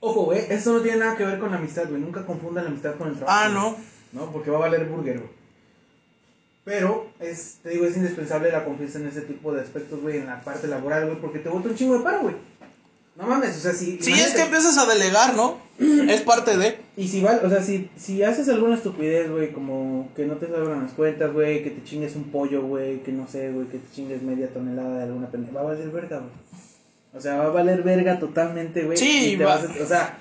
Ojo, 0.00 0.26
güey, 0.26 0.40
eso 0.48 0.72
no 0.72 0.80
tiene 0.80 0.98
nada 0.98 1.16
que 1.16 1.24
ver 1.24 1.38
con 1.40 1.50
la 1.50 1.58
amistad, 1.58 1.88
güey. 1.88 2.00
Nunca 2.00 2.24
confundan 2.24 2.64
la 2.64 2.70
amistad 2.70 2.94
con 2.96 3.08
el 3.08 3.16
trabajo. 3.16 3.38
Ah, 3.40 3.48
no. 3.48 3.76
¿no? 4.12 4.30
Porque 4.30 4.50
va 4.50 4.58
a 4.58 4.60
valer 4.60 4.86
burger, 4.86 5.18
güey. 5.18 5.35
Pero, 6.66 7.06
es, 7.20 7.58
te 7.62 7.70
digo, 7.70 7.86
es 7.86 7.96
indispensable 7.96 8.50
la 8.50 8.64
confianza 8.64 8.98
en 8.98 9.06
ese 9.06 9.20
tipo 9.22 9.54
de 9.54 9.60
aspectos, 9.62 10.02
güey, 10.02 10.18
en 10.18 10.26
la 10.26 10.40
parte 10.42 10.66
laboral, 10.66 11.06
güey, 11.06 11.20
porque 11.20 11.38
te 11.38 11.48
bota 11.48 11.68
un 11.68 11.76
chingo 11.76 11.96
de 11.96 12.02
paro, 12.04 12.22
güey. 12.22 12.34
No 13.14 13.24
mames, 13.26 13.56
o 13.56 13.60
sea, 13.60 13.72
si... 13.72 13.98
Sí, 14.02 14.12
es 14.12 14.34
que 14.34 14.42
empiezas 14.42 14.76
a 14.76 14.84
delegar, 14.84 15.34
¿no? 15.36 15.58
es 15.78 16.20
parte 16.22 16.56
de. 16.58 16.76
Y 16.96 17.06
si 17.06 17.22
va, 17.22 17.40
o 17.42 17.48
sea, 17.48 17.62
si, 17.62 17.88
si 17.96 18.22
haces 18.24 18.48
alguna 18.48 18.74
estupidez, 18.74 19.30
güey, 19.30 19.52
como 19.52 20.10
que 20.16 20.26
no 20.26 20.34
te 20.34 20.48
salgan 20.48 20.82
las 20.82 20.92
cuentas, 20.92 21.32
güey, 21.32 21.62
que 21.62 21.70
te 21.70 21.84
chingues 21.84 22.16
un 22.16 22.24
pollo, 22.24 22.62
güey, 22.62 22.98
que 23.04 23.12
no 23.12 23.28
sé, 23.28 23.52
güey, 23.52 23.68
que 23.68 23.78
te 23.78 23.94
chingues 23.94 24.20
media 24.22 24.48
tonelada 24.48 24.98
de 24.98 25.04
alguna 25.04 25.28
pendeja, 25.30 25.54
va 25.54 25.60
a 25.60 25.72
valer 25.74 25.88
verga, 25.90 26.18
güey. 26.18 26.30
O 27.14 27.20
sea, 27.20 27.36
va 27.36 27.44
a 27.44 27.50
valer 27.50 27.82
verga 27.84 28.18
totalmente, 28.18 28.82
güey. 28.82 28.98
Sí, 28.98 29.34
y 29.34 29.36
te 29.38 29.44
va- 29.44 29.56
vas 29.56 29.64
a- 29.70 29.82
o 29.82 29.86
sea... 29.86 30.18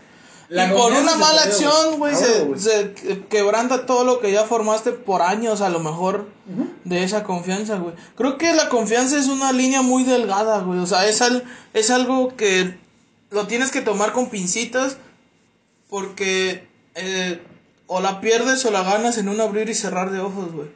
y 0.49 0.53
por 0.77 0.91
una 0.93 1.15
mala 1.15 1.41
acción, 1.43 1.97
güey, 1.97 2.13
se, 2.15 2.93
quebranta 3.29 3.85
todo 3.85 4.03
lo 4.03 4.19
que 4.19 4.31
ya 4.31 4.43
formaste 4.45 4.91
por 4.91 5.21
años, 5.21 5.61
a 5.61 5.69
lo 5.69 5.79
mejor, 5.79 6.27
de 6.83 7.03
esa 7.03 7.23
confianza, 7.23 7.77
güey. 7.77 7.95
Creo 8.15 8.37
que 8.37 8.53
la 8.53 8.69
confianza 8.69 9.17
es 9.17 9.27
una 9.27 9.51
línea 9.51 9.81
muy 9.81 10.03
delgada, 10.03 10.59
güey. 10.59 10.79
O 10.79 10.85
sea, 10.85 11.07
es, 11.07 11.21
al- 11.21 11.43
es 11.73 11.89
algo 11.89 12.35
que 12.35 12.77
lo 13.31 13.47
tienes 13.47 13.71
que 13.71 13.81
tomar 13.81 14.11
con 14.13 14.29
pincitas 14.29 14.97
porque 15.89 16.67
eh, 16.95 17.41
o 17.87 17.99
la 18.01 18.21
pierdes 18.21 18.63
o 18.65 18.71
la 18.71 18.83
ganas 18.83 19.17
en 19.17 19.29
un 19.29 19.39
abrir 19.41 19.69
y 19.69 19.73
cerrar 19.75 20.11
de 20.11 20.19
ojos, 20.19 20.51
güey. 20.51 20.67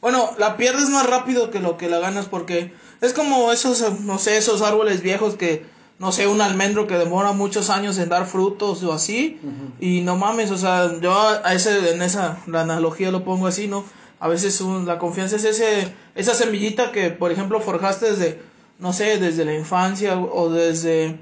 Bueno, 0.00 0.30
la 0.38 0.56
pierdes 0.58 0.90
más 0.90 1.06
rápido 1.06 1.50
que 1.50 1.60
lo 1.60 1.78
que 1.78 1.88
la 1.88 1.98
ganas 1.98 2.26
porque 2.26 2.74
es 3.00 3.12
como 3.14 3.52
esos, 3.52 4.00
no 4.00 4.18
sé, 4.18 4.36
esos 4.36 4.60
árboles 4.62 5.00
viejos 5.00 5.34
que, 5.36 5.64
no 5.98 6.10
sé, 6.12 6.26
un 6.26 6.40
almendro 6.40 6.86
que 6.86 6.96
demora 6.98 7.32
muchos 7.32 7.70
años 7.70 7.98
en 7.98 8.08
dar 8.08 8.26
frutos 8.26 8.82
o 8.82 8.92
así. 8.92 9.38
Y 9.80 10.00
no 10.02 10.16
mames, 10.16 10.50
o 10.50 10.58
sea, 10.58 11.00
yo 11.00 11.12
a 11.16 11.54
ese, 11.54 11.92
en 11.94 12.02
esa, 12.02 12.38
la 12.46 12.62
analogía 12.62 13.10
lo 13.10 13.24
pongo 13.24 13.46
así, 13.46 13.68
¿no? 13.68 13.84
A 14.20 14.28
veces 14.28 14.60
un- 14.60 14.86
la 14.86 14.98
confianza 14.98 15.36
es 15.36 15.44
ese, 15.44 15.92
esa 16.14 16.34
semillita 16.34 16.92
que, 16.92 17.10
por 17.10 17.30
ejemplo, 17.30 17.60
forjaste 17.60 18.10
desde, 18.10 18.40
no 18.78 18.92
sé, 18.92 19.18
desde 19.18 19.44
la 19.44 19.54
infancia 19.54 20.18
o 20.18 20.50
desde 20.50 21.16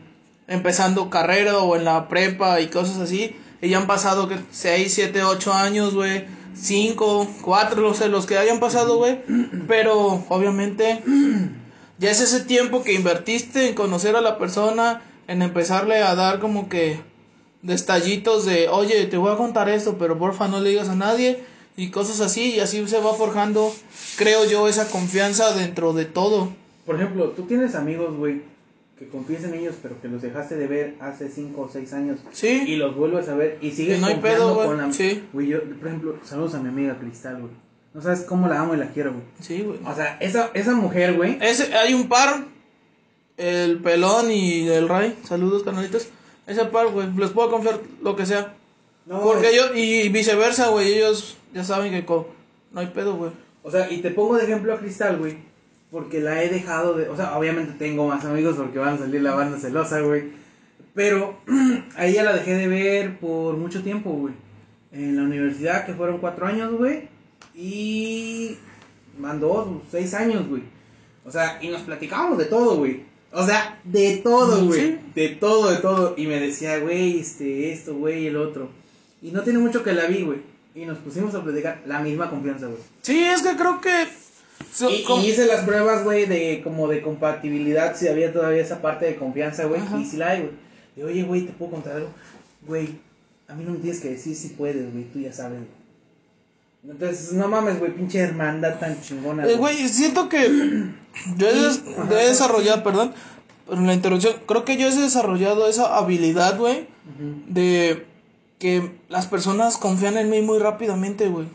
empezando 0.49 1.11
carrera 1.11 1.59
o 1.59 1.76
en 1.76 1.85
la 1.85 2.09
prepa 2.09 2.61
y 2.61 2.69
cosas 2.69 2.99
así. 2.99 3.37
Y 3.61 3.69
ya 3.69 3.79
han 3.79 3.87
pasado 3.87 4.29
que 4.29 4.37
6, 4.50 4.93
7, 4.93 5.23
8 5.23 5.52
años, 5.52 5.95
güey. 5.95 6.25
5, 6.55 7.29
4, 7.43 7.81
no 7.81 7.95
sé, 7.95 8.09
los 8.09 8.26
que 8.26 8.37
hayan 8.38 8.59
pasado, 8.61 8.97
güey. 8.99 9.21
Pero 9.69 10.25
obviamente 10.29 11.02
ya 11.99 12.11
es 12.11 12.21
ese 12.21 12.41
tiempo 12.41 12.83
que 12.83 12.95
invertiste 12.95 13.69
en 13.69 13.75
conocer 13.75 14.17
a 14.17 14.21
la 14.21 14.39
persona, 14.39 15.02
en 15.28 15.43
empezarle 15.43 16.02
a 16.02 16.15
dar 16.15 16.41
como 16.41 16.69
que 16.69 17.00
destallitos 17.63 18.45
de, 18.45 18.69
oye, 18.69 19.07
te 19.07 19.17
voy 19.17 19.33
a 19.33 19.37
contar 19.37 19.69
esto, 19.69 19.97
pero 19.99 20.19
porfa 20.19 20.49
no 20.49 20.61
le 20.61 20.71
digas 20.71 20.89
a 20.89 20.97
nadie 20.97 21.45
y 21.76 21.91
cosas 21.91 22.21
así. 22.21 22.55
Y 22.55 22.61
así 22.61 22.87
se 22.87 22.99
va 22.99 23.15
forjando, 23.15 23.73
creo 24.17 24.45
yo, 24.45 24.69
esa 24.69 24.89
confianza 24.89 25.55
dentro 25.55 25.93
de 25.93 26.05
todo. 26.05 26.52
Por 26.87 26.97
ejemplo, 26.97 27.31
tú 27.31 27.43
tienes 27.43 27.75
amigos, 27.75 28.17
güey, 28.17 28.43
que 28.99 29.09
confías 29.09 29.45
en 29.45 29.55
ellos, 29.55 29.76
pero 29.81 30.00
que 30.00 30.09
los 30.09 30.21
dejaste 30.23 30.57
de 30.57 30.67
ver 30.67 30.97
hace 31.00 31.28
5 31.28 31.61
o 31.61 31.69
6 31.69 31.93
años. 31.93 32.21
Sí. 32.33 32.65
Y 32.67 32.76
los 32.76 32.97
vuelves 32.97 33.28
a 33.28 33.35
ver 33.35 33.59
y 33.61 33.71
sigues 33.71 33.99
Y 33.99 34.00
no 34.00 34.09
hay 34.09 34.15
confiando 34.15 34.55
pedo, 34.55 34.67
con 34.67 34.78
la... 34.78 34.93
sí. 34.93 35.23
Güey, 35.33 35.47
yo, 35.49 35.63
por 35.63 35.89
ejemplo, 35.89 36.17
saludos 36.25 36.55
a 36.55 36.61
mi 36.61 36.69
amiga 36.69 36.99
Cristal, 36.99 37.41
güey. 37.41 37.52
No 37.95 38.00
sabes 38.00 38.23
cómo 38.23 38.49
la 38.49 38.61
amo 38.61 38.75
y 38.75 38.78
la 38.78 38.89
quiero, 38.89 39.13
güey. 39.13 39.25
Sí, 39.41 39.63
güey. 39.63 39.78
O 39.85 39.95
sea, 39.95 40.17
esa, 40.21 40.50
esa 40.55 40.75
mujer, 40.75 41.15
güey. 41.15 41.39
Ese, 41.43 41.75
hay 41.75 41.93
un 41.95 42.09
par, 42.09 42.45
el 43.37 43.78
pelón 43.78 44.31
y 44.31 44.69
el 44.69 44.89
Ray, 44.89 45.17
saludos 45.25 45.63
canalitos. 45.63 46.09
Ese 46.47 46.65
par, 46.67 46.89
güey, 46.89 47.09
les 47.17 47.31
puedo 47.31 47.50
confiar 47.50 47.81
lo 48.02 48.17
que 48.17 48.26
sea. 48.26 48.55
No, 49.07 49.21
Porque 49.21 49.55
yo, 49.55 49.75
y 49.75 50.09
viceversa, 50.09 50.69
güey, 50.69 50.95
ellos 50.95 51.37
ya 51.52 51.65
saben 51.65 51.93
que 51.93 52.05
co- 52.05 52.28
no 52.73 52.81
hay 52.81 52.87
pedo, 52.89 53.17
güey. 53.17 53.31
O 53.63 53.71
sea, 53.71 53.91
y 53.91 53.99
te 53.99 54.11
pongo 54.11 54.37
de 54.37 54.45
ejemplo 54.45 54.73
a 54.75 54.78
Cristal, 54.78 55.19
güey. 55.19 55.37
Porque 55.91 56.21
la 56.21 56.43
he 56.43 56.49
dejado 56.49 56.95
de. 56.95 57.09
O 57.09 57.17
sea, 57.17 57.37
obviamente 57.37 57.75
tengo 57.78 58.07
más 58.09 58.25
amigos 58.25 58.57
porque 58.57 58.78
van 58.78 58.95
a 58.95 58.99
salir 58.99 59.21
la 59.23 59.35
banda 59.35 59.59
celosa, 59.59 60.00
güey. 60.00 60.31
Pero 60.95 61.39
a 61.97 62.07
ella 62.07 62.23
la 62.25 62.33
dejé 62.35 62.55
de 62.55 62.67
ver 62.69 63.19
por 63.19 63.57
mucho 63.57 63.83
tiempo, 63.83 64.11
güey. 64.11 64.35
En 64.93 65.17
la 65.17 65.23
universidad, 65.23 65.85
que 65.85 65.93
fueron 65.95 66.19
cuatro 66.19 66.47
años, 66.47 66.73
güey. 66.73 67.09
Y. 67.54 68.56
Van 69.19 69.41
dos, 69.41 69.69
seis 69.91 70.15
años, 70.15 70.49
güey. 70.49 70.62
O 71.25 71.30
sea, 71.30 71.58
y 71.62 71.69
nos 71.69 71.82
platicábamos 71.82 72.38
de 72.38 72.47
todo, 72.47 72.76
güey. 72.76 73.02
O 73.32 73.45
sea, 73.47 73.80
de 73.84 74.19
todo, 74.19 74.65
güey. 74.67 74.80
Sí. 74.80 74.99
De 75.15 75.28
todo, 75.30 75.71
de 75.71 75.76
todo. 75.78 76.15
Y 76.17 76.26
me 76.26 76.41
decía, 76.41 76.78
güey, 76.78 77.21
este, 77.21 77.73
esto, 77.73 77.95
güey, 77.95 78.26
el 78.26 78.36
otro. 78.36 78.71
Y 79.23 79.30
no 79.30 79.43
tiene 79.43 79.58
mucho 79.58 79.82
que 79.82 79.93
la 79.93 80.06
vi, 80.06 80.23
güey. 80.23 80.38
Y 80.75 80.84
nos 80.86 80.99
pusimos 80.99 81.34
a 81.34 81.43
platicar 81.45 81.82
la 81.86 82.00
misma 82.00 82.30
confianza, 82.30 82.67
güey. 82.67 82.78
Sí, 83.02 83.23
es 83.23 83.43
que 83.43 83.54
creo 83.56 83.80
que... 83.80 84.06
so- 84.73 84.91
Y, 84.91 85.04
y 85.21 85.26
hice 85.30 85.47
las 85.47 85.65
pruebas, 85.65 86.02
güey, 86.02 86.25
de 86.26 86.60
como 86.65 86.88
de 86.88 87.02
compatibilidad, 87.02 87.95
si 87.97 88.08
había 88.08 88.32
todavía 88.32 88.62
esa 88.62 88.80
parte 88.82 89.04
de 89.06 89.17
confianza, 89.17 89.67
güey. 89.67 89.80
Y 90.00 90.04
si 90.06 90.17
la 90.17 90.30
hay, 90.30 90.41
güey. 90.41 90.52
De, 90.97 91.04
oye, 91.04 91.23
güey, 91.23 91.43
¿te 91.43 91.52
puedo 91.52 91.73
contar 91.73 91.97
algo? 91.97 92.08
Güey, 92.67 92.88
a 93.49 93.54
mí 93.54 93.65
no 93.65 93.73
me 93.73 93.78
tienes 93.78 94.00
que 94.00 94.08
decir 94.10 94.34
si 94.34 94.49
puedes, 94.49 94.91
güey, 94.93 95.04
tú 95.04 95.21
ya 95.21 95.32
sabes, 95.32 95.58
güey. 95.58 95.81
Entonces, 96.84 97.32
no 97.32 97.47
mames, 97.47 97.78
güey, 97.78 97.92
pinche 97.95 98.18
hermandad 98.18 98.78
tan 98.78 99.00
chingona, 99.00 99.47
Eh, 99.47 99.54
güey, 99.56 99.88
siento 99.88 100.28
que 100.28 100.90
yo 101.36 101.49
he, 101.49 102.26
desarrollado, 102.26 102.82
perdón, 102.82 103.14
por 103.66 103.78
la 103.78 103.95
interrupción, 103.95 104.34
creo 104.47 104.64
que 104.64 104.76
yo 104.76 104.88
he 104.88 104.95
desarrollado 104.95 105.68
esa 105.68 105.97
habilidad, 105.97 106.58
güey, 106.58 106.88
de 107.47 108.06
que 108.58 108.90
las 109.08 109.26
personas 109.26 109.76
confían 109.76 110.16
en 110.18 110.28
mí 110.30 110.42
muy 110.42 110.58
rápidamente, 110.58 111.28
güey. 111.28 111.47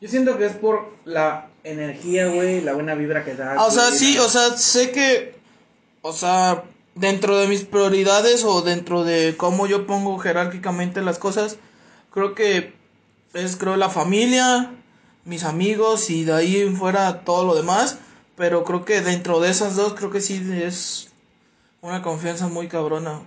Yo 0.00 0.08
siento 0.08 0.38
que 0.38 0.46
es 0.46 0.52
por 0.52 0.96
la 1.04 1.48
energía, 1.64 2.28
güey, 2.28 2.60
la 2.60 2.74
buena 2.74 2.94
vibra 2.94 3.24
que 3.24 3.34
da. 3.34 3.54
Ah, 3.54 3.66
O 3.66 3.70
sea, 3.70 3.90
sí, 3.90 4.18
o 4.18 4.28
sea, 4.28 4.56
sé 4.56 4.90
que, 4.90 5.36
o 6.02 6.12
sea, 6.12 6.64
dentro 6.94 7.38
de 7.38 7.48
mis 7.48 7.62
prioridades 7.62 8.44
o 8.44 8.62
dentro 8.62 9.04
de 9.04 9.36
cómo 9.36 9.66
yo 9.66 9.86
pongo 9.86 10.18
jerárquicamente 10.18 11.02
las 11.02 11.18
cosas, 11.18 11.56
creo 12.10 12.34
que 12.34 12.74
es, 13.34 13.56
creo, 13.56 13.76
la 13.76 13.88
familia, 13.88 14.70
mis 15.24 15.44
amigos 15.44 16.10
y 16.10 16.24
de 16.24 16.32
ahí 16.32 16.56
en 16.60 16.76
fuera 16.76 17.24
todo 17.24 17.46
lo 17.46 17.54
demás, 17.54 17.98
pero 18.36 18.64
creo 18.64 18.84
que 18.84 19.00
dentro 19.00 19.40
de 19.40 19.50
esas 19.50 19.76
dos, 19.76 19.94
creo 19.94 20.10
que 20.10 20.20
sí 20.20 20.42
es 20.52 21.10
una 21.80 22.02
confianza 22.02 22.48
muy 22.48 22.68
cabrona. 22.68 23.20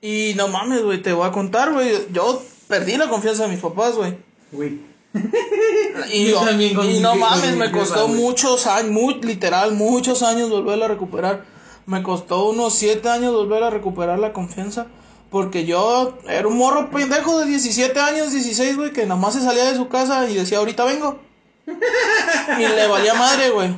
Y 0.00 0.34
no 0.36 0.48
mames, 0.48 0.82
güey, 0.82 1.00
te 1.00 1.12
voy 1.12 1.26
a 1.26 1.32
contar, 1.32 1.72
güey, 1.72 1.90
yo 2.12 2.42
perdí 2.68 2.96
la 2.96 3.08
confianza 3.08 3.44
de 3.44 3.50
mis 3.50 3.60
papás, 3.60 3.94
güey. 3.94 4.16
Güey. 4.52 4.94
Y, 6.12 6.26
Yo 6.30 6.84
y 6.84 7.00
no 7.00 7.14
mames, 7.14 7.56
me 7.56 7.70
costó 7.70 8.08
muchos 8.08 8.66
años, 8.66 8.90
muy, 8.90 9.14
literal, 9.22 9.72
muchos 9.72 10.22
años 10.22 10.50
volverla 10.50 10.86
a 10.86 10.88
recuperar. 10.88 11.44
Me 11.86 12.02
costó 12.02 12.48
unos 12.48 12.74
7 12.74 13.08
años 13.08 13.32
volver 13.32 13.62
a 13.62 13.70
recuperar 13.70 14.18
la 14.18 14.32
confianza. 14.32 14.86
Porque 15.30 15.64
yo 15.64 16.16
era 16.28 16.46
un 16.46 16.56
morro 16.56 16.90
pendejo 16.90 17.40
de 17.40 17.46
17 17.46 17.98
años, 17.98 18.32
16, 18.32 18.76
güey, 18.76 18.92
que 18.92 19.06
nada 19.06 19.20
más 19.20 19.34
se 19.34 19.40
salía 19.40 19.64
de 19.64 19.76
su 19.76 19.88
casa 19.88 20.28
y 20.28 20.34
decía, 20.34 20.58
ahorita 20.58 20.84
vengo. 20.84 21.18
Y 22.58 22.60
le 22.60 22.86
valía 22.86 23.14
madre, 23.14 23.50
güey. 23.50 23.74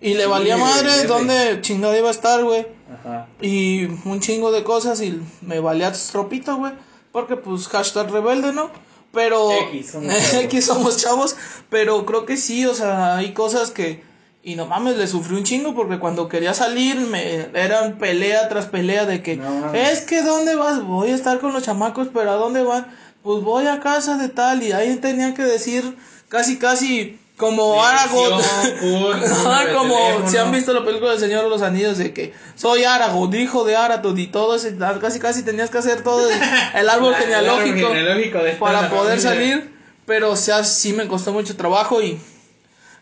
Y 0.00 0.14
le 0.14 0.26
valía 0.26 0.56
madre 0.56 0.88
verde. 0.88 1.06
dónde 1.06 1.58
chingada 1.62 1.98
iba 1.98 2.08
a 2.08 2.12
estar, 2.12 2.44
güey. 2.44 2.66
Ajá. 2.92 3.26
Y 3.40 3.86
un 4.04 4.20
chingo 4.20 4.52
de 4.52 4.62
cosas 4.62 5.00
y 5.00 5.20
me 5.40 5.58
valía 5.58 5.92
tropito, 5.92 6.56
güey. 6.56 6.72
Porque 7.10 7.36
pues 7.36 7.66
hashtag 7.68 8.10
rebelde, 8.10 8.52
¿no? 8.52 8.70
Pero... 9.12 9.50
X, 9.70 9.90
somos. 9.90 10.34
X 10.34 10.64
somos 10.64 10.96
chavos. 10.98 11.36
Pero 11.70 12.06
creo 12.06 12.26
que 12.26 12.36
sí, 12.36 12.66
o 12.66 12.74
sea, 12.74 13.16
hay 13.16 13.32
cosas 13.32 13.70
que 13.70 14.02
Y 14.48 14.54
no 14.56 14.64
mames, 14.64 14.96
le 14.96 15.06
sufrí 15.06 15.36
un 15.36 15.44
chingo 15.44 15.74
porque 15.74 15.98
cuando 15.98 16.26
quería 16.26 16.54
salir 16.54 16.96
me 17.00 17.48
eran 17.52 17.98
pelea 17.98 18.48
tras 18.48 18.64
pelea 18.64 19.04
de 19.04 19.22
que 19.22 19.36
No 19.36 19.74
es 19.74 20.00
que 20.00 20.22
¿dónde 20.22 20.54
vas? 20.54 20.82
Voy 20.82 21.10
a 21.10 21.14
estar 21.14 21.38
con 21.38 21.52
los 21.52 21.62
chamacos, 21.64 22.08
pero 22.14 22.30
¿a 22.30 22.34
dónde 22.36 22.62
van? 22.62 22.86
Pues 23.22 23.42
voy 23.44 23.66
a 23.66 23.80
casa 23.80 24.16
de 24.16 24.30
tal 24.30 24.62
y 24.62 24.72
ahí 24.72 24.96
tenían 24.96 25.34
que 25.34 25.42
decir 25.42 25.96
casi 26.30 26.56
casi 26.56 27.18
como 27.36 27.84
Aragorn. 27.84 28.40
Como 29.74 30.28
si 30.30 30.36
han 30.38 30.50
visto 30.50 30.72
la 30.72 30.84
película 30.84 31.10
del 31.10 31.20
Señor 31.20 31.44
de 31.44 31.50
los 31.50 31.62
Anillos 31.62 31.98
de 31.98 32.12
que 32.14 32.32
soy 32.54 32.84
Aragorn, 32.84 33.34
hijo 33.34 33.64
de 33.64 33.76
Arathorn 33.76 34.18
y 34.18 34.26
todo 34.28 34.56
ese 34.56 34.76
casi 35.00 35.18
casi 35.20 35.42
tenías 35.42 35.68
que 35.70 35.78
hacer 35.78 36.02
todo 36.02 36.28
el, 36.30 36.32
árbol 36.40 36.42
La- 36.72 36.80
el 36.80 36.88
árbol 36.88 37.14
genealógico 37.16 37.88
genealógico 37.88 38.38
de 38.38 38.52
toda 38.52 38.58
para 38.72 38.88
poder 38.90 39.20
familia. 39.20 39.30
salir, 39.56 39.74
pero 40.06 40.30
o 40.32 40.36
sea, 40.36 40.64
sí 40.64 40.92
me 40.94 41.06
costó 41.06 41.32
mucho 41.32 41.54
trabajo 41.56 42.00
y 42.02 42.18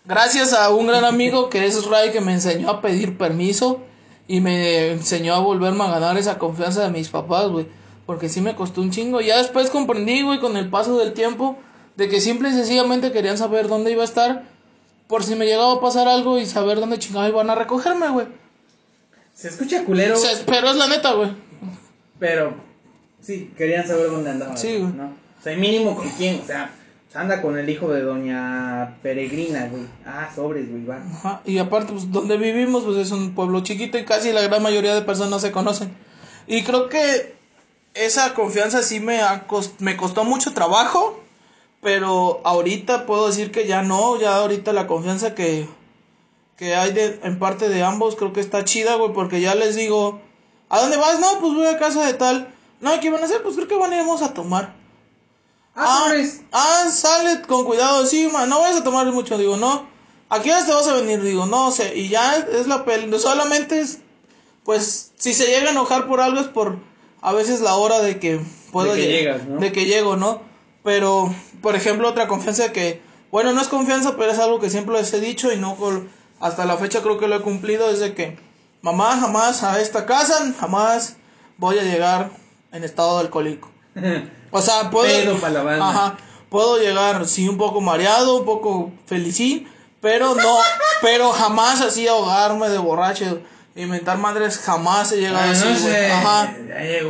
gracias 0.06 0.52
a 0.52 0.70
un 0.70 0.86
gran 0.86 1.04
amigo 1.04 1.48
que 1.50 1.66
es 1.66 1.84
Ray 1.86 2.10
que 2.10 2.20
me 2.20 2.32
enseñó 2.32 2.70
a 2.70 2.80
pedir 2.80 3.18
permiso 3.18 3.82
y 4.28 4.40
me 4.40 4.92
enseñó 4.92 5.34
a 5.34 5.40
volverme 5.40 5.84
a 5.84 5.90
ganar 5.90 6.18
esa 6.18 6.38
confianza 6.38 6.82
de 6.82 6.90
mis 6.90 7.08
papás, 7.08 7.48
güey, 7.48 7.66
porque 8.06 8.28
sí 8.28 8.40
me 8.40 8.56
costó 8.56 8.80
un 8.80 8.90
chingo. 8.90 9.20
Ya 9.20 9.38
después 9.38 9.70
comprendí, 9.70 10.22
güey, 10.22 10.40
con 10.40 10.56
el 10.56 10.68
paso 10.68 10.98
del 10.98 11.12
tiempo 11.12 11.56
de 11.96 12.08
que 12.08 12.20
simple 12.20 12.50
y 12.50 12.52
sencillamente 12.52 13.12
querían 13.12 13.38
saber 13.38 13.68
dónde 13.68 13.92
iba 13.92 14.02
a 14.02 14.06
estar 14.06 14.44
por 15.06 15.22
si 15.22 15.34
me 15.34 15.46
llegaba 15.46 15.74
a 15.74 15.80
pasar 15.80 16.08
algo 16.08 16.38
y 16.38 16.46
saber 16.46 16.80
dónde 16.80 16.98
chingados 16.98 17.30
iban 17.30 17.50
a 17.50 17.54
recogerme, 17.54 18.08
güey. 18.08 18.26
Se 19.34 19.48
escucha 19.48 19.84
culero, 19.84 20.16
pero 20.46 20.70
es 20.70 20.76
la 20.76 20.88
neta, 20.88 21.12
güey. 21.12 21.30
pero 22.18 22.54
sí, 23.20 23.52
querían 23.56 23.86
saber 23.86 24.10
dónde 24.10 24.30
andaba. 24.30 24.56
Sí, 24.56 24.78
güey. 24.78 24.92
¿no? 24.92 25.04
O 25.38 25.42
sea, 25.42 25.56
mínimo 25.56 25.94
con 25.94 26.08
quién, 26.10 26.40
o 26.42 26.46
sea, 26.46 26.70
anda 27.14 27.40
con 27.40 27.58
el 27.58 27.68
hijo 27.70 27.88
de 27.90 28.02
doña 28.02 28.96
Peregrina, 29.02 29.68
güey. 29.68 29.84
Ah, 30.04 30.28
sobres, 30.34 30.70
güey, 30.70 30.84
va. 30.84 31.40
Y 31.46 31.58
aparte, 31.58 31.92
pues, 31.92 32.10
donde 32.12 32.36
vivimos, 32.36 32.84
pues 32.84 32.98
es 32.98 33.10
un 33.10 33.34
pueblo 33.34 33.60
chiquito 33.62 33.96
y 33.98 34.04
casi 34.04 34.32
la 34.32 34.42
gran 34.42 34.62
mayoría 34.62 34.94
de 34.94 35.02
personas 35.02 35.40
se 35.42 35.52
conocen. 35.52 35.96
Y 36.46 36.62
creo 36.62 36.88
que 36.88 37.34
esa 37.94 38.34
confianza 38.34 38.82
sí 38.82 39.00
me, 39.00 39.20
ha 39.22 39.46
cos- 39.46 39.72
me 39.78 39.96
costó 39.96 40.24
mucho 40.24 40.52
trabajo, 40.52 41.18
pero 41.80 42.40
ahorita 42.44 43.06
puedo 43.06 43.26
decir 43.28 43.50
que 43.50 43.66
ya 43.66 43.82
no, 43.82 44.20
ya 44.20 44.36
ahorita 44.36 44.72
la 44.74 44.86
confianza 44.86 45.34
que, 45.34 45.66
que 46.56 46.74
hay 46.74 46.92
de, 46.92 47.20
en 47.22 47.38
parte 47.38 47.68
de 47.68 47.82
ambos 47.82 48.16
creo 48.16 48.32
que 48.32 48.40
está 48.40 48.64
chida, 48.64 48.96
güey, 48.96 49.12
porque 49.12 49.40
ya 49.40 49.54
les 49.54 49.76
digo, 49.76 50.20
¿a 50.68 50.80
dónde 50.80 50.96
vas? 50.98 51.18
No, 51.20 51.38
pues 51.40 51.54
voy 51.54 51.66
a 51.66 51.78
casa 51.78 52.04
de 52.04 52.14
tal. 52.14 52.48
No, 52.80 52.98
¿qué 53.00 53.10
van 53.10 53.22
a 53.22 53.24
hacer? 53.24 53.42
Pues 53.42 53.56
creo 53.56 53.68
que 53.68 53.76
van 53.76 53.92
a 53.92 53.96
irnos 54.00 54.20
a 54.22 54.34
tomar. 54.34 54.74
Ah, 55.76 56.04
sobres. 56.06 56.40
ah, 56.52 56.86
sale 56.90 57.42
con 57.42 57.64
cuidado, 57.64 58.06
sí, 58.06 58.28
no 58.48 58.60
vayas 58.60 58.80
a 58.80 58.84
tomar 58.84 59.06
mucho, 59.12 59.36
digo, 59.38 59.56
no. 59.56 59.86
¿A 60.28 60.40
qué 60.40 60.50
horas 60.50 60.66
te 60.66 60.72
vas 60.72 60.88
a 60.88 60.94
venir? 60.94 61.22
Digo, 61.22 61.46
no 61.46 61.70
sé, 61.70 61.96
y 61.96 62.08
ya 62.08 62.36
es 62.36 62.66
la 62.66 62.84
peli, 62.84 63.16
solamente 63.18 63.80
es, 63.80 63.98
pues, 64.64 65.12
si 65.16 65.34
se 65.34 65.46
llega 65.46 65.68
a 65.68 65.72
enojar 65.72 66.08
por 66.08 66.20
algo 66.20 66.40
es 66.40 66.48
por, 66.48 66.78
a 67.20 67.32
veces 67.32 67.60
la 67.60 67.76
hora 67.76 68.00
de 68.00 68.18
que 68.18 68.40
puedo 68.72 68.92
De 68.94 69.00
que 69.00 69.06
lleg- 69.06 69.10
llegas, 69.18 69.44
¿no? 69.46 69.60
De 69.60 69.70
que 69.72 69.84
llego, 69.84 70.16
¿no? 70.16 70.40
Pero, 70.82 71.32
por 71.62 71.76
ejemplo, 71.76 72.08
otra 72.08 72.26
confianza 72.26 72.72
que, 72.72 73.00
bueno, 73.30 73.52
no 73.52 73.60
es 73.60 73.68
confianza, 73.68 74.16
pero 74.16 74.32
es 74.32 74.38
algo 74.38 74.58
que 74.58 74.70
siempre 74.70 74.94
les 74.96 75.12
he 75.12 75.20
dicho 75.20 75.52
y 75.52 75.56
no, 75.56 75.76
hasta 76.40 76.64
la 76.64 76.76
fecha 76.76 77.02
creo 77.02 77.18
que 77.18 77.28
lo 77.28 77.36
he 77.36 77.42
cumplido, 77.42 77.88
es 77.90 78.00
de 78.00 78.14
que, 78.14 78.38
mamá, 78.82 79.16
jamás 79.20 79.62
a 79.62 79.80
esta 79.80 80.06
casa, 80.06 80.54
jamás 80.58 81.16
voy 81.58 81.78
a 81.78 81.82
llegar 81.82 82.30
en 82.72 82.82
estado 82.82 83.18
alcohólico. 83.18 83.70
O 84.58 84.62
sea, 84.62 84.90
puedo. 84.90 85.06
Pedo 85.08 85.36
pa' 85.38 85.48
la 85.50 85.62
banda. 85.62 85.88
Ajá. 85.90 86.16
Puedo 86.48 86.78
llegar, 86.78 87.26
sí, 87.26 87.48
un 87.48 87.58
poco 87.58 87.80
mareado, 87.80 88.38
un 88.38 88.44
poco 88.44 88.92
felicín, 89.06 89.68
pero 90.00 90.34
no. 90.34 90.56
pero 91.02 91.30
jamás 91.32 91.80
así 91.80 92.06
ahogarme 92.08 92.68
de 92.68 92.78
borracho. 92.78 93.40
Inventar 93.74 94.16
madres, 94.16 94.56
jamás 94.58 95.12
he 95.12 95.16
llegado 95.20 95.48
Ah, 95.48 95.50
así, 95.50 95.68
no 95.68 95.76
sé, 95.78 96.10
Ajá. 96.10 96.56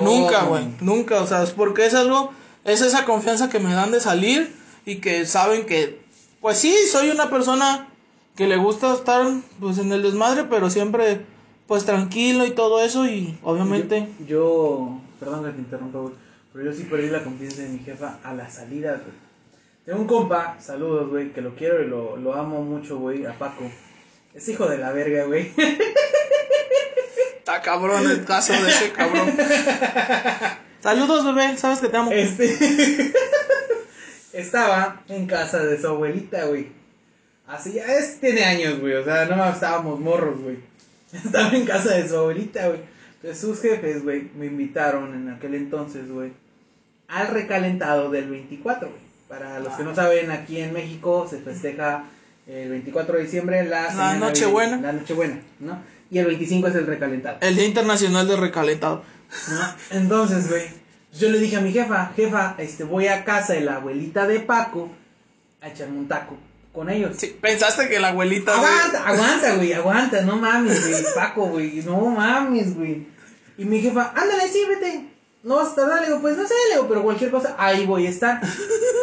Nunca, 0.02 0.42
güey. 0.44 0.64
Nunca. 0.80 1.20
O 1.22 1.26
sea, 1.26 1.42
es 1.44 1.50
porque 1.50 1.86
es 1.86 1.94
algo. 1.94 2.32
Es 2.64 2.80
esa 2.80 3.04
confianza 3.04 3.48
que 3.48 3.60
me 3.60 3.72
dan 3.72 3.92
de 3.92 4.00
salir 4.00 4.52
y 4.84 4.96
que 4.96 5.26
saben 5.26 5.64
que. 5.66 6.00
Pues 6.40 6.58
sí, 6.58 6.74
soy 6.90 7.10
una 7.10 7.30
persona 7.30 7.88
que 8.34 8.46
le 8.48 8.56
gusta 8.56 8.92
estar 8.94 9.26
pues 9.60 9.78
en 9.78 9.92
el 9.92 10.02
desmadre, 10.02 10.44
pero 10.44 10.68
siempre 10.68 11.24
pues 11.68 11.84
tranquilo 11.84 12.44
y 12.46 12.50
todo 12.50 12.80
eso 12.82 13.06
y 13.06 13.38
obviamente. 13.44 14.08
Yo, 14.20 14.26
yo- 14.26 14.98
perdón 15.20 15.44
que 15.44 15.50
te 15.52 15.58
interrumpa, 15.58 15.98
güey, 16.00 16.14
pero 16.56 16.70
yo 16.70 16.76
sí 16.76 16.84
perdí 16.84 17.10
la 17.10 17.22
confianza 17.22 17.60
de 17.60 17.68
mi 17.68 17.80
jefa 17.80 18.18
a 18.24 18.32
la 18.32 18.48
salida, 18.48 18.92
güey. 18.92 19.14
Tengo 19.84 20.00
un 20.00 20.06
compa, 20.06 20.56
saludos, 20.58 21.10
güey, 21.10 21.30
que 21.30 21.42
lo 21.42 21.54
quiero 21.54 21.82
y 21.82 21.86
lo, 21.86 22.16
lo 22.16 22.32
amo 22.34 22.62
mucho, 22.62 22.96
güey, 22.98 23.26
a 23.26 23.34
Paco. 23.34 23.70
Es 24.32 24.48
hijo 24.48 24.66
de 24.66 24.78
la 24.78 24.90
verga, 24.90 25.24
güey. 25.24 25.52
Está 27.38 27.60
cabrón 27.60 28.10
el 28.10 28.24
caso 28.24 28.54
de 28.54 28.70
ese 28.70 28.90
cabrón. 28.90 29.36
Saludos, 30.80 31.26
bebé. 31.26 31.58
Sabes 31.58 31.80
que 31.80 31.88
te 31.88 31.96
amo. 31.98 32.10
Este. 32.10 32.56
Estaba 34.32 35.02
en 35.08 35.26
casa 35.26 35.62
de 35.62 35.78
su 35.78 35.88
abuelita, 35.88 36.46
güey. 36.46 36.68
Así 37.46 37.74
ya 37.74 37.84
es, 37.84 38.18
tiene 38.18 38.44
años, 38.44 38.80
güey. 38.80 38.94
O 38.94 39.04
sea, 39.04 39.26
no 39.26 39.46
estábamos 39.46 40.00
morros, 40.00 40.40
güey. 40.40 40.56
Estaba 41.12 41.50
en 41.50 41.66
casa 41.66 41.94
de 41.94 42.08
su 42.08 42.16
abuelita, 42.16 42.68
güey. 42.68 42.80
Entonces 43.16 43.38
sus 43.40 43.60
jefes, 43.60 44.04
güey, 44.04 44.30
me 44.36 44.46
invitaron 44.46 45.14
en 45.14 45.30
aquel 45.30 45.54
entonces, 45.54 46.10
güey, 46.10 46.32
al 47.08 47.28
recalentado 47.28 48.10
del 48.10 48.28
24, 48.28 48.88
güey. 48.88 49.00
Para 49.28 49.58
los 49.58 49.72
que 49.74 49.82
no 49.82 49.94
saben, 49.94 50.30
aquí 50.30 50.60
en 50.60 50.72
México 50.72 51.26
se 51.28 51.38
festeja 51.38 52.04
el 52.46 52.70
24 52.70 53.16
de 53.16 53.22
diciembre 53.24 53.64
la, 53.64 53.90
navi- 53.90 54.18
Nochebuena. 54.18 54.76
La 54.76 54.92
Nochebuena, 54.92 55.40
¿no? 55.58 55.78
Y 56.10 56.18
el 56.18 56.26
25 56.26 56.68
es 56.68 56.74
el 56.76 56.86
recalentado. 56.86 57.38
El 57.40 57.56
Día 57.56 57.64
Internacional 57.66 58.28
de 58.28 58.36
Recalentado. 58.36 59.02
¿no? 59.50 59.60
Entonces, 59.98 60.48
güey, 60.48 60.62
yo 61.18 61.28
le 61.30 61.40
dije 61.40 61.56
a 61.56 61.60
mi 61.60 61.72
jefa, 61.72 62.12
jefa, 62.14 62.54
este, 62.58 62.84
voy 62.84 63.08
a 63.08 63.24
casa 63.24 63.54
de 63.54 63.62
la 63.62 63.76
abuelita 63.76 64.28
de 64.28 64.38
Paco 64.38 64.88
a 65.60 65.68
echarme 65.68 65.98
un 65.98 66.06
taco 66.06 66.36
con 66.72 66.88
ellos. 66.88 67.16
Sí, 67.18 67.36
pensaste 67.40 67.88
que 67.88 67.98
la 67.98 68.08
abuelita. 68.08 68.54
Aguanta, 68.54 69.08
aguanta, 69.08 69.56
güey, 69.56 69.72
aguanta, 69.72 70.20
no 70.22 70.36
mames, 70.36 70.88
güey, 70.88 71.02
Paco, 71.16 71.46
güey, 71.48 71.82
no 71.84 71.96
mames, 72.10 72.76
güey. 72.76 73.04
Y 73.58 73.64
mi 73.64 73.80
jefa, 73.80 74.12
ándale, 74.14 74.46
sí, 74.52 74.62
vete. 74.68 75.04
No 75.46 75.54
vas 75.54 75.68
a 75.68 75.74
tardar, 75.76 76.00
le 76.00 76.08
digo, 76.08 76.20
pues 76.20 76.36
no 76.36 76.44
sé, 76.44 76.54
le 76.68 76.74
digo, 76.74 76.88
pero 76.88 77.04
cualquier 77.04 77.30
cosa, 77.30 77.54
ahí 77.56 77.86
voy 77.86 78.04
a 78.06 78.10
estar. 78.10 78.40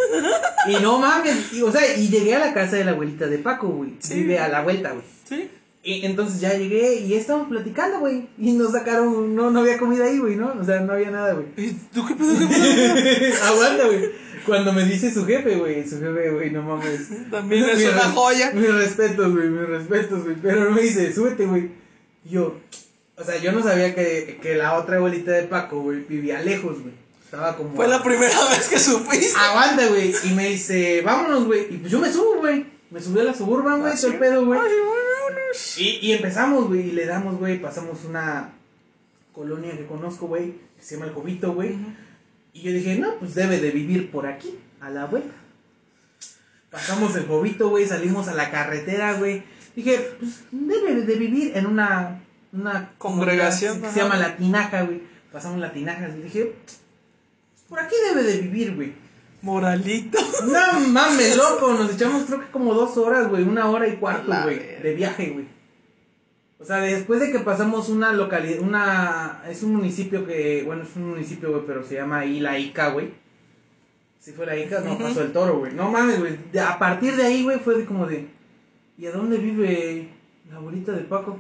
y 0.67 0.75
no 0.81 0.99
mames, 0.99 1.53
y, 1.53 1.61
o 1.61 1.71
sea, 1.71 1.95
y 1.95 2.09
llegué 2.09 2.35
a 2.35 2.39
la 2.39 2.53
casa 2.53 2.75
de 2.75 2.83
la 2.83 2.91
abuelita 2.91 3.27
de 3.27 3.37
Paco, 3.37 3.69
güey. 3.69 3.95
Sí. 3.99 4.15
Vive 4.15 4.39
a 4.39 4.49
la 4.49 4.61
vuelta, 4.61 4.91
güey. 4.91 5.05
Sí. 5.23 5.49
Y 5.83 6.05
entonces 6.05 6.41
ya 6.41 6.53
llegué 6.53 6.95
y 6.95 7.13
estábamos 7.13 7.47
platicando, 7.47 7.99
güey. 7.99 8.27
Y 8.37 8.51
nos 8.51 8.73
sacaron, 8.73 9.33
no, 9.33 9.51
no 9.51 9.61
había 9.61 9.77
comida 9.77 10.03
ahí, 10.03 10.19
güey, 10.19 10.35
¿no? 10.35 10.53
O 10.59 10.63
sea, 10.65 10.81
no 10.81 10.91
había 10.91 11.11
nada, 11.11 11.31
güey. 11.31 11.45
¿Y 11.55 11.71
tú 11.93 12.05
qué 12.05 12.13
pedo? 12.13 12.37
¿Qué 12.37 12.45
pedo? 12.45 13.35
Aguanta, 13.45 13.85
güey. 13.85 14.11
Cuando 14.45 14.73
me 14.73 14.83
dice 14.83 15.13
su 15.13 15.25
jefe, 15.25 15.55
güey, 15.55 15.87
su 15.87 15.97
jefe, 16.01 16.29
güey, 16.29 16.51
no 16.51 16.61
mames. 16.61 17.07
También 17.31 17.63
es 17.69 17.85
una 17.85 18.01
joya. 18.11 18.51
Mis 18.51 18.73
respetos, 18.73 19.33
güey, 19.33 19.47
mis 19.47 19.67
respetos, 19.69 20.23
güey. 20.25 20.35
Pero 20.41 20.71
me 20.71 20.81
dice, 20.81 21.13
súbete, 21.13 21.45
güey. 21.45 21.71
Yo, 22.25 22.57
o 23.17 23.23
sea, 23.23 23.37
yo 23.37 23.51
no 23.51 23.61
sabía 23.61 23.93
que, 23.93 24.39
que 24.41 24.55
la 24.55 24.77
otra 24.77 24.97
abuelita 24.97 25.31
de 25.31 25.43
Paco, 25.43 25.81
güey, 25.81 26.01
vivía 26.01 26.41
lejos, 26.41 26.81
güey. 26.81 26.93
Estaba 27.23 27.55
como. 27.55 27.75
Fue 27.75 27.87
la 27.87 28.03
primera 28.03 28.37
vez 28.49 28.67
que 28.67 28.79
supiste. 28.79 29.37
Aguanta, 29.37 29.87
güey. 29.87 30.13
Y 30.23 30.31
me 30.33 30.49
dice, 30.49 31.01
vámonos, 31.01 31.45
güey. 31.45 31.73
Y 31.73 31.77
pues 31.77 31.91
yo 31.91 31.99
me 31.99 32.11
subo, 32.11 32.37
güey. 32.39 32.65
Me 32.89 33.01
subí 33.01 33.19
a 33.19 33.23
la 33.23 33.33
suburban, 33.33 33.81
güey, 33.81 33.95
todo 33.95 34.11
el 34.11 34.19
pedo, 34.19 34.45
güey. 34.45 34.59
Y, 35.77 35.99
y 36.01 36.11
empezamos, 36.13 36.67
güey, 36.67 36.89
y 36.89 36.91
le 36.91 37.07
damos, 37.07 37.39
güey, 37.39 37.59
pasamos 37.59 38.03
una 38.05 38.53
colonia 39.31 39.75
que 39.75 39.87
conozco, 39.87 40.27
güey, 40.27 40.53
que 40.77 40.83
se 40.83 40.95
llama 40.95 41.07
El 41.07 41.13
Jovito, 41.13 41.53
güey. 41.53 41.75
Y 42.53 42.61
yo 42.61 42.71
dije, 42.71 42.95
no, 42.99 43.15
pues 43.17 43.33
debe 43.33 43.59
de 43.59 43.71
vivir 43.71 44.11
por 44.11 44.27
aquí, 44.27 44.59
a 44.79 44.91
la 44.91 45.05
vuelta. 45.05 45.33
Pasamos 46.69 47.15
el 47.15 47.25
Jovito, 47.25 47.69
güey, 47.69 47.87
salimos 47.87 48.27
a 48.27 48.35
la 48.35 48.51
carretera, 48.51 49.13
güey. 49.13 49.43
Dije, 49.75 50.15
pues 50.19 50.43
debe 50.51 51.01
de 51.01 51.15
vivir 51.15 51.57
en 51.57 51.65
una, 51.65 52.22
una 52.53 52.93
Congregación, 52.97 53.81
se 53.91 53.99
llama 53.99 54.15
La 54.15 54.37
Tinaja, 54.37 54.83
güey. 54.83 55.01
Pasamos 55.31 55.59
La 55.59 55.73
Tinaja 55.73 56.07
y 56.09 56.21
dije, 56.21 56.55
por 57.67 57.79
aquí 57.79 57.95
debe 58.07 58.23
de 58.23 58.37
vivir, 58.39 58.75
güey. 58.75 58.93
Moralito. 59.41 60.19
No 60.45 60.79
mames, 60.87 61.35
loco, 61.35 61.73
nos 61.73 61.93
echamos 61.93 62.23
creo 62.23 62.39
que 62.39 62.51
como 62.51 62.73
dos 62.73 62.95
horas, 62.97 63.27
güey, 63.29 63.43
una 63.43 63.69
hora 63.69 63.87
y 63.87 63.97
cuarto, 63.97 64.31
güey, 64.43 64.59
de 64.81 64.93
viaje, 64.93 65.31
güey. 65.31 65.47
O 66.59 66.65
sea, 66.65 66.77
después 66.77 67.19
de 67.19 67.31
que 67.31 67.39
pasamos 67.39 67.89
una 67.89 68.13
localidad, 68.13 68.61
una, 68.61 69.43
es 69.49 69.63
un 69.63 69.73
municipio 69.75 70.25
que, 70.25 70.63
bueno, 70.65 70.83
es 70.83 70.95
un 70.95 71.09
municipio, 71.09 71.51
güey, 71.51 71.63
pero 71.67 71.83
se 71.83 71.95
llama 71.95 72.19
ahí 72.19 72.39
La 72.39 72.57
Ica, 72.57 72.91
güey. 72.91 73.11
Si 74.21 74.31
fue 74.31 74.45
La 74.45 74.55
Ica, 74.55 74.79
no, 74.79 74.97
pasó 74.97 75.23
el 75.23 75.33
toro, 75.33 75.59
güey. 75.59 75.73
No 75.73 75.91
mames, 75.91 76.19
güey, 76.19 76.37
a 76.57 76.79
partir 76.79 77.17
de 77.17 77.23
ahí, 77.23 77.43
güey, 77.43 77.59
fue 77.59 77.77
de 77.77 77.85
como 77.85 78.05
de, 78.05 78.29
¿y 78.97 79.07
a 79.07 79.11
dónde 79.11 79.39
vive 79.39 80.07
la 80.49 80.57
abuelita 80.57 80.93
de 80.93 81.01
Paco? 81.01 81.37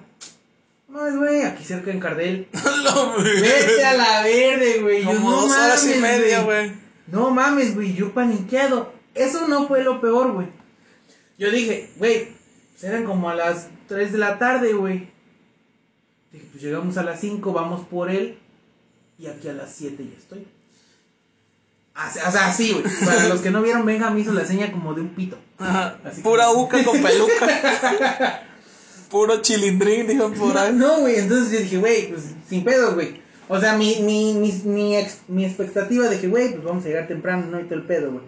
No, 0.93 1.07
es, 1.07 1.15
güey, 1.17 1.41
aquí 1.41 1.63
cerca 1.63 1.89
en 1.91 1.99
Cardel. 1.99 2.47
Vete 3.23 3.83
a 3.85 3.93
la 3.97 4.21
verde, 4.23 4.79
güey. 4.81 5.01
Yo, 5.03 5.07
Como 5.13 5.31
no 5.31 5.41
dos 5.41 5.51
horas 5.51 5.83
y 5.85 5.95
mames, 5.95 6.01
media, 6.01 6.43
güey. 6.43 6.71
no 7.07 7.31
mames, 7.31 7.73
güey, 7.73 7.93
yo 7.95 8.13
paniqueado. 8.13 8.93
Eso 9.15 9.47
no 9.47 9.67
fue 9.67 9.83
lo 9.83 9.99
peor, 9.99 10.31
güey. 10.33 10.47
Yo 11.39 11.49
dije, 11.51 11.89
güey, 11.97 12.27
eran 12.83 13.05
como 13.05 13.29
a 13.29 13.35
las 13.35 13.67
3 13.87 14.11
de 14.11 14.17
la 14.19 14.37
tarde, 14.37 14.73
güey. 14.73 15.09
Dije, 16.31 16.45
pues 16.51 16.63
llegamos 16.63 16.95
a 16.97 17.03
las 17.03 17.19
5, 17.19 17.51
vamos 17.53 17.85
por 17.87 18.11
él. 18.11 18.37
Y 19.17 19.25
aquí 19.27 19.47
a 19.49 19.53
las 19.53 19.71
7 19.73 19.97
ya 19.97 20.17
estoy. 20.17 20.47
Así- 21.95 22.19
O 22.27 22.31
sea, 22.31 22.47
así, 22.47 22.71
güey. 22.71 22.83
Para 23.05 23.27
los 23.29 23.41
que 23.41 23.49
no 23.51 23.61
vieron, 23.63 23.85
Benja 23.85 24.09
me 24.11 24.19
hizo 24.21 24.31
la 24.33 24.45
seña 24.45 24.71
como 24.71 24.93
de 24.93 25.01
un 25.01 25.09
pito. 25.09 25.37
Ajá. 25.59 25.97
Así 26.03 26.21
Pura 26.21 26.51
uca 26.51 26.83
con 26.83 27.01
peluca. 27.01 28.43
Puro 29.13 29.41
chilindrín, 29.41 30.07
dijo 30.07 30.29
por 30.33 30.57
ahí. 30.57 30.73
No, 30.73 31.01
güey, 31.01 31.17
entonces 31.19 31.51
yo 31.53 31.59
dije, 31.59 31.77
güey, 31.77 32.09
pues 32.09 32.31
sin 32.49 32.63
pedos, 32.63 32.95
güey. 32.95 33.21
O 33.47 33.59
sea, 33.59 33.77
mi, 33.77 33.97
mi, 34.01 34.33
mi, 34.33 34.51
mi, 34.65 34.95
ex- 34.97 35.21
mi 35.27 35.45
expectativa 35.45 36.09
de 36.09 36.19
que, 36.19 36.27
güey, 36.27 36.49
pues 36.51 36.63
vamos 36.63 36.83
a 36.83 36.87
llegar 36.87 37.07
temprano, 37.07 37.45
no 37.45 37.59
y 37.59 37.65
todo 37.65 37.75
el 37.75 37.83
pedo, 37.83 38.11
güey. 38.11 38.23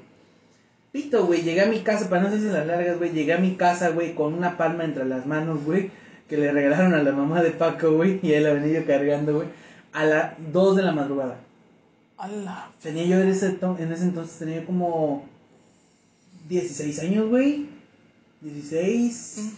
Pito, 0.92 1.26
güey, 1.26 1.42
llegué 1.42 1.62
a 1.62 1.66
mi 1.66 1.80
casa, 1.82 2.08
para 2.08 2.22
no 2.22 2.28
hacerse 2.28 2.52
las 2.52 2.68
largas, 2.68 2.98
güey, 3.00 3.12
llegué 3.12 3.34
a 3.34 3.40
mi 3.40 3.56
casa, 3.56 3.90
güey, 3.90 4.14
con 4.14 4.34
una 4.36 4.58
palma 4.58 4.84
entre 4.86 5.06
las 5.06 5.26
manos, 5.26 5.64
güey, 5.66 5.90
que 6.30 6.38
le 6.38 6.52
regalaron 6.52 6.94
a 6.94 7.02
la 7.04 7.12
mamá 7.12 7.42
de 7.42 7.50
Paco, 7.52 7.92
güey, 7.94 8.20
y 8.22 8.34
ahí 8.34 8.42
la 8.44 8.54
venía 8.54 8.80
yo 8.82 8.86
cargando, 8.86 9.34
güey, 9.36 9.48
a 9.92 10.06
las 10.06 10.34
2 10.54 10.76
de 10.78 10.84
la 10.84 10.92
madrugada. 10.92 11.40
Ala. 12.18 12.70
Tenía 12.82 13.06
yo 13.06 13.20
en 13.22 13.30
ese, 13.30 13.50
to- 13.50 13.76
en 13.80 13.92
ese 13.92 14.04
entonces, 14.04 14.38
tenía 14.38 14.62
yo 14.62 14.66
como 14.68 15.26
16 16.48 17.00
años, 17.00 17.28
güey. 17.30 17.66
16. 18.42 19.52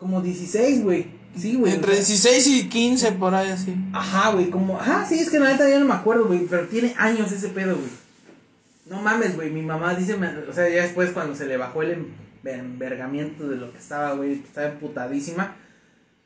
Como 0.00 0.20
16, 0.22 0.82
güey. 0.82 1.06
Sí, 1.36 1.54
güey. 1.54 1.74
Entre 1.74 1.94
16 1.94 2.46
y 2.48 2.68
15 2.68 3.12
por 3.12 3.34
ahí 3.34 3.50
así. 3.50 3.76
Ajá, 3.92 4.30
güey, 4.32 4.50
como, 4.50 4.80
ajá, 4.80 5.06
sí, 5.06 5.18
es 5.20 5.30
que 5.30 5.38
la 5.38 5.50
neta 5.52 5.68
ya 5.68 5.78
no 5.78 5.84
me 5.84 5.94
acuerdo, 5.94 6.26
güey, 6.26 6.46
pero 6.46 6.66
tiene 6.66 6.94
años 6.98 7.30
ese 7.30 7.48
pedo, 7.50 7.76
güey. 7.76 7.90
No 8.86 9.00
mames, 9.00 9.36
güey, 9.36 9.50
mi 9.50 9.62
mamá 9.62 9.94
dice, 9.94 10.14
o 10.14 10.52
sea, 10.52 10.68
ya 10.68 10.82
después 10.82 11.10
cuando 11.10 11.36
se 11.36 11.46
le 11.46 11.56
bajó 11.56 11.82
el 11.82 11.92
em- 11.92 12.06
envergamiento 12.44 13.48
de 13.48 13.56
lo 13.56 13.70
que 13.70 13.78
estaba, 13.78 14.14
güey, 14.14 14.32
estaba 14.32 14.68
emputadísima, 14.68 15.54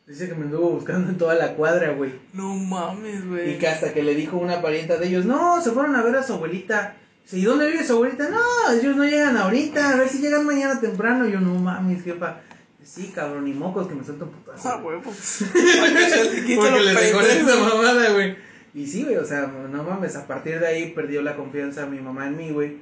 dice 0.06 0.28
que 0.28 0.34
me 0.34 0.44
anduvo 0.44 0.70
buscando 0.70 1.10
en 1.10 1.18
toda 1.18 1.34
la 1.34 1.54
cuadra, 1.54 1.92
güey. 1.92 2.12
No 2.32 2.54
mames, 2.54 3.28
güey. 3.28 3.54
Y 3.54 3.58
que 3.58 3.68
hasta 3.68 3.92
que 3.92 4.02
le 4.02 4.14
dijo 4.14 4.38
una 4.38 4.62
parienta 4.62 4.96
de 4.96 5.08
ellos, 5.08 5.26
no, 5.26 5.60
se 5.60 5.72
fueron 5.72 5.96
a 5.96 6.02
ver 6.02 6.16
a 6.16 6.22
su 6.22 6.34
abuelita. 6.34 6.96
Dice, 7.24 7.38
¿y 7.38 7.44
dónde 7.44 7.70
vive 7.70 7.84
su 7.84 7.94
abuelita? 7.94 8.28
No, 8.30 8.38
ellos 8.72 8.96
no 8.96 9.04
llegan 9.04 9.36
ahorita, 9.36 9.90
a 9.90 9.96
ver 9.96 10.08
si 10.08 10.18
llegan 10.18 10.46
mañana 10.46 10.80
temprano. 10.80 11.28
Y 11.28 11.32
yo, 11.32 11.40
no 11.40 11.54
mames, 11.56 12.02
jefa. 12.04 12.40
Sí, 12.84 13.12
cabrón, 13.14 13.44
ni 13.44 13.52
mocos 13.52 13.88
que 13.88 13.94
me 13.94 14.04
suelto 14.04 14.26
putazo. 14.26 14.68
Ah, 14.72 14.80
huevo. 14.84 15.02
Porque 15.10 16.70
los 16.70 16.84
le 16.84 16.94
dejó 16.94 17.20
esa 17.20 17.56
mamada, 17.56 18.12
güey. 18.12 18.36
Y 18.74 18.86
sí, 18.86 19.04
güey, 19.04 19.16
o 19.16 19.24
sea, 19.24 19.46
no 19.46 19.82
mames, 19.84 20.16
a 20.16 20.26
partir 20.26 20.58
de 20.58 20.66
ahí 20.66 20.90
perdió 20.90 21.22
la 21.22 21.36
confianza 21.36 21.86
mi 21.86 22.00
mamá 22.00 22.26
en 22.26 22.36
mí, 22.36 22.50
güey. 22.50 22.78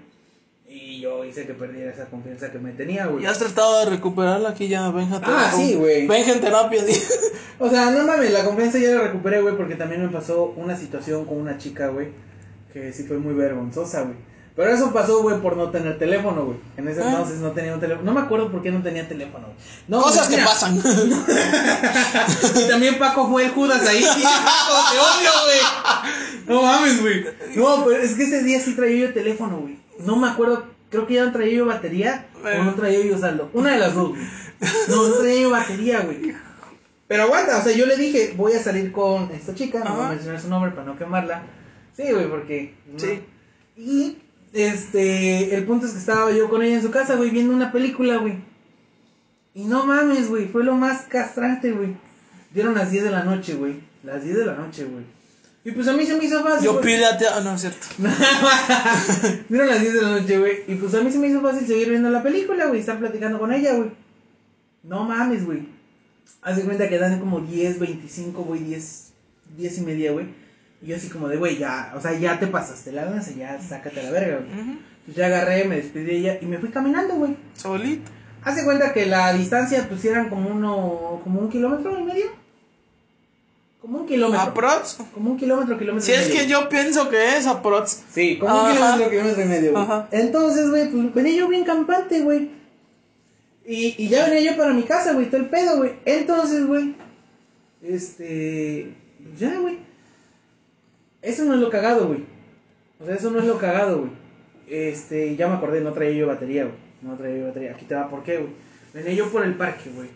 Y 0.66 1.00
yo 1.00 1.22
hice 1.22 1.46
que 1.46 1.52
perdiera 1.52 1.92
esa 1.92 2.06
confianza 2.06 2.50
que 2.50 2.58
me 2.58 2.72
tenía, 2.72 3.04
güey. 3.06 3.24
¿Y 3.24 3.26
has 3.26 3.38
tratado 3.38 3.84
de 3.84 3.90
recuperarla 3.90 4.50
aquí 4.50 4.68
ya, 4.68 4.90
Benja? 4.90 5.20
Ah, 5.22 5.52
sí, 5.54 5.74
güey. 5.74 6.06
Benja 6.06 6.32
en 6.32 6.40
terapia, 6.40 6.82
sí. 6.82 6.98
O 7.58 7.68
sea, 7.68 7.90
no 7.90 8.04
mames, 8.04 8.32
la 8.32 8.44
confianza 8.44 8.78
ya 8.78 8.90
la 8.92 9.02
recuperé, 9.02 9.40
güey, 9.42 9.56
porque 9.56 9.76
también 9.76 10.02
me 10.02 10.08
pasó 10.08 10.46
una 10.56 10.76
situación 10.76 11.26
con 11.26 11.36
una 11.38 11.58
chica, 11.58 11.88
güey, 11.88 12.08
que 12.72 12.92
sí 12.92 13.04
fue 13.04 13.18
muy 13.18 13.34
vergonzosa, 13.34 14.02
güey. 14.02 14.16
Pero 14.54 14.70
eso 14.70 14.92
pasó, 14.92 15.22
güey, 15.22 15.40
por 15.40 15.56
no 15.56 15.70
tener 15.70 15.98
teléfono, 15.98 16.44
güey. 16.44 16.58
En 16.76 16.86
ese 16.88 17.02
Ah. 17.02 17.08
entonces 17.10 17.38
no 17.40 17.52
tenía 17.52 17.72
un 17.72 17.80
teléfono. 17.80 18.04
No 18.04 18.18
me 18.18 18.24
acuerdo 18.24 18.50
por 18.50 18.62
qué 18.62 18.70
no 18.70 18.82
tenía 18.82 19.08
teléfono, 19.08 19.46
güey. 19.46 19.56
No, 19.88 20.02
Cosas 20.02 20.28
que 20.28 20.36
pasan. 20.38 20.78
Y 22.54 22.68
también 22.68 22.98
Paco 22.98 23.28
fue 23.28 23.46
el 23.46 23.50
Judas 23.52 23.86
ahí. 23.86 24.02
Paco, 24.22 24.74
te 24.92 24.98
odio, 24.98 25.30
güey. 25.44 26.46
No 26.46 26.62
mames, 26.62 27.00
güey. 27.00 27.24
No, 27.56 27.84
pero 27.84 28.02
es 28.02 28.14
que 28.14 28.24
ese 28.24 28.42
día 28.42 28.60
sí 28.60 28.74
traía 28.74 28.96
yo 28.98 29.06
el 29.06 29.14
teléfono, 29.14 29.58
güey. 29.58 29.78
No 30.00 30.16
me 30.16 30.28
acuerdo. 30.28 30.64
Creo 30.90 31.06
que 31.06 31.14
ya 31.14 31.24
no 31.24 31.32
traía 31.32 31.54
yo 31.54 31.66
batería 31.66 32.26
o 32.44 32.64
no 32.64 32.74
traía 32.74 33.02
yo 33.04 33.18
saldo. 33.18 33.48
Una 33.54 33.72
de 33.72 33.78
las 33.78 33.94
dos, 33.94 34.10
güey. 34.10 34.22
No, 34.88 35.08
no 35.08 35.14
traía 35.14 35.40
yo 35.42 35.50
batería, 35.50 36.00
güey. 36.00 36.34
Pero 37.08 37.22
aguanta, 37.24 37.58
o 37.58 37.62
sea, 37.62 37.72
yo 37.72 37.86
le 37.86 37.96
dije, 37.96 38.34
voy 38.36 38.52
a 38.52 38.62
salir 38.62 38.92
con 38.92 39.30
esta 39.32 39.54
chica, 39.54 39.80
no 39.84 39.96
voy 39.96 40.04
a 40.06 40.08
mencionar 40.10 40.40
su 40.40 40.48
nombre 40.48 40.70
para 40.72 40.86
no 40.86 40.98
quemarla. 40.98 41.42
Sí, 41.96 42.04
güey, 42.12 42.28
porque. 42.28 42.74
no. 42.92 42.98
Sí. 42.98 43.22
Y, 43.76 44.18
este, 44.52 45.54
el 45.54 45.64
punto 45.64 45.86
es 45.86 45.92
que 45.92 45.98
estaba 45.98 46.30
yo 46.32 46.48
con 46.48 46.62
ella 46.62 46.76
en 46.76 46.82
su 46.82 46.90
casa, 46.90 47.16
güey, 47.16 47.30
viendo 47.30 47.54
una 47.54 47.72
película, 47.72 48.16
güey. 48.18 48.36
Y 49.54 49.64
no 49.64 49.84
mames, 49.86 50.28
güey, 50.28 50.48
fue 50.48 50.64
lo 50.64 50.74
más 50.74 51.02
castrante, 51.02 51.72
güey. 51.72 51.94
Dieron 52.52 52.74
las 52.74 52.90
10 52.90 53.04
de 53.04 53.10
la 53.10 53.24
noche, 53.24 53.54
güey. 53.54 53.80
Las 54.02 54.24
10 54.24 54.38
de 54.38 54.46
la 54.46 54.54
noche, 54.54 54.84
güey. 54.84 55.04
Y 55.64 55.70
pues 55.70 55.86
a 55.86 55.92
mí 55.92 56.04
se 56.04 56.16
me 56.16 56.24
hizo 56.24 56.42
fácil. 56.42 56.64
Yo 56.64 56.80
pídate. 56.80 57.26
Ah, 57.28 57.40
no, 57.40 57.54
es 57.54 57.60
cierto. 57.60 57.86
Dieron 59.48 59.68
las 59.68 59.80
10 59.80 59.94
de 59.94 60.02
la 60.02 60.10
noche, 60.10 60.38
güey. 60.38 60.64
Y 60.66 60.74
pues 60.74 60.94
a 60.94 61.02
mí 61.02 61.10
se 61.10 61.18
me 61.18 61.28
hizo 61.28 61.40
fácil 61.40 61.66
seguir 61.66 61.88
viendo 61.88 62.10
la 62.10 62.22
película, 62.22 62.66
güey. 62.66 62.80
Estar 62.80 62.98
platicando 62.98 63.38
con 63.38 63.52
ella, 63.52 63.74
güey. 63.74 63.90
No 64.82 65.04
mames, 65.04 65.46
güey. 65.46 65.68
Haz 66.42 66.56
de 66.56 66.64
cuenta 66.64 66.88
que 66.88 66.98
dan 66.98 67.20
como 67.20 67.40
10, 67.40 67.78
25, 67.78 68.42
güey, 68.42 68.64
10, 68.64 69.12
10 69.56 69.78
y 69.78 69.80
media, 69.82 70.12
güey. 70.12 70.26
Y 70.82 70.86
yo 70.88 70.96
así 70.96 71.08
como 71.08 71.28
de, 71.28 71.36
güey, 71.36 71.58
ya, 71.58 71.92
o 71.96 72.00
sea, 72.00 72.12
ya 72.18 72.38
te 72.40 72.48
pasaste 72.48 72.90
la 72.92 73.04
lanza, 73.04 73.30
ya 73.32 73.60
sácate 73.60 74.00
a 74.00 74.02
la 74.04 74.10
verga, 74.10 74.38
güey. 74.38 74.60
Ujú. 74.60 74.78
Pues 75.06 75.16
ya 75.16 75.26
agarré, 75.26 75.64
me 75.64 75.76
despedí 75.76 76.04
de 76.04 76.16
ella 76.16 76.38
y 76.40 76.46
me 76.46 76.58
fui 76.58 76.70
caminando, 76.70 77.14
güey. 77.14 77.36
Solito. 77.54 78.10
Haz 78.44 78.56
de 78.56 78.64
cuenta 78.64 78.92
que 78.92 79.06
la 79.06 79.32
distancia, 79.32 79.86
pues 79.88 80.04
eran 80.04 80.28
como 80.28 80.50
uno, 80.50 81.20
como 81.22 81.40
un 81.40 81.48
kilómetro 81.48 81.98
y 81.98 82.02
medio. 82.02 82.26
Como 83.80 83.98
un 83.98 84.06
kilómetro. 84.06 84.46
Aprox. 84.50 84.98
Como 85.14 85.32
un 85.32 85.36
kilómetro, 85.38 85.76
kilómetro 85.78 86.04
Si 86.06 86.12
y 86.12 86.14
es 86.14 86.28
medio. 86.28 86.40
que 86.40 86.46
yo 86.48 86.68
pienso 86.68 87.08
que 87.08 87.36
es 87.36 87.46
aprox. 87.46 88.02
Sí, 88.12 88.38
como 88.38 88.64
un 88.64 88.72
kilómetro, 88.72 89.10
kilómetro 89.10 89.42
y 89.42 89.48
medio, 89.48 89.72
güey. 89.72 89.82
Ajá. 89.84 90.08
Entonces, 90.12 90.70
güey, 90.70 90.88
pues 90.90 91.14
venía 91.14 91.36
yo 91.36 91.48
bien 91.48 91.64
campante, 91.64 92.20
güey. 92.20 92.50
Y, 93.64 93.94
y 94.04 94.08
ya 94.08 94.28
venía 94.28 94.52
yo 94.52 94.56
para 94.56 94.72
mi 94.72 94.82
casa, 94.82 95.12
güey, 95.12 95.26
todo 95.26 95.40
el 95.40 95.48
pedo, 95.48 95.76
güey. 95.78 95.92
Entonces, 96.04 96.66
güey, 96.66 96.94
este. 97.82 98.94
Ya, 99.38 99.58
güey. 99.60 99.78
Eso 101.22 101.44
no 101.44 101.54
es 101.54 101.60
lo 101.60 101.70
cagado, 101.70 102.08
güey. 102.08 102.24
O 102.98 103.06
sea, 103.06 103.14
eso 103.14 103.30
no 103.30 103.38
es 103.38 103.46
lo 103.46 103.58
cagado, 103.58 104.00
güey. 104.00 104.10
Este, 104.68 105.36
ya 105.36 105.48
me 105.48 105.54
acordé, 105.54 105.80
no 105.80 105.92
traía 105.92 106.18
yo 106.18 106.26
batería, 106.26 106.64
güey. 106.64 106.76
No 107.00 107.16
traía 107.16 107.38
yo 107.38 107.46
batería. 107.46 107.72
Aquí 107.72 107.84
te 107.84 107.94
va, 107.94 108.08
¿por 108.08 108.22
qué, 108.22 108.38
güey? 108.38 108.52
Venía 108.92 109.14
yo 109.14 109.30
por 109.30 109.44
el 109.44 109.54
parque, 109.54 109.90
güey. 109.90 110.08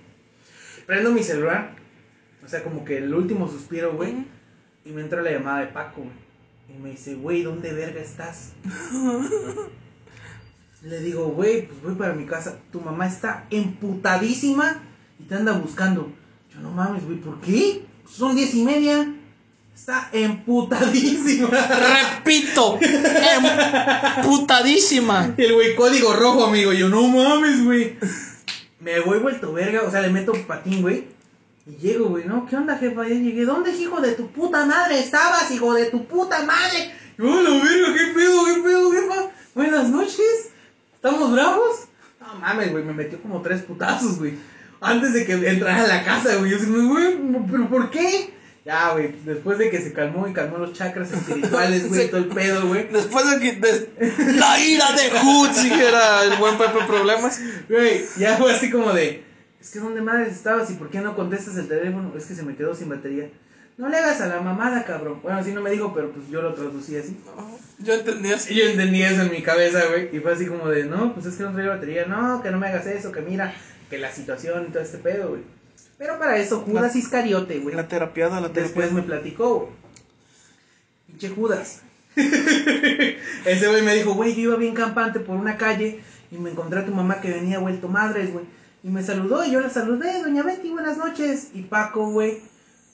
Prendo 0.86 1.12
mi 1.12 1.22
celular. 1.22 1.70
O 2.44 2.48
sea, 2.48 2.62
como 2.62 2.84
que 2.84 2.98
el 2.98 3.14
último 3.14 3.48
suspiro, 3.48 3.94
güey. 3.94 4.26
Y 4.84 4.90
me 4.90 5.00
entra 5.00 5.22
la 5.22 5.30
llamada 5.30 5.60
de 5.60 5.68
Paco, 5.68 6.02
güey. 6.02 6.26
Y 6.68 6.82
me 6.82 6.90
dice, 6.90 7.14
güey, 7.14 7.42
¿dónde 7.42 7.72
verga 7.72 8.00
estás? 8.00 8.52
Le 10.82 11.00
digo, 11.00 11.28
güey, 11.28 11.66
pues 11.66 11.82
voy 11.82 11.94
para 11.94 12.14
mi 12.14 12.26
casa. 12.26 12.58
Tu 12.70 12.80
mamá 12.80 13.06
está 13.06 13.46
emputadísima 13.50 14.82
y 15.18 15.24
te 15.24 15.34
anda 15.34 15.52
buscando. 15.52 16.12
Yo, 16.52 16.60
no 16.60 16.70
mames, 16.70 17.04
güey, 17.04 17.18
¿por 17.18 17.40
qué? 17.40 17.82
Son 18.08 18.36
diez 18.36 18.54
y 18.54 18.64
media. 18.64 19.12
Está 19.76 20.08
emputadísima. 20.10 21.50
Repito. 21.50 22.78
Emputadísima. 24.16 25.34
El 25.36 25.52
güey, 25.52 25.76
código 25.76 26.14
rojo, 26.14 26.46
amigo. 26.46 26.72
Yo, 26.72 26.88
no 26.88 27.02
mames, 27.02 27.62
güey. 27.62 27.98
Me 28.80 29.00
voy 29.00 29.18
vuelto 29.18 29.52
verga, 29.52 29.82
o 29.82 29.90
sea, 29.90 30.00
le 30.00 30.08
meto 30.08 30.32
patín, 30.46 30.80
güey. 30.80 31.04
Y 31.66 31.76
llego, 31.76 32.06
güey, 32.08 32.24
¿no? 32.24 32.46
¿Qué 32.46 32.56
onda, 32.56 32.78
jefa? 32.78 33.06
Ya 33.06 33.16
llegué. 33.16 33.44
¿Dónde, 33.44 33.70
hijo 33.76 34.00
de 34.00 34.12
tu 34.12 34.28
puta 34.28 34.64
madre, 34.64 34.98
estabas, 34.98 35.50
hijo 35.50 35.74
de 35.74 35.84
tu 35.86 36.06
puta 36.06 36.42
madre? 36.44 36.94
Yo, 37.18 37.42
la 37.42 37.50
verga, 37.50 37.94
¿qué 37.94 38.14
pedo, 38.14 38.44
qué 38.46 38.62
pedo, 38.62 38.90
jefa? 38.92 39.30
Buenas 39.54 39.90
noches. 39.90 40.50
¿Estamos 40.94 41.32
bravos? 41.32 41.80
No 42.18 42.34
mames, 42.40 42.72
güey, 42.72 42.82
me 42.82 42.94
metió 42.94 43.20
como 43.20 43.42
tres 43.42 43.60
putazos, 43.60 44.18
güey. 44.18 44.34
Antes 44.80 45.12
de 45.12 45.26
que 45.26 45.32
entrara 45.32 45.84
a 45.84 45.86
la 45.86 46.02
casa, 46.02 46.36
güey. 46.36 46.50
Yo 46.50 46.56
así, 46.56 46.66
güey, 46.66 47.18
¿pero 47.50 47.68
por 47.68 47.90
qué? 47.90 48.35
Ya, 48.66 48.90
güey, 48.94 49.14
después 49.24 49.58
de 49.58 49.70
que 49.70 49.80
se 49.80 49.92
calmó 49.92 50.26
y 50.26 50.32
calmó 50.32 50.58
los 50.58 50.72
chakras 50.72 51.12
espirituales, 51.12 51.86
güey, 51.88 52.02
Sí. 52.02 52.08
todo 52.08 52.18
el 52.20 52.26
pedo, 52.26 52.66
güey. 52.66 52.88
Después 52.88 53.30
de 53.30 53.38
que. 53.38 53.60
la 54.34 54.58
ira 54.58 54.86
de 54.92 55.10
Hood, 55.20 55.52
si 55.52 55.72
era 55.72 56.24
el 56.24 56.36
buen 56.36 56.58
Pepe 56.58 56.80
Problemas. 56.84 57.40
Güey, 57.68 58.04
ya 58.18 58.36
fue 58.36 58.52
así 58.52 58.68
como 58.68 58.92
de, 58.92 59.22
es 59.60 59.70
que 59.70 59.78
¿dónde 59.78 60.00
madres 60.02 60.32
estabas 60.34 60.68
y 60.70 60.74
por 60.74 60.90
qué 60.90 61.00
no 61.00 61.14
contestas 61.14 61.56
el 61.58 61.68
teléfono? 61.68 62.12
Es 62.18 62.26
que 62.26 62.34
se 62.34 62.42
me 62.42 62.56
quedó 62.56 62.74
sin 62.74 62.88
batería. 62.88 63.28
No 63.78 63.88
le 63.88 63.98
hagas 63.98 64.20
a 64.22 64.26
la 64.26 64.40
mamada, 64.40 64.84
cabrón. 64.84 65.20
Bueno, 65.22 65.38
así 65.38 65.52
no 65.52 65.60
me 65.60 65.70
dijo, 65.70 65.92
pero 65.94 66.10
pues 66.10 66.28
yo 66.28 66.42
lo 66.42 66.52
traducí 66.54 66.96
así. 66.96 67.16
Yo 67.78 67.94
entendí 67.94 68.32
así. 68.32 68.52
Y 68.52 68.56
yo 68.56 68.64
entendí 68.64 69.02
eso 69.02 69.22
en 69.22 69.30
mi 69.30 69.42
cabeza, 69.42 69.84
güey. 69.90 70.08
Y 70.16 70.18
fue 70.20 70.32
así 70.32 70.46
como 70.46 70.68
de, 70.70 70.86
no, 70.86 71.14
pues 71.14 71.26
es 71.26 71.36
que 71.36 71.42
no 71.44 71.52
trae 71.52 71.68
batería. 71.68 72.06
No, 72.06 72.42
que 72.42 72.50
no 72.50 72.58
me 72.58 72.66
hagas 72.68 72.86
eso, 72.86 73.12
que 73.12 73.20
mira, 73.20 73.54
que 73.90 73.98
la 73.98 74.10
situación 74.10 74.66
y 74.68 74.72
todo 74.72 74.82
este 74.82 74.98
pedo, 74.98 75.28
güey. 75.28 75.42
Pero 75.98 76.18
para 76.18 76.36
eso, 76.36 76.60
Judas 76.60 76.94
Iscariote, 76.94 77.58
güey. 77.60 77.74
La 77.74 77.88
terapiada, 77.88 78.40
la 78.40 78.48
Después 78.48 78.88
terapiada. 78.88 78.94
me 78.94 79.02
platicó, 79.02 79.54
güey. 79.60 79.70
Pinche 81.06 81.28
Judas. 81.30 81.82
Ese 83.44 83.68
güey 83.68 83.82
me 83.82 83.94
dijo, 83.94 84.14
güey, 84.14 84.34
yo 84.34 84.42
iba 84.42 84.56
bien 84.56 84.74
campante 84.74 85.20
por 85.20 85.36
una 85.36 85.56
calle 85.56 86.00
y 86.30 86.36
me 86.38 86.50
encontré 86.50 86.80
a 86.80 86.86
tu 86.86 86.92
mamá 86.92 87.20
que 87.20 87.30
venía 87.30 87.58
vuelto 87.58 87.88
madres, 87.88 88.32
güey. 88.32 88.44
Y 88.82 88.88
me 88.88 89.02
saludó 89.02 89.44
y 89.44 89.50
yo 89.50 89.60
la 89.60 89.70
saludé, 89.70 90.22
doña 90.22 90.42
Betty, 90.42 90.70
buenas 90.70 90.96
noches. 90.98 91.50
Y 91.54 91.62
Paco, 91.62 92.10
güey, 92.10 92.38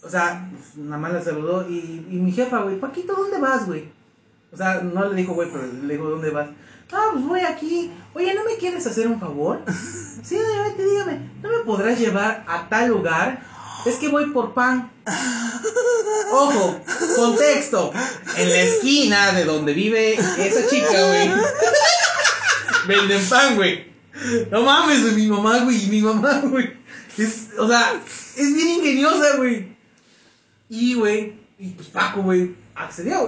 o 0.03 0.09
sea, 0.09 0.49
pues, 0.51 0.77
nada 0.77 0.99
más 0.99 1.12
la 1.12 1.23
saludó. 1.23 1.69
Y, 1.69 2.07
y 2.11 2.17
mi 2.17 2.33
jefa, 2.33 2.62
güey, 2.62 2.79
Paquito, 2.79 3.15
¿dónde 3.15 3.38
vas, 3.38 3.67
güey? 3.67 3.85
O 4.53 4.57
sea, 4.57 4.81
no 4.81 5.09
le 5.09 5.17
dijo, 5.17 5.35
güey, 5.35 5.49
pero 5.51 5.65
le 5.67 5.95
dijo, 5.95 6.09
¿dónde 6.09 6.31
vas? 6.31 6.49
Ah, 6.93 7.09
pues 7.13 7.25
voy 7.25 7.41
aquí. 7.41 7.91
Oye, 8.15 8.35
¿no 8.35 8.45
me 8.45 8.57
quieres 8.57 8.87
hacer 8.87 9.07
un 9.07 9.19
favor? 9.19 9.63
Sí, 10.23 10.37
Betty, 10.37 10.83
dígame. 10.83 11.19
me 11.43 11.65
podrás 11.65 11.99
llevar 11.99 12.45
a 12.47 12.69
tal 12.69 12.89
lugar? 12.91 13.43
Es 13.85 13.97
que 13.97 14.09
voy 14.09 14.31
por 14.31 14.55
pan. 14.55 14.93
Ojo, 16.33 16.81
contexto. 17.17 17.93
En 18.37 18.49
la 18.49 18.61
esquina 18.61 19.33
de 19.33 19.45
donde 19.45 19.75
vive 19.75 20.15
esa 20.15 20.69
chica, 20.69 21.07
güey. 21.09 21.31
Venden 22.87 23.29
pan, 23.29 23.57
güey. 23.57 23.93
No 24.51 24.63
mames, 24.63 25.03
güey, 25.03 25.15
mi 25.15 25.27
mamá, 25.27 25.59
güey, 25.61 25.87
mi 25.87 26.01
mamá, 26.01 26.43
güey. 26.45 26.73
Es, 27.19 27.49
o 27.59 27.67
sea, 27.67 28.01
es 28.37 28.55
bien 28.55 28.69
ingeniosa, 28.69 29.37
güey. 29.37 29.77
Y, 30.69 30.95
güey, 30.95 31.35
y 31.59 31.71
pues 31.71 31.89
Paco, 31.89 32.23
güey, 32.23 32.55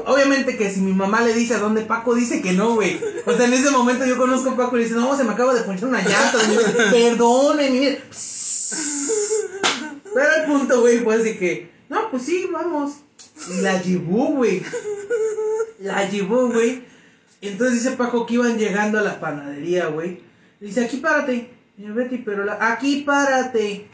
Obviamente 0.06 0.56
que 0.56 0.70
si 0.70 0.80
mi 0.80 0.92
mamá 0.92 1.20
le 1.22 1.34
dice 1.34 1.54
a 1.54 1.58
dónde 1.58 1.82
Paco 1.82 2.14
dice 2.14 2.42
que 2.42 2.52
no, 2.52 2.74
güey. 2.74 3.00
O 3.26 3.32
sea, 3.36 3.46
en 3.46 3.52
ese 3.52 3.70
momento 3.70 4.04
yo 4.04 4.16
conozco 4.16 4.50
a 4.50 4.56
Paco 4.56 4.76
y 4.76 4.80
le 4.80 4.84
dice, 4.86 4.96
no, 4.96 5.16
se 5.16 5.24
me 5.24 5.32
acaba 5.32 5.54
de 5.54 5.62
ponchar 5.62 5.88
una 5.88 6.02
llanta. 6.02 6.38
Perdone, 6.90 7.70
mire. 7.70 8.02
Pero 10.14 10.28
el 10.36 10.44
punto, 10.46 10.80
güey, 10.80 11.00
fue 11.00 11.16
así 11.16 11.36
que, 11.36 11.70
no, 11.88 12.10
pues 12.10 12.24
sí, 12.24 12.48
vamos. 12.52 12.92
Y 13.50 13.60
la 13.60 13.82
llevó, 13.82 14.26
güey. 14.26 14.62
La 15.80 16.08
llevó, 16.08 16.48
güey. 16.48 16.84
Entonces 17.40 17.82
dice 17.82 17.96
Paco 17.96 18.24
que 18.24 18.34
iban 18.34 18.56
llegando 18.56 18.98
a 18.98 19.02
la 19.02 19.20
panadería, 19.20 19.86
güey. 19.86 20.20
Dice, 20.60 20.84
aquí 20.84 20.98
párate. 20.98 21.50
Y 21.76 21.82
Betty, 21.90 22.18
pero 22.18 22.44
la... 22.44 22.72
aquí 22.72 23.02
párate. 23.02 23.88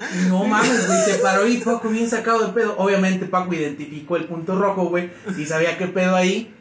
Y 0.00 0.28
no 0.28 0.44
mames, 0.44 0.86
güey, 0.86 1.02
se 1.04 1.14
paró 1.18 1.46
y 1.46 1.58
Paco 1.58 1.88
bien 1.90 2.08
sacado 2.08 2.46
de 2.46 2.52
pedo. 2.52 2.74
Obviamente 2.78 3.26
Paco 3.26 3.52
identificó 3.52 4.16
el 4.16 4.24
punto 4.24 4.58
rojo, 4.58 4.86
güey. 4.86 5.10
Sí 5.36 5.44
sabía 5.44 5.76
qué 5.76 5.88
pedo 5.88 6.16
ahí. 6.16 6.54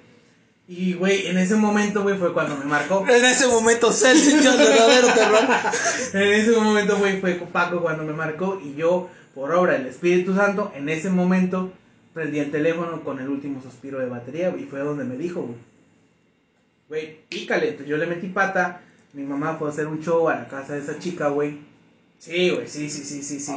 Y, 0.67 0.93
güey, 0.93 1.25
en 1.28 1.38
ese 1.38 1.56
momento, 1.56 2.04
güey, 2.04 2.17
fue 2.17 2.32
cuando 2.32 2.56
me 2.58 2.65
marcó. 2.65 3.04
En 3.08 3.25
ese 3.25 3.47
momento, 3.47 3.91
sintió 3.91 4.52
el 4.52 4.58
verdadero 4.58 5.08
terror. 5.13 5.39
En 6.13 6.34
ese 6.34 6.52
momento, 6.52 6.97
güey, 6.97 7.19
fue 7.19 7.36
Paco 7.36 7.82
cuando 7.82 8.04
me 8.04 8.13
marcó. 8.13 8.62
Y 8.63 8.75
yo, 8.75 9.10
por 9.34 9.52
obra 9.52 9.73
del 9.73 9.88
Espíritu 9.88 10.36
Santo, 10.36 10.71
en 10.75 10.89
ese 10.89 11.10
momento 11.10 11.71
prendí 12.13 12.39
el 12.39 12.52
teléfono 12.52 13.02
con 13.04 13.19
el 13.19 13.30
último 13.30 13.63
suspiro 13.63 13.99
de 13.99 14.08
batería. 14.08 14.54
Y 14.60 14.65
fue 14.65 14.82
donde 14.82 15.06
me 15.06 15.15
dijo, 15.15 15.41
güey. 15.41 15.58
Güey, 16.89 17.19
pícale. 17.30 17.69
Entonces 17.69 17.88
yo 17.88 17.97
le 17.97 18.06
metí 18.06 18.28
pata. 18.28 18.82
Mi 19.13 19.23
mamá 19.23 19.56
fue 19.58 19.69
a 19.69 19.71
hacer 19.71 19.88
un 19.88 20.04
show 20.04 20.30
a 20.30 20.36
la 20.36 20.47
casa 20.49 20.73
de 20.73 20.82
esa 20.82 20.99
chica, 20.99 21.30
güey. 21.30 21.69
Sí, 22.20 22.50
güey, 22.50 22.68
sí, 22.68 22.90
sí, 22.90 23.04
sí, 23.04 23.24
sí, 23.24 23.40
sí. 23.40 23.54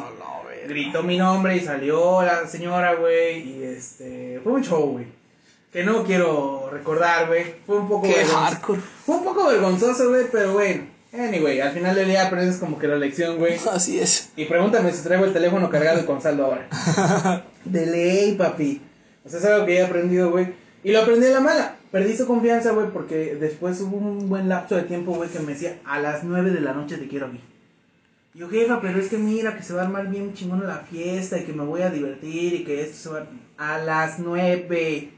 Gritó 0.69 1.03
mi 1.03 1.19
nombre 1.19 1.57
y 1.57 1.61
salió 1.61 2.23
la 2.23 2.47
señora, 2.47 2.95
güey. 2.95 3.41
Y 3.41 3.63
este, 3.65 4.41
fue 4.43 4.53
un 4.53 4.63
show, 4.63 4.93
güey. 4.93 5.07
Que 5.73 5.83
no 5.83 6.05
quiero 6.05 6.69
recordar, 6.71 7.27
güey. 7.27 7.57
Fue 7.67 7.79
un 7.79 7.89
poco 7.89 8.07
Qué 8.07 8.15
vergonzoso. 8.15 8.39
hardcore. 8.39 8.81
Fue 9.05 9.17
un 9.17 9.25
poco 9.25 9.47
vergonzoso, 9.49 10.11
güey, 10.11 10.27
pero 10.31 10.53
bueno. 10.53 10.85
Anyway, 11.13 11.61
al 11.61 11.73
final 11.73 11.95
del 11.95 12.07
día 12.07 12.27
aprendes 12.27 12.57
como 12.57 12.79
que 12.79 12.87
la 12.87 12.97
lección, 12.97 13.39
güey. 13.39 13.59
Así 13.73 13.99
es. 13.99 14.31
Y 14.37 14.45
pregúntame 14.45 14.93
si 14.93 15.03
traigo 15.03 15.25
el 15.25 15.33
teléfono 15.33 15.69
cargado 15.69 16.01
y 16.01 16.05
con 16.05 16.23
saldo 16.23 16.47
ahora. 16.47 16.69
De 17.65 17.87
ley, 17.87 18.35
papi. 18.37 18.81
O 19.25 19.29
sea, 19.29 19.41
es 19.41 19.45
algo 19.45 19.67
que 19.67 19.77
he 19.79 19.83
aprendido, 19.83 20.31
güey. 20.31 20.55
Y 20.85 20.93
lo 20.93 21.01
aprendí 21.01 21.27
a 21.27 21.31
la 21.31 21.41
mala. 21.41 21.77
Perdí 21.91 22.17
su 22.17 22.27
confianza, 22.27 22.71
güey, 22.71 22.89
porque 22.91 23.37
después 23.37 23.81
hubo 23.81 23.97
un 23.97 24.29
buen 24.29 24.49
lapso 24.49 24.77
de 24.77 24.83
tiempo, 24.83 25.13
güey, 25.13 25.29
que 25.31 25.41
me 25.41 25.53
decía, 25.53 25.79
a 25.85 25.99
las 25.99 26.25
9 26.25 26.51
de 26.51 26.61
la 26.61 26.73
noche 26.73 26.97
te 26.97 27.09
quiero 27.09 27.27
aquí. 27.27 27.41
Y 28.35 28.39
yo, 28.39 28.49
jefa, 28.49 28.81
pero 28.81 28.99
es 28.99 29.09
que 29.09 29.19
mira, 29.19 29.57
que 29.57 29.63
se 29.63 29.75
va 29.75 29.83
a 29.83 29.85
armar 29.85 30.09
bien 30.09 30.33
chingón 30.33 30.67
la 30.67 30.79
fiesta 30.79 31.39
y 31.39 31.45
que 31.45 31.53
me 31.53 31.65
voy 31.65 31.83
a 31.83 31.91
divertir 31.91 32.55
y 32.55 32.65
que 32.65 32.83
esto 32.83 32.97
se 32.97 33.09
va 33.11 33.27
a 33.59 33.79
las 33.79 34.19
9. 34.19 35.11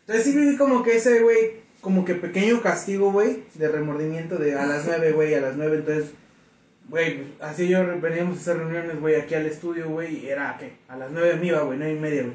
Entonces 0.00 0.24
sí 0.24 0.36
viví 0.36 0.56
como 0.56 0.82
que 0.82 0.96
ese, 0.96 1.20
güey, 1.20 1.66
como 1.80 2.04
que 2.04 2.14
pequeño 2.14 2.62
castigo, 2.62 3.12
güey, 3.12 3.44
de 3.54 3.68
remordimiento 3.68 4.36
de 4.36 4.58
a 4.58 4.66
las 4.66 4.86
9, 4.86 5.12
güey, 5.12 5.34
a 5.34 5.40
las 5.40 5.56
9. 5.56 5.76
Entonces, 5.76 6.10
güey, 6.88 7.18
pues, 7.18 7.28
así 7.40 7.68
yo 7.68 7.84
veníamos 8.00 8.38
a 8.38 8.40
hacer 8.40 8.58
reuniones, 8.58 9.00
güey, 9.00 9.16
aquí 9.16 9.34
al 9.34 9.46
estudio, 9.46 9.90
güey, 9.90 10.24
y 10.24 10.28
era, 10.28 10.56
¿qué? 10.58 10.78
A 10.88 10.96
las 10.96 11.10
9 11.10 11.36
me 11.36 11.46
iba, 11.48 11.60
güey, 11.60 11.78
9 11.78 11.92
y 11.92 11.98
media, 11.98 12.22
güey. 12.22 12.34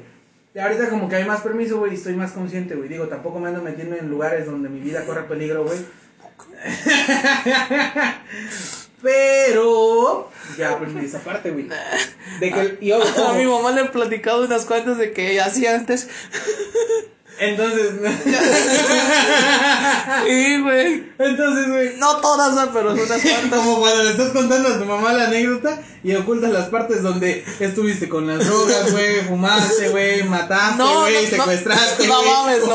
Y 0.54 0.58
ahorita 0.58 0.90
como 0.90 1.08
que 1.08 1.16
hay 1.16 1.24
más 1.24 1.40
permiso, 1.40 1.78
güey, 1.78 1.92
y 1.92 1.96
estoy 1.96 2.14
más 2.14 2.32
consciente, 2.32 2.74
güey. 2.74 2.88
Digo, 2.88 3.08
tampoco 3.08 3.40
me 3.40 3.48
ando 3.48 3.62
metiendo 3.62 3.96
en 3.96 4.10
lugares 4.10 4.46
donde 4.46 4.68
mi 4.68 4.80
vida 4.80 5.04
corre 5.06 5.22
peligro, 5.22 5.64
güey. 5.64 5.78
Pero 9.02 10.30
ya 10.56 10.72
aprendí 10.72 11.04
esa 11.06 11.18
parte, 11.18 11.50
güey. 11.50 11.68
De 12.40 12.52
que 12.52 12.78
y 12.80 12.92
ojo, 12.92 13.24
A 13.24 13.34
mi 13.34 13.44
mamá 13.44 13.72
le 13.72 13.82
he 13.82 13.84
platicado 13.86 14.44
unas 14.44 14.64
cuantas 14.64 14.98
de 14.98 15.12
que 15.12 15.40
hacía 15.40 15.74
antes. 15.74 16.08
Entonces 17.38 17.92
Y, 20.28 20.60
güey. 20.60 21.12
entonces, 21.18 21.68
güey, 21.68 21.96
No 21.98 22.16
todas, 22.16 22.54
¿no? 22.54 22.72
pero 22.72 22.92
unas 22.92 23.06
cuantas. 23.08 23.60
como 23.60 23.80
cuando 23.80 24.02
le 24.04 24.10
estás 24.10 24.30
contando 24.30 24.68
a 24.68 24.78
tu 24.78 24.84
mamá 24.84 25.12
la 25.12 25.24
anécdota 25.26 25.80
y 26.04 26.14
ocultas 26.14 26.50
las 26.50 26.68
partes 26.68 27.02
donde 27.02 27.44
estuviste 27.60 28.08
con 28.08 28.26
las 28.26 28.44
drogas, 28.46 28.90
güey, 28.92 29.20
fumaste, 29.22 29.88
güey, 29.90 30.22
mataste, 30.24 30.78
No, 30.78 31.00
güey, 31.02 31.14
no, 31.14 31.22
no. 31.22 31.28
secuestraste, 31.28 32.06
No 32.08 32.22
güey, 32.22 32.32
mames, 32.32 32.58
no. 32.66 32.74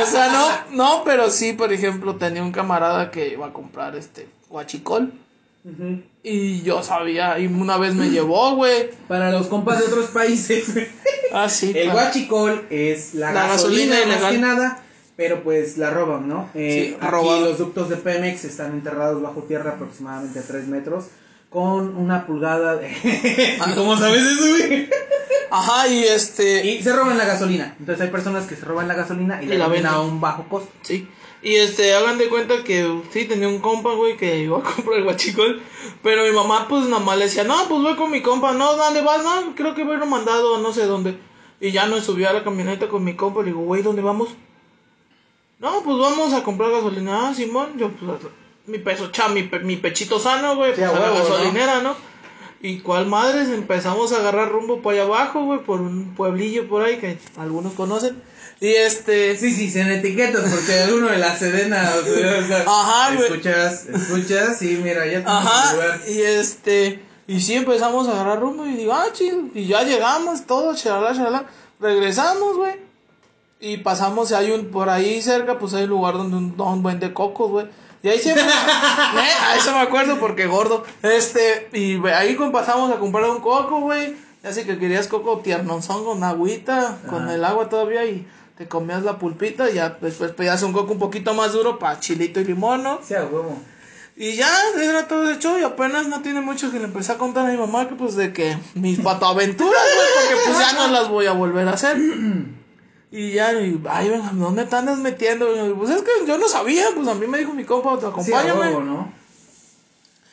O 0.00 0.06
sea, 0.06 0.28
no, 0.30 0.48
no, 0.76 1.02
pero 1.04 1.30
sí, 1.30 1.52
por 1.52 1.72
ejemplo, 1.72 2.16
tenía 2.16 2.42
un 2.42 2.52
camarada 2.52 3.10
que 3.10 3.28
iba 3.28 3.46
a 3.48 3.52
comprar 3.52 3.96
este 3.96 4.28
guachicol. 4.48 5.12
Y 6.24 6.62
yo 6.62 6.82
sabía, 6.82 7.38
y 7.38 7.46
una 7.46 7.76
vez 7.78 7.94
me 7.94 8.10
llevó, 8.10 8.54
güey. 8.56 8.90
Para 9.08 9.30
los 9.30 9.46
compas 9.46 9.78
de 9.80 9.86
otros 9.86 10.06
países. 10.06 10.64
Ah, 11.32 11.48
sí. 11.48 11.72
El 11.74 11.88
para- 11.88 12.02
guachicol 12.04 12.66
es 12.70 13.14
la, 13.14 13.32
La 13.32 13.46
gasolina, 13.48 13.94
gasolina 13.96 14.20
más 14.20 14.32
que 14.32 14.38
nada, 14.38 14.82
pero 15.16 15.42
pues 15.42 15.78
la 15.78 15.90
roban, 15.90 16.28
¿no? 16.28 16.50
Eh, 16.54 16.88
Sí, 16.90 16.96
aquí 17.00 17.10
robado. 17.10 17.40
los 17.48 17.58
ductos 17.58 17.88
de 17.88 17.96
Pemex 17.96 18.44
están 18.44 18.72
enterrados 18.72 19.22
bajo 19.22 19.42
tierra 19.44 19.72
aproximadamente 19.72 20.40
a 20.40 20.42
3 20.42 20.66
metros 20.68 21.06
con 21.48 21.96
una 21.96 22.26
pulgada 22.26 22.76
de... 22.76 22.90
Ah. 23.60 23.72
¿Cómo 23.74 23.96
sabes 23.96 24.22
eso, 24.22 24.66
güey? 24.66 24.88
Ajá, 25.50 25.86
y 25.88 26.02
este. 26.04 26.64
Y 26.66 26.82
se 26.82 26.92
roban 26.94 27.18
la 27.18 27.26
gasolina. 27.26 27.76
Entonces 27.78 28.02
hay 28.02 28.10
personas 28.10 28.46
que 28.46 28.56
se 28.56 28.64
roban 28.64 28.88
la 28.88 28.94
gasolina 28.94 29.42
y, 29.42 29.52
Y 29.52 29.56
la 29.58 29.68
venden 29.68 29.92
a 29.92 30.00
un 30.00 30.18
bajo 30.20 30.44
costo. 30.48 30.72
Sí. 30.82 31.06
Y 31.44 31.56
este, 31.56 31.92
hagan 31.94 32.18
de 32.18 32.28
cuenta 32.28 32.62
que 32.62 33.00
sí 33.10 33.24
tenía 33.24 33.48
un 33.48 33.58
compa, 33.58 33.94
güey, 33.94 34.16
que 34.16 34.38
iba 34.38 34.58
a 34.58 34.62
comprar 34.74 34.98
el 34.98 35.04
guachicol. 35.04 35.60
Pero 36.02 36.24
mi 36.24 36.30
mamá, 36.30 36.66
pues 36.68 36.84
nada 36.86 37.02
más 37.02 37.18
le 37.18 37.24
decía, 37.24 37.42
no, 37.44 37.68
pues 37.68 37.82
voy 37.82 37.96
con 37.96 38.10
mi 38.10 38.22
compa, 38.22 38.52
no, 38.52 38.76
¿dónde 38.76 39.02
vas? 39.02 39.24
No, 39.24 39.54
creo 39.56 39.74
que 39.74 39.82
voy 39.84 39.96
mandado 40.06 40.56
a 40.56 40.60
no 40.60 40.72
sé 40.72 40.86
dónde. 40.86 41.16
Y 41.60 41.70
ya 41.72 41.86
me 41.86 42.00
subí 42.00 42.24
a 42.24 42.32
la 42.32 42.44
camioneta 42.44 42.88
con 42.88 43.02
mi 43.04 43.14
compa, 43.14 43.40
le 43.40 43.46
digo, 43.46 43.60
güey, 43.62 43.82
¿dónde 43.82 44.02
vamos? 44.02 44.30
No, 45.58 45.82
pues 45.84 45.96
vamos 45.98 46.32
a 46.32 46.42
comprar 46.42 46.70
gasolina. 46.70 47.28
Ah, 47.28 47.34
Simón, 47.34 47.78
yo, 47.78 47.90
pues, 47.90 48.20
mi 48.66 48.78
peso, 48.78 49.10
cha, 49.12 49.28
mi, 49.28 49.42
pe- 49.44 49.60
mi 49.60 49.76
pechito 49.76 50.18
sano, 50.18 50.56
güey, 50.56 50.72
Sí, 50.74 50.80
pues 50.80 50.90
a 50.92 50.96
a 50.96 51.00
la 51.00 51.18
gasolinera, 51.18 51.80
¿no? 51.82 51.94
Y 52.60 52.78
cuál 52.78 53.06
madres, 53.06 53.48
empezamos 53.48 54.12
a 54.12 54.18
agarrar 54.18 54.50
rumbo 54.50 54.80
para 54.82 54.98
allá 55.02 55.06
abajo, 55.06 55.44
güey, 55.44 55.60
por 55.60 55.80
un 55.80 56.14
pueblillo 56.14 56.68
por 56.68 56.82
ahí 56.82 56.98
que 56.98 57.18
algunos 57.36 57.72
conocen. 57.74 58.22
Y 58.62 58.68
este, 58.76 59.36
Sí, 59.36 59.50
sí, 59.52 59.68
sin 59.68 59.88
etiquetas, 59.90 60.48
porque 60.48 60.78
alguno 60.84 61.08
de 61.08 61.18
la 61.18 61.36
Sedena, 61.36 61.94
o 62.00 62.04
sea, 62.04 62.38
o 62.38 62.46
sea, 62.46 62.64
Ajá, 62.64 63.12
güey. 63.16 63.26
escuchas, 63.26 63.86
escuchas, 63.86 64.56
sí, 64.56 64.78
mira, 64.80 65.04
ya 65.04 65.24
Ajá, 65.26 65.72
lugar. 65.72 66.00
y 66.08 66.20
este, 66.20 67.02
y 67.26 67.40
sí 67.40 67.54
empezamos 67.54 68.06
a 68.06 68.12
agarrar 68.12 68.38
rumbo 68.38 68.64
y 68.64 68.74
digo, 68.74 68.92
ah, 68.92 69.06
chido, 69.12 69.40
y 69.52 69.66
ya 69.66 69.82
llegamos, 69.82 70.46
todo, 70.46 70.76
chalala, 70.76 71.12
chalala, 71.12 71.46
regresamos, 71.80 72.56
güey, 72.56 72.76
y 73.58 73.78
pasamos, 73.78 74.30
hay 74.30 74.52
un, 74.52 74.66
por 74.66 74.88
ahí 74.88 75.20
cerca, 75.22 75.58
pues 75.58 75.74
hay 75.74 75.82
un 75.82 75.90
lugar 75.90 76.14
donde 76.14 76.36
un 76.36 76.56
don 76.56 76.84
vende 76.84 77.12
cocos, 77.12 77.50
güey, 77.50 77.66
y 78.04 78.10
ahí 78.10 78.20
siempre, 78.20 78.44
eh, 78.46 79.32
a 79.44 79.56
eso 79.56 79.72
me 79.72 79.80
acuerdo 79.80 80.20
porque 80.20 80.46
gordo, 80.46 80.84
este, 81.02 81.68
y 81.72 81.96
güey, 81.96 82.14
ahí 82.14 82.38
pasamos 82.52 82.92
a 82.92 83.00
comprar 83.00 83.28
un 83.28 83.40
coco, 83.40 83.80
güey, 83.80 84.14
ya 84.44 84.52
sé 84.52 84.64
que 84.64 84.78
querías 84.78 85.08
coco 85.08 85.38
tiernonzón 85.38 86.04
con 86.04 86.22
agüita, 86.22 86.98
con 87.08 87.28
el 87.28 87.44
agua 87.44 87.68
todavía, 87.68 88.04
y 88.04 88.24
te 88.62 88.68
comías 88.68 89.02
la 89.02 89.18
pulpita, 89.18 89.68
y 89.70 89.74
ya 89.74 89.98
después 90.00 90.30
pedías 90.32 90.62
un 90.62 90.72
coco 90.72 90.92
un 90.92 90.98
poquito 90.98 91.34
más 91.34 91.52
duro 91.52 91.78
para 91.78 91.98
chilito 91.98 92.40
y 92.40 92.44
limón, 92.44 92.82
¿no? 92.84 93.00
Sí, 93.06 93.14
a 93.14 93.24
huevo. 93.24 93.58
Y 94.16 94.36
ya, 94.36 94.48
era 94.80 95.08
todo 95.08 95.30
hecho 95.30 95.58
y 95.58 95.62
apenas 95.64 96.06
no 96.06 96.20
tiene 96.22 96.40
mucho 96.40 96.70
que 96.70 96.78
le 96.78 96.84
empecé 96.84 97.12
a 97.12 97.18
contar 97.18 97.46
a 97.46 97.50
mi 97.50 97.56
mamá 97.56 97.88
que 97.88 97.94
pues 97.94 98.14
de 98.14 98.32
que 98.32 98.56
mis 98.74 99.00
patoaventuras, 99.02 99.82
güey, 99.94 100.06
porque 100.28 100.44
pues 100.46 100.58
ya 100.58 100.72
no 100.74 100.92
las 100.92 101.08
voy 101.08 101.26
a 101.26 101.32
volver 101.32 101.66
a 101.68 101.72
hacer. 101.72 101.98
Y 103.14 103.32
ya, 103.32 103.52
y, 103.52 103.78
ay, 103.90 104.08
venga, 104.08 104.30
¿dónde 104.32 104.64
te 104.64 104.74
andas 104.74 104.96
metiendo? 104.96 105.44
Y 105.68 105.74
pues 105.74 105.90
es 105.90 106.00
que 106.00 106.26
yo 106.26 106.38
no 106.38 106.48
sabía, 106.48 106.86
pues 106.94 107.06
a 107.08 107.14
mí 107.14 107.26
me 107.26 107.36
dijo 107.36 107.52
mi 107.52 107.62
compa, 107.62 107.96
te 107.96 108.00
Sí, 108.00 108.06
a 108.06 108.08
acompáñame. 108.08 108.58
huevo, 108.58 108.80
¿no? 108.80 109.12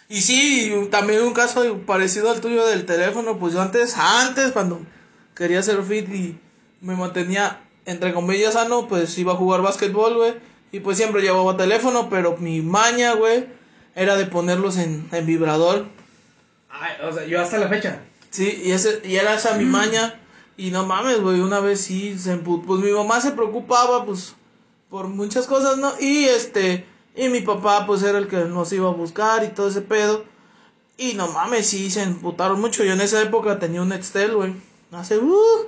Y 0.07 0.21
sí, 0.21 0.87
también 0.89 1.23
un 1.23 1.33
caso 1.33 1.79
parecido 1.85 2.31
al 2.31 2.39
tuyo 2.39 2.65
del 2.65 2.85
teléfono, 2.85 3.37
pues 3.37 3.53
yo 3.53 3.61
antes, 3.61 3.97
antes, 3.97 4.53
cuando 4.53 4.79
quería 5.35 5.61
ser 5.61 5.83
fit 5.83 6.07
y 6.07 6.39
me 6.79 6.95
mantenía, 6.95 7.59
entre 7.89 8.13
comillas, 8.13 8.53
sano, 8.53 8.87
pues 8.87 9.17
iba 9.17 9.33
a 9.33 9.35
jugar 9.37 9.61
básquetbol, 9.61 10.15
güey. 10.15 10.33
Y 10.71 10.79
pues 10.81 10.97
siempre 10.97 11.21
llevaba 11.21 11.57
teléfono, 11.57 12.09
pero 12.09 12.37
mi 12.37 12.61
maña, 12.61 13.13
güey, 13.15 13.47
era 13.95 14.15
de 14.15 14.25
ponerlos 14.25 14.77
en, 14.77 15.07
en 15.11 15.25
vibrador. 15.25 15.85
Ay, 16.69 16.91
o 17.07 17.11
sea, 17.11 17.25
yo 17.25 17.41
hasta 17.41 17.57
la 17.57 17.67
fecha. 17.67 18.01
Sí, 18.29 18.61
y, 18.63 18.71
ese, 18.71 19.01
y 19.03 19.15
era 19.15 19.33
esa 19.33 19.55
mi 19.55 19.65
maña. 19.65 20.19
Y 20.57 20.71
no 20.71 20.85
mames, 20.85 21.21
güey, 21.21 21.39
una 21.39 21.59
vez 21.59 21.81
sí, 21.81 22.17
se 22.19 22.37
empu- 22.37 22.63
pues 22.65 22.81
mi 22.81 22.91
mamá 22.91 23.19
se 23.21 23.31
preocupaba, 23.31 24.05
pues, 24.05 24.35
por 24.89 25.07
muchas 25.07 25.47
cosas, 25.47 25.77
¿no? 25.77 25.91
Y 25.99 26.25
este, 26.25 26.85
Y 27.15 27.29
mi 27.29 27.41
papá, 27.41 27.85
pues 27.87 28.03
era 28.03 28.17
el 28.17 28.27
que 28.27 28.37
nos 28.45 28.71
iba 28.71 28.87
a 28.89 28.93
buscar 28.93 29.43
y 29.43 29.49
todo 29.49 29.67
ese 29.69 29.81
pedo. 29.81 30.23
Y 30.97 31.13
no 31.15 31.27
mames, 31.29 31.67
sí, 31.67 31.89
se 31.89 32.03
emputaron 32.03 32.61
mucho. 32.61 32.83
Yo 32.83 32.93
en 32.93 33.01
esa 33.01 33.21
época 33.21 33.57
tenía 33.57 33.81
un 33.81 33.89
Nextel, 33.89 34.35
güey. 34.35 34.53
Hace, 34.91 35.17
uh, 35.17 35.65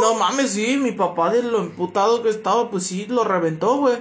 no 0.00 0.14
mames, 0.14 0.50
sí, 0.50 0.76
mi 0.76 0.92
papá 0.92 1.30
de 1.30 1.42
lo 1.42 1.58
emputado 1.58 2.22
que 2.22 2.28
estaba, 2.28 2.70
pues 2.70 2.86
sí, 2.86 3.06
lo 3.06 3.24
reventó, 3.24 3.76
güey. 3.76 3.98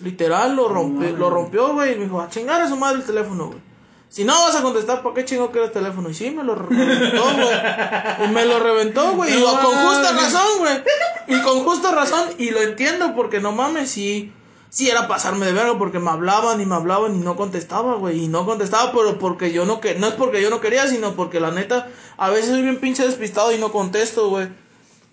Literal, 0.00 0.54
lo 0.54 0.68
rompió, 0.68 1.16
lo 1.16 1.30
rompió, 1.30 1.72
güey. 1.74 1.94
Y 1.94 1.96
me 1.96 2.04
dijo, 2.04 2.20
a 2.20 2.28
chingar 2.28 2.60
a 2.60 2.68
su 2.68 2.76
madre 2.76 2.98
el 2.98 3.04
teléfono, 3.04 3.48
güey. 3.48 3.72
Si 4.12 4.24
no 4.24 4.34
vas 4.34 4.54
a 4.54 4.60
contestar, 4.60 5.02
¿para 5.02 5.14
qué 5.14 5.24
chingo 5.24 5.50
quieres 5.50 5.70
el 5.70 5.72
teléfono? 5.72 6.10
Y 6.10 6.14
sí, 6.14 6.30
me 6.30 6.44
lo 6.44 6.54
reventó, 6.54 7.24
güey. 7.34 8.26
Y 8.26 8.28
me 8.28 8.44
lo 8.44 8.58
reventó, 8.58 9.12
güey. 9.12 9.34
Y 9.34 9.40
con 9.42 9.56
justa 9.56 10.12
razón, 10.12 10.58
güey. 10.58 10.82
Y 11.28 11.40
con 11.40 11.64
justa 11.64 11.92
razón. 11.92 12.28
Y 12.36 12.50
lo 12.50 12.60
entiendo, 12.60 13.14
porque 13.14 13.40
no 13.40 13.52
mames, 13.52 13.90
sí. 13.90 14.30
Sí, 14.68 14.90
era 14.90 15.08
pasarme 15.08 15.46
de 15.46 15.52
verga 15.52 15.78
porque 15.78 15.98
me 15.98 16.10
hablaban 16.10 16.60
y 16.60 16.66
me 16.66 16.74
hablaban 16.74 17.16
y 17.16 17.20
no 17.20 17.36
contestaba, 17.36 17.94
güey. 17.94 18.24
Y 18.24 18.28
no 18.28 18.44
contestaba, 18.44 18.92
pero 18.92 19.18
porque 19.18 19.50
yo 19.50 19.64
no 19.64 19.80
que 19.80 19.94
no 19.94 20.08
es 20.08 20.14
porque 20.14 20.42
yo 20.42 20.50
no 20.50 20.60
quería, 20.60 20.86
sino 20.88 21.14
porque 21.14 21.40
la 21.40 21.50
neta, 21.50 21.88
a 22.18 22.28
veces 22.28 22.50
soy 22.50 22.62
bien 22.62 22.80
pinche 22.80 23.04
despistado 23.06 23.52
y 23.52 23.58
no 23.58 23.72
contesto, 23.72 24.28
güey. 24.28 24.48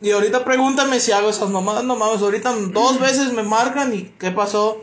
Y 0.01 0.11
ahorita 0.11 0.45
pregúntame 0.45 0.99
si 0.99 1.11
hago 1.11 1.29
esas 1.29 1.49
mamadas, 1.49 1.83
no 1.83 1.95
mames. 1.95 2.21
Ahorita 2.21 2.53
dos 2.71 2.99
veces 2.99 3.33
me 3.33 3.43
marcan 3.43 3.93
y 3.93 4.03
¿qué 4.17 4.31
pasó? 4.31 4.81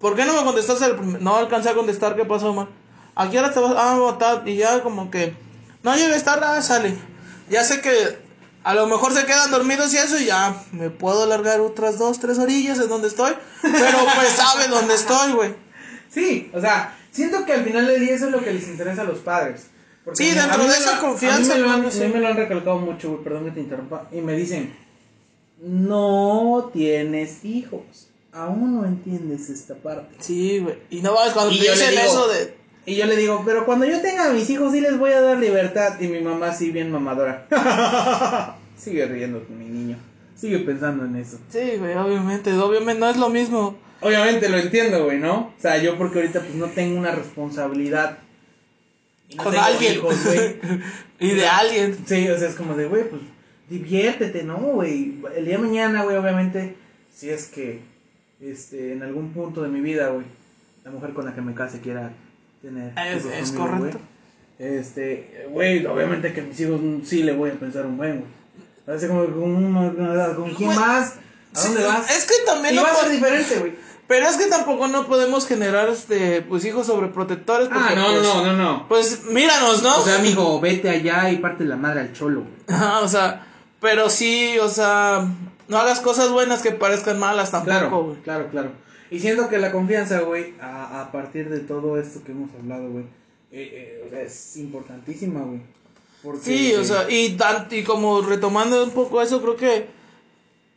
¿Por 0.00 0.16
qué 0.16 0.24
no 0.24 0.34
me 0.34 0.44
contestaste? 0.44 0.86
el 0.86 1.22
No 1.22 1.36
alcancé 1.36 1.70
a 1.70 1.74
contestar, 1.74 2.16
¿qué 2.16 2.24
pasó, 2.24 2.52
man? 2.52 2.68
Aquí 3.14 3.36
ahora 3.36 3.52
te 3.52 3.60
vas 3.60 3.76
a 3.76 3.98
votar 3.98 4.46
y 4.46 4.56
ya 4.56 4.82
como 4.82 5.10
que 5.10 5.34
no 5.82 5.94
llegues 5.96 6.24
tarde, 6.24 6.46
ah, 6.46 6.62
sale. 6.62 6.96
Ya 7.50 7.64
sé 7.64 7.80
que 7.80 8.18
a 8.64 8.74
lo 8.74 8.86
mejor 8.86 9.12
se 9.14 9.24
quedan 9.26 9.50
dormidos 9.50 9.92
y 9.94 9.98
eso 9.98 10.18
y 10.18 10.26
ya 10.26 10.62
me 10.72 10.90
puedo 10.90 11.22
alargar 11.22 11.60
otras 11.60 11.98
dos, 11.98 12.18
tres 12.18 12.38
orillas 12.38 12.78
en 12.78 12.88
donde 12.88 13.08
estoy. 13.08 13.32
Pero 13.62 13.98
pues 14.14 14.28
sabe 14.30 14.68
dónde 14.68 14.94
estoy, 14.94 15.32
güey. 15.32 15.54
Sí, 16.10 16.50
o 16.54 16.60
sea, 16.60 16.96
siento 17.12 17.44
que 17.44 17.52
al 17.52 17.64
final 17.64 17.86
del 17.86 18.00
día 18.00 18.14
eso 18.14 18.26
es 18.26 18.32
lo 18.32 18.42
que 18.42 18.50
les 18.50 18.66
interesa 18.66 19.02
a 19.02 19.04
los 19.04 19.18
padres. 19.18 19.66
Porque 20.08 20.24
Sí, 20.24 20.30
dentro 20.34 20.62
de 20.64 20.70
esa 20.70 20.94
lo- 20.96 21.00
confianza, 21.02 21.52
A 21.52 21.56
mí 21.56 21.60
me 21.62 21.66
lo 21.66 21.68
han, 21.68 21.74
hermano, 21.76 21.90
sí. 21.90 22.02
a 22.02 22.06
mí 22.06 22.12
me 22.14 22.20
lo 22.20 22.28
han 22.28 22.36
recalcado 22.36 22.78
mucho, 22.78 23.10
güey, 23.10 23.22
perdón 23.24 23.44
que 23.44 23.50
te 23.50 23.60
interrumpa. 23.60 24.08
Y 24.10 24.20
me 24.22 24.34
dicen, 24.34 24.72
no 25.60 26.70
tienes 26.72 27.44
hijos. 27.44 28.08
Aún 28.32 28.76
no 28.76 28.84
entiendes 28.86 29.48
esta 29.50 29.74
parte. 29.74 30.16
Sí, 30.20 30.60
güey. 30.60 30.76
Y 30.90 31.00
no 31.00 31.14
vas 31.14 31.32
cuando 31.32 31.52
Y 31.52 31.58
te 31.58 31.70
dicen 31.70 31.90
digo- 31.90 32.02
eso 32.02 32.28
de... 32.28 32.56
Y 32.86 32.96
yo 32.96 33.04
le 33.06 33.16
digo, 33.16 33.42
pero 33.44 33.66
cuando 33.66 33.84
yo 33.84 34.00
tenga 34.00 34.30
a 34.30 34.32
mis 34.32 34.48
hijos 34.48 34.72
sí 34.72 34.80
les 34.80 34.98
voy 34.98 35.10
a 35.12 35.20
dar 35.20 35.36
libertad. 35.38 36.00
Y 36.00 36.06
mi 36.08 36.20
mamá 36.20 36.54
sí 36.54 36.70
bien 36.70 36.90
mamadora. 36.90 37.46
Sigue 38.78 39.04
riendo 39.06 39.44
mi 39.50 39.66
niño. 39.66 39.96
Sigue 40.36 40.60
pensando 40.60 41.04
en 41.04 41.16
eso. 41.16 41.38
Sí, 41.50 41.72
güey, 41.78 41.94
obviamente, 41.96 42.52
obviamente 42.54 43.00
no 43.00 43.10
es 43.10 43.16
lo 43.18 43.28
mismo. 43.28 43.76
Obviamente 44.00 44.48
lo 44.48 44.56
entiendo, 44.56 45.04
güey, 45.04 45.18
¿no? 45.18 45.52
O 45.58 45.60
sea, 45.60 45.76
yo 45.82 45.98
porque 45.98 46.20
ahorita 46.20 46.40
pues 46.40 46.54
no 46.54 46.66
tengo 46.66 46.98
una 46.98 47.10
responsabilidad. 47.10 48.18
Y 49.28 49.36
no 49.36 49.44
con 49.44 49.54
alguien. 49.56 49.94
hijos, 49.94 50.24
güey. 50.24 50.56
y 51.20 51.30
de 51.34 51.46
alguien. 51.46 51.96
Sí, 52.06 52.28
o 52.28 52.38
sea, 52.38 52.48
es 52.48 52.54
como 52.54 52.74
de, 52.76 52.86
güey, 52.86 53.08
pues 53.08 53.22
diviértete, 53.68 54.42
¿no, 54.44 54.56
güey? 54.56 55.16
El 55.36 55.44
día 55.44 55.56
de 55.56 55.62
mañana, 55.62 56.02
güey, 56.04 56.16
obviamente, 56.16 56.76
si 57.14 57.28
es 57.30 57.46
que 57.46 57.80
este, 58.40 58.92
en 58.92 59.02
algún 59.02 59.32
punto 59.32 59.62
de 59.62 59.68
mi 59.68 59.80
vida, 59.80 60.08
güey, 60.08 60.24
la 60.84 60.90
mujer 60.90 61.12
con 61.12 61.26
la 61.26 61.34
que 61.34 61.40
me 61.42 61.54
case 61.54 61.80
quiera 61.80 62.10
tener. 62.62 62.92
Es- 62.98 63.24
hijos 63.24 63.32
es 63.34 63.50
conmigo, 63.52 63.76
correcto. 63.78 64.00
güey, 64.58 64.74
Este, 64.78 65.46
güey, 65.50 65.86
obviamente 65.86 66.32
que 66.32 66.42
mis 66.42 66.58
hijos 66.60 66.80
sí 67.04 67.22
le 67.22 67.32
voy 67.32 67.50
a 67.50 67.54
pensar 67.54 67.84
un 67.86 67.96
buen, 67.96 68.20
güey. 68.20 68.96
Así 68.96 69.06
como, 69.06 69.26
¿con, 69.26 69.74
¿con 70.34 70.54
quién 70.54 70.68
Güey, 70.70 70.78
vas? 70.78 71.16
¿A 71.54 71.60
dónde 71.62 71.80
Sí, 71.80 71.86
vas? 71.86 72.10
Es 72.16 72.24
que 72.26 72.34
también 72.46 72.72
Y 72.74 72.76
no 72.78 72.82
va 72.84 72.92
a 72.92 72.94
ser 72.96 73.10
diferente, 73.10 73.58
güey. 73.58 73.72
Pero 74.08 74.26
es 74.26 74.36
que 74.38 74.46
tampoco 74.46 74.88
no 74.88 75.06
podemos 75.06 75.46
generar 75.46 75.88
este 75.90 76.40
pues 76.42 76.64
hijos 76.64 76.86
sobreprotectores 76.86 77.68
porque 77.68 77.84
Ah, 77.90 77.94
no, 77.94 78.06
pues, 78.06 78.22
no, 78.22 78.44
no, 78.44 78.52
no. 78.54 78.88
Pues 78.88 79.24
míranos, 79.26 79.82
¿no? 79.82 79.98
O 79.98 80.04
sea, 80.04 80.16
amigo, 80.18 80.58
vete 80.60 80.88
allá 80.88 81.30
y 81.30 81.36
parte 81.36 81.64
la 81.64 81.76
madre 81.76 82.00
al 82.00 82.12
cholo. 82.14 82.44
Ajá, 82.68 83.00
o 83.00 83.08
sea, 83.08 83.46
pero 83.80 84.08
sí, 84.08 84.58
o 84.60 84.68
sea, 84.70 85.28
no 85.68 85.78
hagas 85.78 86.00
cosas 86.00 86.30
buenas 86.30 86.62
que 86.62 86.72
parezcan 86.72 87.18
malas 87.18 87.50
tampoco, 87.50 87.68
Claro, 87.78 88.02
güey. 88.02 88.16
claro, 88.22 88.48
claro. 88.50 88.70
Y 89.10 89.20
siento 89.20 89.48
que 89.48 89.58
la 89.58 89.72
confianza, 89.72 90.20
güey, 90.20 90.54
a, 90.60 91.02
a 91.02 91.12
partir 91.12 91.48
de 91.50 91.60
todo 91.60 91.98
esto 92.00 92.22
que 92.24 92.32
hemos 92.32 92.50
hablado, 92.58 92.90
güey, 92.90 93.04
eh, 93.52 94.00
eh, 94.00 94.04
o 94.06 94.10
sea, 94.10 94.22
es 94.22 94.56
importantísima, 94.56 95.40
güey. 95.40 95.60
Sí, 96.42 96.74
o 96.74 96.82
sea, 96.84 97.08
y, 97.10 97.36
y 97.70 97.84
como 97.84 98.22
retomando 98.22 98.82
un 98.82 98.90
poco 98.90 99.22
eso, 99.22 99.40
creo 99.40 99.56
que, 99.56 99.86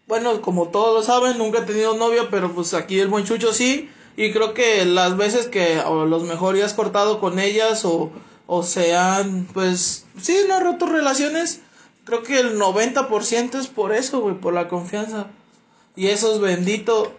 bueno, 0.08 0.42
como 0.42 0.70
todos 0.70 0.94
lo 0.96 1.04
saben, 1.04 1.38
nunca 1.38 1.60
he 1.60 1.64
tenido 1.66 1.96
novia, 1.96 2.28
pero 2.30 2.52
pues 2.52 2.74
aquí 2.74 3.00
el 3.00 3.08
buen 3.08 3.26
Chucho 3.26 3.54
sí, 3.54 3.90
y 4.18 4.32
creo 4.32 4.54
que 4.54 4.84
las 4.86 5.16
veces 5.18 5.48
que 5.48 5.80
o 5.86 6.06
los 6.06 6.24
mejor 6.24 6.58
ya 6.58 6.66
has 6.66 6.74
cortado 6.74 7.20
con 7.20 7.40
ellas 7.40 7.86
o, 7.86 8.12
o 8.48 8.64
sean, 8.64 9.48
pues, 9.54 10.06
sí, 10.22 10.36
no 10.48 10.56
han 10.56 10.64
roto 10.66 10.86
relaciones, 10.86 11.62
creo 12.04 12.24
que 12.24 12.40
el 12.40 12.58
90% 12.60 13.56
es 13.60 13.68
por 13.68 13.94
eso, 13.94 14.20
güey, 14.20 14.36
por 14.36 14.54
la 14.54 14.68
confianza. 14.68 15.28
Y 15.96 16.08
eso 16.08 16.34
es 16.34 16.40
bendito. 16.42 17.14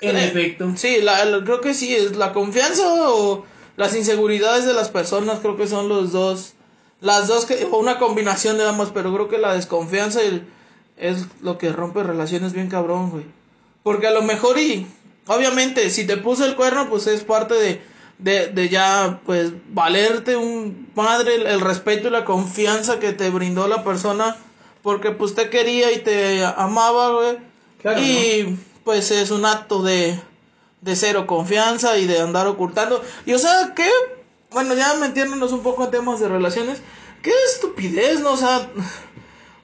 En 0.00 0.16
Eh, 0.16 0.26
efecto. 0.26 0.72
Sí, 0.76 0.98
la, 1.00 1.24
la- 1.24 1.42
creo 1.44 1.60
que 1.62 1.72
sí, 1.72 1.94
es 1.94 2.16
la 2.16 2.32
confianza 2.34 2.82
o 2.86 3.44
las 3.76 3.94
inseguridades 3.96 4.66
de 4.66 4.74
las 4.74 4.90
personas, 4.90 5.38
creo 5.40 5.56
que 5.56 5.66
son 5.66 5.88
los 5.88 6.12
dos. 6.12 6.52
Las 7.00 7.28
dos, 7.28 7.46
que, 7.46 7.66
o 7.70 7.76
una 7.78 7.98
combinación 7.98 8.58
de 8.58 8.66
ambas, 8.68 8.90
pero 8.92 9.12
creo 9.14 9.28
que 9.28 9.38
la 9.38 9.54
desconfianza 9.54 10.22
y 10.22 10.26
el- 10.28 10.46
es 10.96 11.26
lo 11.42 11.58
que 11.58 11.72
rompe 11.72 12.02
relaciones 12.02 12.52
bien 12.52 12.68
cabrón, 12.68 13.10
güey. 13.10 13.24
Porque 13.82 14.06
a 14.06 14.12
lo 14.12 14.22
mejor 14.22 14.58
y, 14.58 14.86
obviamente, 15.26 15.90
si 15.90 16.06
te 16.06 16.16
puse 16.16 16.44
el 16.44 16.56
cuerno, 16.56 16.88
pues 16.88 17.06
es 17.06 17.22
parte 17.22 17.54
de, 17.54 17.80
de, 18.18 18.48
de 18.48 18.68
ya, 18.68 19.20
pues, 19.26 19.52
valerte 19.68 20.36
un 20.36 20.88
madre 20.94 21.36
el, 21.36 21.46
el 21.46 21.60
respeto 21.60 22.08
y 22.08 22.10
la 22.10 22.24
confianza 22.24 22.98
que 22.98 23.12
te 23.12 23.30
brindó 23.30 23.68
la 23.68 23.84
persona, 23.84 24.36
porque 24.82 25.10
pues 25.10 25.34
te 25.34 25.50
quería 25.50 25.92
y 25.92 25.98
te 25.98 26.44
amaba, 26.44 27.10
güey. 27.10 27.38
Claro, 27.82 28.00
y 28.00 28.58
pues 28.84 29.10
es 29.10 29.30
un 29.30 29.44
acto 29.44 29.82
de, 29.82 30.18
de 30.80 30.96
cero 30.96 31.26
confianza 31.26 31.98
y 31.98 32.06
de 32.06 32.20
andar 32.20 32.46
ocultando. 32.46 33.02
Y 33.26 33.34
o 33.34 33.38
sea, 33.38 33.72
¿qué? 33.74 33.90
Bueno, 34.50 34.74
ya 34.74 34.94
metiéndonos 34.94 35.52
un 35.52 35.62
poco 35.62 35.84
en 35.84 35.90
temas 35.90 36.20
de 36.20 36.28
relaciones, 36.28 36.80
qué 37.22 37.32
estupidez, 37.52 38.20
¿no? 38.20 38.32
O 38.32 38.36
sea, 38.36 38.68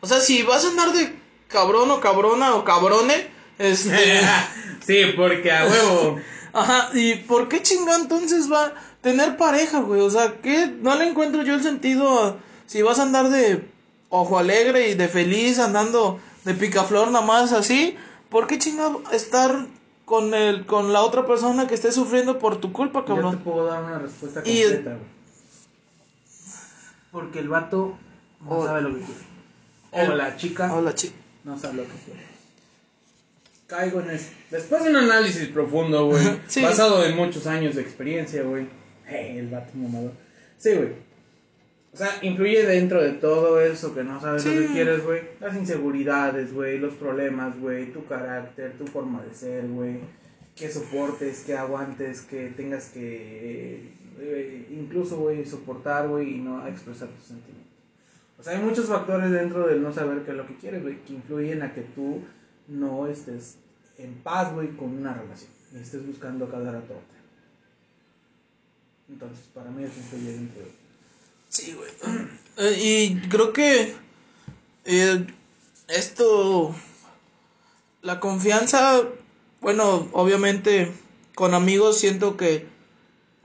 o 0.01 0.07
sea, 0.07 0.21
si 0.21 0.43
vas 0.43 0.65
a 0.65 0.69
andar 0.69 0.93
de 0.93 1.22
cabrón 1.53 1.91
o 1.91 2.01
cabrona 2.01 2.55
o 2.57 2.65
cabrone, 2.65 3.29
este... 3.59 4.21
sí, 4.87 5.13
porque 5.17 5.53
a 5.53 5.67
huevo. 5.67 6.19
Ajá, 6.53 6.91
¿y 6.95 7.15
por 7.17 7.49
qué 7.49 7.63
chinga 7.63 7.95
entonces 7.97 8.51
va 8.51 8.67
a 8.67 8.73
tener 9.01 9.37
pareja, 9.37 9.81
güey? 9.81 10.01
O 10.01 10.11
sea, 10.11 10.35
¿qué? 10.43 10.67
No 10.81 10.95
le 10.97 11.09
encuentro 11.09 11.43
yo 11.43 11.55
el 11.55 11.63
sentido 11.63 12.23
a... 12.25 12.37
Si 12.67 12.83
vas 12.83 12.99
a 12.99 13.03
andar 13.03 13.29
de 13.31 13.67
ojo 14.09 14.39
alegre 14.39 14.89
y 14.91 14.95
de 14.95 15.09
feliz, 15.09 15.59
andando 15.59 16.21
de 16.45 16.55
picaflor 16.55 17.11
nada 17.11 17.25
más 17.25 17.53
así, 17.53 17.97
¿por 18.29 18.47
qué 18.47 18.59
chinga 18.59 18.91
estar 19.13 19.67
con 20.05 20.35
el 20.35 20.67
con 20.67 20.93
la 20.93 21.03
otra 21.03 21.27
persona 21.27 21.67
que 21.67 21.75
esté 21.75 21.93
sufriendo 21.93 22.39
por 22.39 22.57
tu 22.61 22.73
culpa, 22.73 23.01
Yo 23.01 23.05
te 23.05 23.09
cabrón? 23.13 23.39
puedo 23.39 23.67
dar 23.67 23.83
una 23.85 23.99
respuesta 23.99 24.43
completa, 24.43 24.91
güey. 24.91 25.13
Porque 27.11 27.39
el 27.41 27.49
vato 27.49 27.97
no 28.45 28.51
O- 28.59 28.67
sabe 28.67 28.83
lo 28.83 28.91
que 28.95 29.05
quiere. 29.05 29.21
O 29.93 30.13
El- 30.13 30.19
la 30.19 30.37
chica 30.37 30.73
Hola, 30.75 30.95
chica. 30.95 31.15
No 31.45 31.59
sabe 31.59 31.75
lo 31.75 31.83
que 31.85 31.95
quiere. 32.05 32.21
Caigo 33.67 34.01
en 34.01 34.11
eso. 34.11 34.31
Después 34.51 34.85
de 34.85 34.91
un 34.91 34.97
análisis 34.97 35.49
profundo, 35.49 36.07
güey. 36.07 36.23
Sí. 36.47 36.63
Basado 36.63 37.05
en 37.05 37.17
muchos 37.17 37.47
años 37.47 37.75
de 37.75 37.83
experiencia, 37.83 38.43
güey. 38.43 38.67
Eh, 39.09 39.37
el 39.39 39.49
vato 39.49 39.73
mamador. 39.75 40.13
Sí, 40.59 40.75
güey. 40.75 40.91
O 41.93 41.97
sea, 41.97 42.11
influye 42.23 42.65
dentro 42.65 43.03
de 43.03 43.13
todo 43.13 43.61
eso 43.61 43.95
que 43.95 44.03
no 44.03 44.21
sabes 44.21 44.45
lo 44.47 44.53
que 44.53 44.67
quieres, 44.69 45.05
güey. 45.05 45.21
Las 45.41 45.57
inseguridades, 45.57 46.53
güey. 46.53 46.79
Los 46.79 46.95
problemas, 46.95 47.59
güey. 47.61 47.93
Tu 47.93 48.05
carácter, 48.07 48.73
tu 48.79 48.87
forma 48.87 49.23
de 49.23 49.35
ser, 49.35 49.67
güey. 49.69 50.01
Que 50.57 50.71
soportes, 50.71 51.41
que 51.41 51.57
aguantes, 51.57 52.23
que 52.23 52.49
tengas 52.57 52.87
que. 52.91 53.91
eh, 54.21 54.67
incluso, 54.71 55.17
güey, 55.19 55.45
soportar, 55.47 56.09
güey, 56.09 56.35
y 56.35 56.39
no 56.39 56.67
expresar 56.67 57.09
tus 57.09 57.25
sentimientos. 57.25 57.62
O 58.43 58.45
sea, 58.45 58.59
hay 58.59 58.65
muchos 58.65 58.89
factores 58.89 59.31
dentro 59.31 59.69
del 59.69 59.81
no 59.81 59.93
saber 59.93 60.25
qué 60.25 60.33
es 60.33 60.37
lo 60.37 60.49
que 60.49 60.57
quieres, 60.57 60.83
güey, 60.83 61.01
que 61.05 61.13
influyen 61.13 61.63
a 61.63 61.73
que 61.73 61.83
tú 61.83 62.25
no 62.67 63.07
estés 63.07 63.55
en 63.99 64.15
paz, 64.15 64.53
güey, 64.53 64.77
con 64.77 64.99
una 64.99 65.15
relación. 65.15 65.49
Y 65.73 65.79
estés 65.79 66.05
buscando 66.05 66.51
cada 66.51 66.73
rato 66.73 66.93
otra. 66.93 67.21
Entonces, 69.09 69.47
para 69.55 69.71
mí 69.71 69.85
eso 69.85 69.93
influye 69.97 70.33
dentro 70.33 70.61
de... 70.61 70.73
Sí, 71.49 71.75
güey. 71.75 71.91
Eh, 72.59 72.77
y 72.79 73.29
creo 73.29 73.55
que 73.55 73.95
eh, 74.85 75.27
esto, 75.89 76.75
la 78.03 78.21
confianza, 78.21 79.01
bueno, 79.63 80.07
obviamente 80.13 80.93
con 81.35 81.55
amigos 81.55 81.99
siento 81.99 82.37
que 82.37 82.67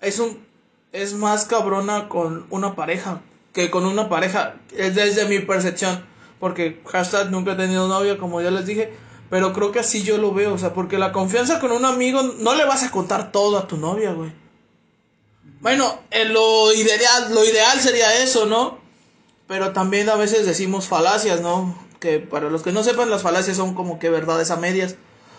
es 0.01 0.19
un 0.19 0.45
es 0.91 1.13
más 1.13 1.45
cabrona 1.45 2.09
con 2.09 2.47
una 2.49 2.75
pareja 2.75 3.21
que 3.57 3.71
con 3.71 3.87
una 3.87 4.07
pareja, 4.07 4.53
es 4.71 4.93
desde 4.93 5.25
mi 5.25 5.39
percepción, 5.39 6.05
porque 6.39 6.79
hashtag 6.85 7.31
nunca 7.31 7.53
he 7.53 7.55
tenido 7.55 7.87
novia, 7.87 8.19
como 8.19 8.39
ya 8.39 8.51
les 8.51 8.67
dije, 8.67 8.93
Pero 9.31 9.51
creo 9.51 9.71
que 9.71 9.79
así 9.79 10.03
yo 10.03 10.19
lo 10.19 10.31
veo, 10.31 10.53
o 10.53 10.57
sea, 10.59 10.75
porque 10.75 10.99
la 10.99 11.11
confianza 11.11 11.59
con 11.59 11.71
un 11.71 11.83
amigo 11.83 12.21
no 12.21 12.53
le 12.53 12.65
vas 12.65 12.83
a 12.83 12.91
contar 12.91 13.31
todo 13.31 13.57
a 13.57 13.67
tu 13.67 13.75
novia, 13.75 14.13
güey. 14.13 14.31
Bueno, 15.59 15.99
en 16.11 16.33
lo 16.33 16.71
ideal, 16.71 17.33
lo 17.33 17.43
ideal 17.43 17.79
sería 17.81 18.21
eso, 18.21 18.45
¿no? 18.45 18.77
Pero 19.47 19.73
también 19.73 20.07
a 20.09 20.15
veces 20.15 20.45
decimos 20.45 20.87
falacias, 20.87 21.41
¿no? 21.41 21.75
Que 21.99 22.19
para 22.19 22.51
los 22.51 22.61
que 22.61 22.71
no 22.71 22.83
sepan, 22.83 23.09
las 23.09 23.23
falacias 23.23 23.57
son 23.57 23.73
como 23.73 23.97
que 23.97 24.11
verdades 24.11 24.51
a 24.51 24.57
medias. 24.57 24.95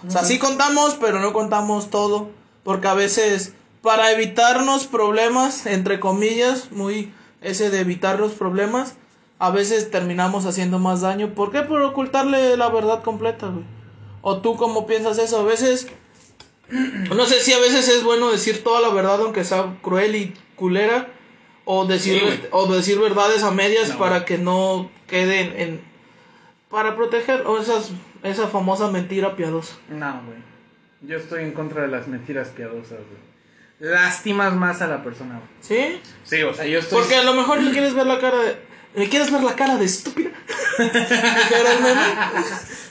O 0.07 0.11
sea, 0.11 0.25
sí 0.25 0.41
contamos, 0.41 0.97
pero 1.01 1.21
no 1.21 1.33
contamos 1.33 1.89
todo. 1.89 2.31
Porque 2.65 2.89
a 2.89 2.95
veces, 2.95 3.53
para 3.81 4.11
evitarnos 4.11 4.87
problemas, 4.89 5.67
entre 5.67 6.01
comillas, 6.01 6.73
muy 6.73 7.13
ese 7.41 7.71
de 7.71 7.81
evitar 7.81 8.19
los 8.19 8.33
problemas, 8.33 8.97
a 9.39 9.51
veces 9.51 9.91
terminamos 9.91 10.47
haciendo 10.47 10.79
más 10.79 11.01
daño. 11.01 11.35
¿Por 11.35 11.53
qué? 11.53 11.63
Por 11.63 11.81
ocultarle 11.83 12.57
la 12.57 12.69
verdad 12.69 13.03
completa, 13.03 13.47
güey. 13.49 13.65
¿O 14.23 14.39
tú 14.41 14.57
cómo 14.57 14.87
piensas 14.87 15.19
eso? 15.19 15.41
A 15.41 15.45
veces, 15.45 15.89
no 16.71 17.25
sé 17.27 17.41
si 17.41 17.53
a 17.53 17.59
veces 17.61 17.89
es 17.89 18.03
bueno 18.03 18.31
decir 18.31 18.65
toda 18.65 18.81
la 18.81 18.89
verdad, 18.91 19.21
aunque 19.23 19.45
sea 19.45 19.77
cruel 19.83 20.17
y 20.17 20.35
culera, 20.57 21.09
o 21.65 21.85
decir, 21.85 22.21
Sí, 22.21 22.47
o 22.51 22.67
decir 22.73 22.99
verdades 22.99 23.43
a 23.43 23.51
medias 23.51 23.91
No, 23.91 23.99
para 23.99 24.25
que 24.25 24.39
no 24.39 24.91
queden 25.07 25.53
en... 25.61 25.81
Para 26.71 26.97
proteger, 26.97 27.47
o 27.47 27.59
esas, 27.59 27.93
esa 28.23 28.49
famosa 28.49 28.91
mentira 28.91 29.37
piadosa. 29.37 29.77
No, 29.89 30.23
güey. 30.27 30.39
Yo 31.03 31.17
estoy 31.17 31.45
en 31.45 31.53
contra 31.53 31.83
de 31.83 31.89
las 31.89 32.09
mentiras 32.09 32.49
piadosas, 32.49 32.99
güey. 32.99 33.29
Lastimas 33.81 34.55
más 34.55 34.83
a 34.83 34.89
la 34.89 35.03
persona, 35.05 35.35
güey. 35.37 35.49
¿Sí? 35.61 36.01
Sí, 36.25 36.43
o 36.43 36.53
sea, 36.53 36.67
yo 36.67 36.81
estoy. 36.81 36.99
Porque 37.01 37.17
a 37.17 37.23
lo 37.23 37.35
mejor 37.35 37.61
le 37.63 37.71
quieres 37.71 37.95
ver 37.95 38.07
la 38.07 38.19
cara 38.19 38.39
de... 38.39 38.57
¿Le 38.95 39.09
quieres 39.09 39.31
ver 39.31 39.43
la 39.43 39.55
cara 39.55 39.77
de 39.77 39.85
estúpida? 39.85 40.31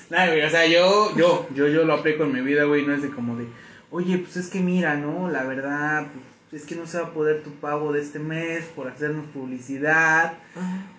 Nah, 0.10 0.28
güey, 0.28 0.42
o 0.42 0.50
sea, 0.50 0.66
yo, 0.66 1.14
yo, 1.18 1.48
yo, 1.54 1.68
yo 1.68 1.84
lo 1.84 1.94
aplico 1.96 2.24
en 2.24 2.32
mi 2.32 2.40
vida, 2.42 2.64
güey, 2.64 2.86
no 2.86 2.94
es 2.94 3.02
de 3.02 3.10
como 3.10 3.36
de, 3.36 3.46
oye, 3.92 4.18
pues 4.20 4.38
es 4.38 4.48
que 4.48 4.62
mira, 4.62 4.96
¿no? 4.96 5.30
La 5.30 5.44
verdad, 5.44 6.08
pues 6.50 6.62
es 6.64 6.68
que 6.68 6.76
no 6.76 6.88
se 6.88 6.98
va 7.02 7.08
a 7.08 7.12
poder 7.14 7.44
tu 7.44 7.52
pago 7.56 7.92
de 7.92 8.02
este 8.02 8.18
mes 8.20 8.64
por 8.74 8.88
hacernos 8.88 9.26
publicidad, 9.34 10.36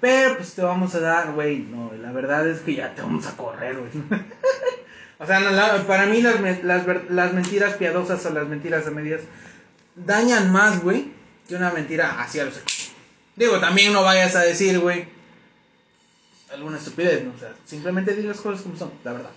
pero 0.02 0.36
pues 0.36 0.52
te 0.54 0.60
vamos 0.60 0.94
a 0.94 1.00
dar, 1.00 1.32
güey, 1.32 1.60
no, 1.60 1.90
la 2.02 2.12
verdad 2.12 2.46
es 2.46 2.60
que 2.60 2.74
ya 2.74 2.94
te 2.94 3.00
vamos 3.00 3.26
a 3.26 3.34
correr, 3.34 3.76
güey. 3.78 3.90
o 5.18 5.26
sea, 5.26 5.40
no, 5.40 5.52
la- 5.52 5.84
para 5.86 6.04
mí 6.04 6.20
las, 6.20 6.38
las, 6.62 6.84
ver- 6.84 7.06
las 7.10 7.32
mentiras 7.32 7.74
piadosas 7.76 8.26
o 8.26 8.30
las 8.34 8.46
mentiras 8.46 8.86
a 8.86 8.90
medias 8.90 9.22
dañan 10.06 10.52
más, 10.52 10.82
güey, 10.82 11.12
que 11.48 11.54
una 11.56 11.70
mentira 11.70 12.20
hacia 12.20 12.44
los... 12.44 12.54
Digo, 13.36 13.58
también 13.60 13.92
no 13.92 14.02
vayas 14.02 14.34
a 14.36 14.40
decir, 14.40 14.78
güey, 14.80 15.06
alguna 16.52 16.78
estupidez, 16.78 17.24
¿no? 17.24 17.32
O 17.36 17.38
sea, 17.38 17.54
simplemente 17.64 18.14
di 18.14 18.22
las 18.22 18.40
cosas 18.40 18.62
como 18.62 18.76
son, 18.76 18.90
la 19.04 19.12
verdad. 19.12 19.30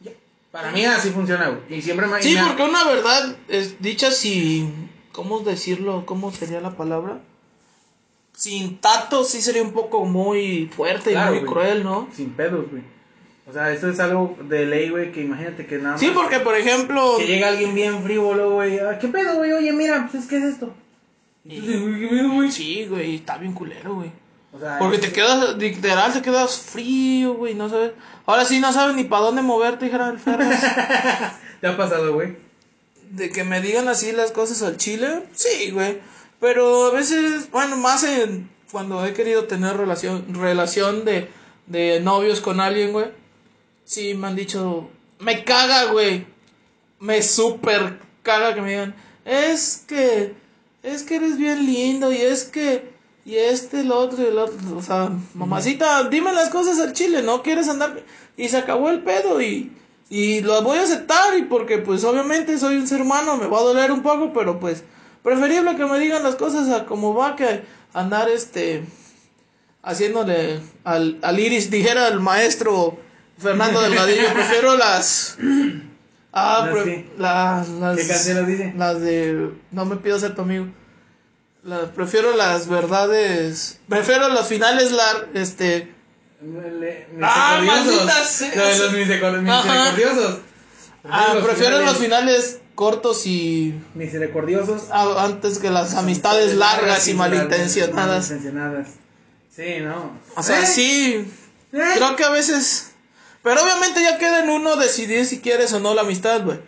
Ya. 0.00 0.12
Para 0.50 0.70
mí 0.72 0.84
así 0.84 1.10
funciona, 1.10 1.48
güey. 1.48 1.78
Y 1.78 1.82
siempre 1.82 2.06
me... 2.06 2.22
Sí, 2.22 2.34
me- 2.34 2.42
porque 2.46 2.62
una 2.64 2.84
verdad 2.84 3.36
es 3.48 3.80
dicha 3.80 4.10
sin... 4.10 4.90
¿Cómo 5.12 5.40
decirlo? 5.40 6.04
¿Cómo 6.06 6.32
sería 6.32 6.60
la 6.60 6.76
palabra? 6.76 7.20
Sin 8.36 8.78
tacto 8.78 9.22
sí 9.24 9.40
sería 9.40 9.62
un 9.62 9.72
poco 9.72 10.04
muy 10.04 10.68
fuerte 10.74 11.12
Claro, 11.12 11.36
y 11.36 11.38
muy 11.40 11.46
güey. 11.48 11.52
cruel, 11.52 11.84
¿no? 11.84 12.08
Sin 12.14 12.30
pedos, 12.30 12.68
güey. 12.68 12.82
O 13.46 13.52
sea, 13.52 13.70
eso 13.72 13.90
es 13.90 14.00
algo 14.00 14.36
de 14.48 14.64
ley, 14.66 14.88
güey, 14.88 15.12
que 15.12 15.20
imagínate 15.20 15.66
que 15.66 15.76
nada 15.76 15.92
más... 15.92 16.00
Sí, 16.00 16.10
porque 16.14 16.40
por 16.40 16.56
ejemplo... 16.56 17.16
Que 17.18 17.26
llega 17.26 17.48
alguien 17.48 17.74
bien 17.74 18.02
frívolo, 18.02 18.52
güey. 18.52 18.78
ah, 18.78 18.98
¿Qué 18.98 19.08
pedo, 19.08 19.36
güey? 19.36 19.52
Oye, 19.52 19.72
mira, 19.72 20.08
pues, 20.10 20.26
¿qué 20.26 20.38
es 20.38 20.44
esto? 20.44 20.72
Sí, 22.50 22.86
güey, 22.88 23.16
está 23.16 23.36
bien 23.36 23.52
culero, 23.52 23.96
güey. 23.96 24.10
O 24.52 24.58
sea, 24.58 24.78
Porque 24.78 24.96
es- 24.96 25.02
te 25.02 25.12
quedas, 25.12 25.56
literal, 25.58 26.12
te 26.12 26.22
quedas 26.22 26.58
frío, 26.58 27.34
güey, 27.34 27.54
no 27.54 27.68
sabes. 27.68 27.92
Ahora 28.26 28.44
sí 28.44 28.60
no 28.60 28.72
sabes 28.72 28.96
ni 28.96 29.04
para 29.04 29.22
dónde 29.26 29.42
moverte, 29.42 29.86
dijera 29.86 30.08
el 30.10 30.18
Ferras. 30.18 30.62
¿Te 31.60 31.66
ha 31.66 31.76
pasado, 31.76 32.14
güey? 32.14 32.36
De 33.10 33.30
que 33.30 33.44
me 33.44 33.60
digan 33.60 33.88
así 33.88 34.12
las 34.12 34.30
cosas 34.32 34.62
al 34.62 34.76
chile, 34.76 35.24
sí, 35.34 35.70
güey. 35.70 35.98
Pero 36.40 36.86
a 36.86 36.90
veces, 36.92 37.50
bueno, 37.50 37.76
más 37.76 38.04
en 38.04 38.48
cuando 38.70 39.04
he 39.04 39.12
querido 39.12 39.44
tener 39.44 39.76
relación, 39.76 40.24
relación 40.34 41.04
de, 41.04 41.28
de 41.66 42.00
novios 42.00 42.40
con 42.40 42.60
alguien, 42.60 42.92
güey. 42.92 43.06
Sí, 43.84 44.14
me 44.14 44.28
han 44.28 44.36
dicho, 44.36 44.88
me 45.18 45.44
caga, 45.44 45.92
güey. 45.92 46.26
Me 47.00 47.22
super 47.22 47.98
caga 48.24 48.54
que 48.54 48.62
me 48.62 48.70
digan, 48.70 48.94
es 49.24 49.84
que, 49.86 50.34
es 50.82 51.02
que 51.04 51.16
eres 51.16 51.36
bien 51.36 51.64
lindo 51.64 52.12
y 52.12 52.16
es 52.16 52.44
que, 52.44 52.90
y 53.24 53.36
este, 53.36 53.80
el 53.80 53.92
otro, 53.92 54.22
y 54.22 54.26
el 54.26 54.38
otro. 54.38 54.76
O 54.76 54.82
sea, 54.82 55.12
mamacita, 55.34 56.08
dime 56.08 56.32
las 56.32 56.48
cosas 56.48 56.80
al 56.80 56.92
chile, 56.92 57.22
no 57.22 57.42
quieres 57.42 57.68
andar. 57.68 58.02
Y 58.36 58.48
se 58.48 58.56
acabó 58.56 58.90
el 58.90 59.02
pedo 59.02 59.40
y, 59.40 59.72
y 60.10 60.40
lo 60.40 60.60
voy 60.62 60.78
a 60.78 60.82
aceptar 60.82 61.38
y 61.38 61.42
porque 61.42 61.78
pues 61.78 62.02
obviamente 62.02 62.58
soy 62.58 62.76
un 62.76 62.88
ser 62.88 63.02
humano, 63.02 63.36
me 63.36 63.46
va 63.46 63.58
a 63.58 63.62
doler 63.62 63.92
un 63.92 64.02
poco, 64.02 64.32
pero 64.32 64.58
pues 64.58 64.82
preferible 65.22 65.76
que 65.76 65.86
me 65.86 65.98
digan 65.98 66.22
las 66.22 66.34
cosas 66.34 66.68
a 66.68 66.84
como 66.84 67.14
va 67.14 67.36
que 67.36 67.62
andar 67.92 68.28
este 68.28 68.84
haciéndole 69.82 70.60
al, 70.82 71.18
al 71.22 71.38
iris, 71.38 71.70
dijera 71.70 72.08
el 72.08 72.20
maestro 72.20 72.98
Fernando 73.38 73.80
Delgadillo, 73.82 74.32
prefiero 74.32 74.76
las... 74.76 75.36
Ah, 76.32 76.66
¿Las 76.66 76.82
pre- 76.82 77.06
las, 77.18 77.68
las, 77.68 77.96
¿Qué 77.96 78.08
canciones 78.08 78.46
dice? 78.46 78.74
Las 78.76 79.00
de... 79.00 79.50
No 79.70 79.84
me 79.84 79.96
pido 79.96 80.18
ser 80.18 80.34
tu 80.34 80.42
amigo. 80.42 80.66
Las, 81.62 81.90
prefiero 81.90 82.36
las 82.36 82.68
verdades... 82.68 83.78
Prefiero 83.88 84.28
los 84.28 84.46
finales 84.46 84.90
lar, 84.92 85.28
este... 85.34 85.94
Le- 86.42 87.06
¡Ah, 87.22 87.60
maldita 87.64 88.24
sea! 88.24 88.50
De 88.50 88.78
los 88.78 88.92
misericordiosos. 88.92 90.38
Ah, 91.04 91.34
prefiero 91.44 91.80
los 91.80 91.96
finales 91.98 92.44
finales 92.44 92.60
cortos 92.74 93.26
y... 93.26 93.74
Misericordiosos. 93.94 94.84
ah, 94.90 95.24
antes 95.24 95.58
que 95.58 95.70
las 95.70 95.94
amistades 95.94 96.54
largas 96.56 97.06
y 97.08 97.14
malintencionadas. 97.14 98.30
Malintencionadas. 98.30 98.88
Sí, 99.54 99.76
no. 99.80 100.18
O 100.36 100.42
sea, 100.42 100.62
¿Eh? 100.62 100.66
sí... 100.66 101.32
¿Eh? 101.72 101.90
Creo 101.94 102.16
que 102.16 102.24
a 102.24 102.30
veces... 102.30 102.90
Pero 103.44 103.62
obviamente 103.62 104.02
ya 104.02 104.18
queda 104.18 104.42
en 104.42 104.50
uno 104.50 104.74
decidir 104.76 105.24
si 105.26 105.40
quieres 105.40 105.72
o 105.74 105.78
no 105.78 105.94
la 105.94 106.00
amistad, 106.00 106.42
güey. 106.42 106.58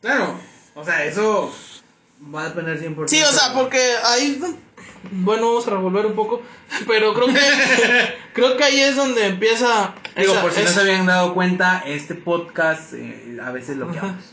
Claro. 0.00 0.34
O 0.74 0.84
sea, 0.84 1.04
eso 1.04 1.52
va 2.34 2.42
a 2.42 2.48
depender 2.48 2.80
100%. 2.82 3.06
Sí, 3.06 3.22
o 3.22 3.30
sea, 3.30 3.52
porque 3.54 3.78
ahí... 4.04 4.42
Bueno, 5.12 5.48
vamos 5.48 5.66
a 5.68 5.70
revolver 5.70 6.06
un 6.06 6.14
poco, 6.14 6.40
pero 6.88 7.12
creo 7.12 7.26
que 7.26 7.34
creo 8.32 8.56
que 8.56 8.64
ahí 8.64 8.80
es 8.80 8.96
donde 8.96 9.26
empieza 9.26 9.94
Digo, 10.16 10.32
esa- 10.32 10.40
por 10.42 10.50
si 10.52 10.62
no 10.62 10.70
se 10.70 10.80
habían 10.80 11.04
dado 11.04 11.34
cuenta, 11.34 11.82
este 11.86 12.14
podcast 12.14 12.94
eh, 12.94 13.38
a 13.44 13.50
veces 13.52 13.76
lo 13.76 13.90
que 13.92 13.98
Ajá. 13.98 14.06
hablamos. 14.08 14.24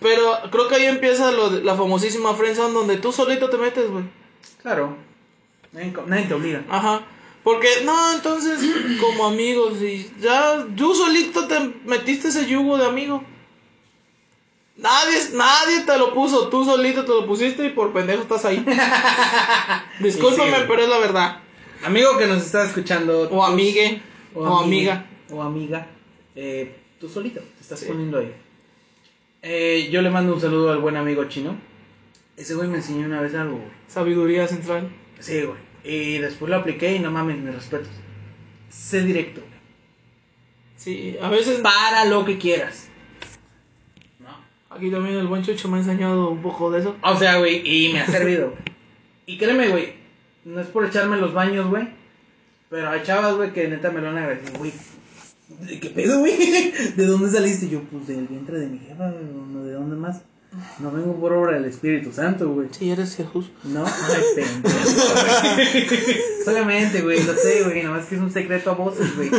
Pero 0.00 0.38
creo 0.50 0.68
que 0.68 0.74
ahí 0.74 0.84
empieza 0.84 1.32
lo 1.32 1.48
de- 1.48 1.64
la 1.64 1.74
famosísima 1.76 2.34
friendzone 2.34 2.74
donde 2.74 2.98
tú 2.98 3.10
solito 3.10 3.48
te 3.48 3.56
metes, 3.56 3.88
güey. 3.88 4.04
Claro. 4.60 4.96
Nadie 5.72 6.26
te 6.26 6.34
obliga. 6.34 6.62
Ajá. 6.68 7.00
Porque, 7.44 7.68
no, 7.84 8.12
entonces, 8.14 8.60
como 9.00 9.26
amigos, 9.26 9.80
y 9.82 10.10
ya, 10.20 10.64
tú 10.76 10.94
solito 10.94 11.46
te 11.48 11.58
metiste 11.84 12.28
ese 12.28 12.46
yugo 12.46 12.78
de 12.78 12.86
amigo. 12.86 13.24
Nadie, 14.76 15.18
nadie 15.34 15.80
te 15.84 15.98
lo 15.98 16.14
puso, 16.14 16.48
tú 16.48 16.64
solito 16.64 17.04
te 17.04 17.10
lo 17.10 17.26
pusiste 17.26 17.66
y 17.66 17.70
por 17.70 17.92
pendejo 17.92 18.22
estás 18.22 18.44
ahí. 18.44 18.64
Discúlpame, 20.00 20.50
Sí, 20.56 20.62
pero 20.66 20.82
es 20.82 20.88
la 20.88 20.98
verdad. 20.98 21.40
Amigo 21.84 22.16
que 22.16 22.26
nos 22.26 22.42
está 22.42 22.64
escuchando. 22.64 23.20
O 23.22 23.28
tú- 23.28 23.42
amigue, 23.42 24.00
o, 24.34 24.46
amiga. 24.58 25.06
O 25.30 25.42
amiga. 25.42 25.86
eh, 26.34 26.74
tú 26.98 27.08
solito 27.08 27.40
te 27.40 27.60
estás 27.60 27.80
Sí. 27.80 27.86
poniendo 27.86 28.18
ahí. 28.18 28.32
Eh, 29.42 29.88
yo 29.90 30.00
le 30.02 30.10
mando 30.10 30.34
un 30.34 30.40
saludo 30.40 30.70
al 30.72 30.78
buen 30.78 30.96
amigo 30.96 31.24
chino. 31.24 31.56
Ese 32.36 32.54
güey 32.54 32.68
me 32.68 32.76
enseñó 32.78 33.06
una 33.06 33.20
vez 33.20 33.34
algo, 33.34 33.56
güey. 33.58 33.70
Sabiduría 33.88 34.48
central. 34.48 34.90
Sí, 35.20 35.42
güey. 35.42 35.58
Y 35.84 36.18
después 36.18 36.50
lo 36.50 36.56
apliqué 36.56 36.94
y 36.94 36.98
no 36.98 37.10
mames, 37.10 37.38
mis 37.38 37.54
respetos. 37.54 37.90
Sé 38.68 39.02
directo, 39.02 39.40
güey. 39.40 39.52
Sí, 40.76 41.16
a 41.20 41.28
veces... 41.28 41.60
Para 41.60 42.04
lo 42.06 42.24
que 42.24 42.38
quieras. 42.38 42.88
No. 44.20 44.30
Aquí 44.74 44.90
también 44.90 45.16
el 45.16 45.26
buen 45.26 45.42
Chucho 45.42 45.68
me 45.68 45.76
ha 45.76 45.80
enseñado 45.80 46.30
un 46.30 46.42
poco 46.42 46.70
de 46.70 46.80
eso. 46.80 46.96
O 47.02 47.16
sea, 47.16 47.38
güey, 47.38 47.62
y 47.64 47.92
me 47.92 48.00
ha 48.00 48.06
servido, 48.06 48.50
güey. 48.50 48.62
Y 49.26 49.38
créeme, 49.38 49.68
güey, 49.68 49.94
no 50.44 50.60
es 50.60 50.66
por 50.66 50.84
echarme 50.84 51.16
los 51.16 51.32
baños, 51.32 51.68
güey. 51.68 51.88
Pero 52.68 52.88
hay 52.90 53.02
chavas, 53.02 53.36
güey, 53.36 53.52
que 53.52 53.68
neta 53.68 53.90
me 53.90 54.00
lo 54.00 54.08
han 54.08 54.18
agradecido, 54.18 54.58
güey. 54.58 54.72
¿De 55.60 55.78
qué 55.78 55.90
pedo, 55.90 56.20
güey? 56.20 56.72
¿De 56.96 57.06
dónde 57.06 57.30
saliste? 57.30 57.68
Yo, 57.68 57.82
pues 57.82 58.06
del 58.06 58.26
vientre 58.26 58.58
de 58.58 58.66
mi 58.66 58.78
jefa, 58.78 59.10
¿De 59.10 59.72
dónde 59.72 59.96
más? 59.96 60.22
No 60.80 60.90
vengo 60.90 61.18
por 61.18 61.32
obra 61.32 61.54
del 61.54 61.64
Espíritu 61.64 62.12
Santo, 62.12 62.46
güey. 62.50 62.68
Si 62.72 62.90
eres 62.90 63.16
Jesús. 63.16 63.50
No, 63.64 63.86
ay, 63.86 64.22
pendejo. 64.34 64.78
güey. 65.54 66.20
Solamente, 66.44 67.00
güey, 67.00 67.22
lo 67.22 67.34
sé, 67.34 67.62
güey, 67.62 67.82
nada 67.82 67.96
más 67.96 68.06
que 68.06 68.16
es 68.16 68.20
un 68.20 68.30
secreto 68.30 68.70
a 68.72 68.74
voces, 68.74 69.16
güey. 69.16 69.30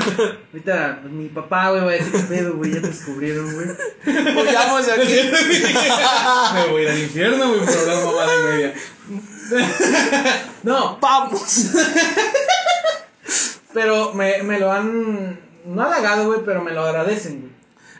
Ahorita 0.51 0.99
pues, 1.03 1.13
mi 1.13 1.27
papá, 1.29 1.69
güey, 1.69 1.81
va 1.83 1.89
a 1.91 1.93
decir 1.93 2.11
qué 2.13 2.19
pedo, 2.19 2.55
güey, 2.55 2.73
ya 2.73 2.81
te 2.81 2.87
descubrieron, 2.87 3.53
güey. 3.53 3.67
Huyamos 4.07 4.85
de 4.87 4.91
aquí. 4.93 5.13
Me 6.55 6.67
voy 6.71 6.87
al 6.87 6.97
infierno, 6.99 7.47
güey, 7.49 7.59
por 7.59 7.77
hablar 7.77 8.05
mamada 8.05 8.39
y 8.39 8.43
media. 8.43 8.73
No, 10.63 10.97
Vamos. 10.99 11.67
pero 13.73 14.13
me, 14.13 14.41
me 14.43 14.59
lo 14.59 14.71
han, 14.71 15.39
no 15.65 15.81
halagado, 15.83 16.25
güey, 16.27 16.39
pero 16.45 16.63
me 16.63 16.71
lo 16.71 16.81
agradecen, 16.83 17.41
güey. 17.41 17.52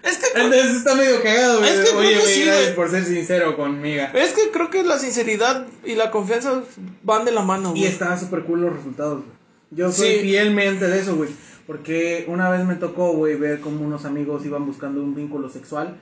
Es 0.03 0.17
que, 0.17 0.25
Entonces 0.35 0.75
está 0.77 0.95
medio 0.95 1.21
cagado, 1.23 1.59
güey. 1.59 1.69
Es 1.71 1.89
que 1.89 1.95
Oye, 1.95 2.19
güey, 2.19 2.33
sí, 2.33 2.41
gracias 2.43 2.63
güey. 2.65 2.75
por 2.75 2.89
ser 2.91 3.05
sincero 3.05 3.55
conmigo. 3.55 4.03
es 4.13 4.33
que 4.33 4.51
creo 4.51 4.69
que 4.69 4.83
la 4.83 4.99
sinceridad 4.99 5.65
y 5.85 5.95
la 5.95 6.11
confianza 6.11 6.61
van 7.03 7.23
de 7.25 7.31
la 7.31 7.41
mano, 7.41 7.69
Y 7.75 7.79
güey. 7.79 7.85
está 7.91 8.17
súper 8.17 8.43
cool 8.43 8.61
los 8.61 8.73
resultados, 8.75 9.19
güey. 9.23 9.33
Yo 9.71 9.91
soy 9.91 10.15
Sí. 10.15 10.19
fielmente 10.21 10.87
de 10.87 10.99
eso, 10.99 11.15
güey. 11.15 11.29
Porque 11.65 12.25
una 12.27 12.49
vez 12.49 12.65
me 12.65 12.75
tocó, 12.75 13.13
güey, 13.13 13.35
ver 13.35 13.61
cómo 13.61 13.85
unos 13.85 14.03
amigos 14.05 14.45
iban 14.45 14.65
buscando 14.65 15.01
un 15.01 15.15
vínculo 15.15 15.49
sexual. 15.49 15.97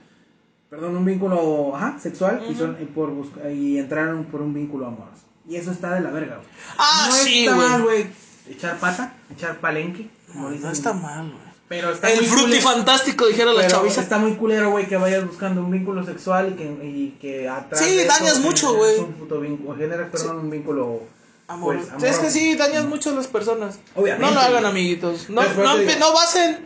Perdón, 0.68 0.96
un 0.96 1.04
vínculo, 1.04 1.76
ajá, 1.76 1.98
sexual. 2.00 2.42
y, 2.50 2.54
son, 2.56 2.76
y, 2.80 2.84
por 2.86 3.12
y 3.54 3.78
entraron 3.78 4.24
por 4.24 4.40
un 4.42 4.52
vínculo 4.52 4.86
amoroso. 4.86 5.22
Y 5.48 5.56
eso 5.56 5.70
está 5.70 5.94
de 5.94 6.00
la 6.00 6.10
verga, 6.10 6.36
güey. 6.36 6.48
Ah, 6.78 7.06
no 7.08 7.14
sí, 7.14 7.44
está 7.44 7.54
güey. 7.56 7.68
mal, 7.68 7.82
güey. 7.82 8.06
Echar 8.50 8.78
pata, 8.78 9.14
echar 9.32 9.58
palenque. 9.60 10.08
Como 10.32 10.44
No, 10.46 10.50
dicen. 10.50 10.66
no 10.66 10.72
está 10.72 10.92
mal, 10.92 11.26
güey. 11.30 11.51
Pero 11.72 11.90
está 11.90 12.12
El 12.12 12.26
fruti 12.26 12.60
fantástico, 12.60 13.26
dijera 13.26 13.50
la 13.54 13.62
pero 13.62 13.76
chaviza. 13.78 14.02
está 14.02 14.18
muy 14.18 14.34
culero, 14.34 14.70
güey, 14.70 14.86
que 14.86 14.96
vayas 14.98 15.26
buscando 15.26 15.62
un 15.62 15.70
vínculo 15.70 16.04
sexual 16.04 16.50
y 16.50 16.52
que, 16.52 16.64
y 16.84 17.16
que 17.18 17.48
atrás 17.48 17.80
Sí, 17.82 17.96
de 17.96 18.02
eso 18.04 18.12
dañas 18.12 18.40
mucho, 18.40 18.74
güey. 18.74 18.98
Un 18.98 19.14
puto 19.14 19.40
vínculo, 19.40 19.74
generas, 19.78 20.10
perdón, 20.10 20.38
un 20.40 20.50
vínculo... 20.50 21.00
Amor. 21.48 21.78
pues, 21.98 22.02
es 22.12 22.18
que 22.18 22.28
sí, 22.30 22.56
dañas 22.56 22.84
mucho 22.84 23.08
a 23.08 23.14
las 23.14 23.26
personas. 23.26 23.78
Obviamente. 23.96 24.26
No 24.26 24.34
lo 24.34 24.40
hagan, 24.40 24.66
amiguitos. 24.66 25.30
No, 25.30 25.40
no, 25.42 25.78
digo- 25.78 25.92
no 25.98 26.12
basen, 26.12 26.58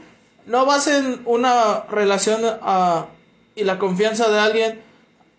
no 0.47 0.67
basen 0.67 1.21
una 1.25 1.85
relación 1.89 2.41
ah, 2.63 3.07
y 3.55 3.63
la 3.63 3.79
confianza 3.79 4.29
de 4.29 4.41
alguien 4.41 4.81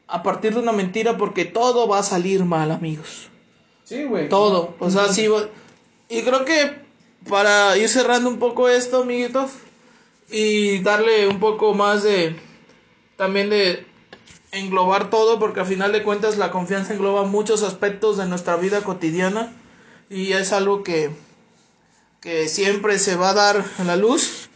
a 0.07 0.23
partir 0.23 0.53
de 0.53 0.61
una 0.61 0.71
mentira 0.71 1.17
porque 1.17 1.43
todo 1.43 1.89
va 1.89 1.99
a 1.99 2.03
salir 2.03 2.45
mal, 2.45 2.71
amigos. 2.71 3.27
Sí, 3.83 4.05
güey. 4.05 4.29
Todo. 4.29 4.75
O 4.79 4.89
sea, 4.89 5.09
sí. 5.11 5.27
va- 5.27 5.49
Y 6.07 6.21
creo 6.21 6.45
que 6.45 6.86
para 7.29 7.77
ir 7.77 7.89
cerrando 7.89 8.29
un 8.29 8.39
poco 8.39 8.69
esto, 8.69 9.03
amiguitos, 9.03 9.51
y 10.29 10.79
darle 10.79 11.27
un 11.27 11.39
poco 11.39 11.73
más 11.73 12.03
de. 12.03 12.35
También 13.15 13.49
de 13.49 13.85
englobar 14.51 15.09
todo, 15.09 15.39
porque 15.39 15.61
al 15.61 15.65
final 15.65 15.91
de 15.91 16.03
cuentas 16.03 16.37
la 16.37 16.51
confianza 16.51 16.93
engloba 16.93 17.23
muchos 17.23 17.63
aspectos 17.63 18.17
de 18.17 18.25
nuestra 18.25 18.55
vida 18.55 18.81
cotidiana 18.81 19.51
y 20.09 20.33
es 20.33 20.53
algo 20.53 20.83
que, 20.83 21.11
que 22.21 22.47
siempre 22.47 22.99
se 22.99 23.15
va 23.15 23.31
a 23.31 23.33
dar 23.33 23.65
a 23.77 23.83
la 23.83 23.95
luz. 23.95 24.49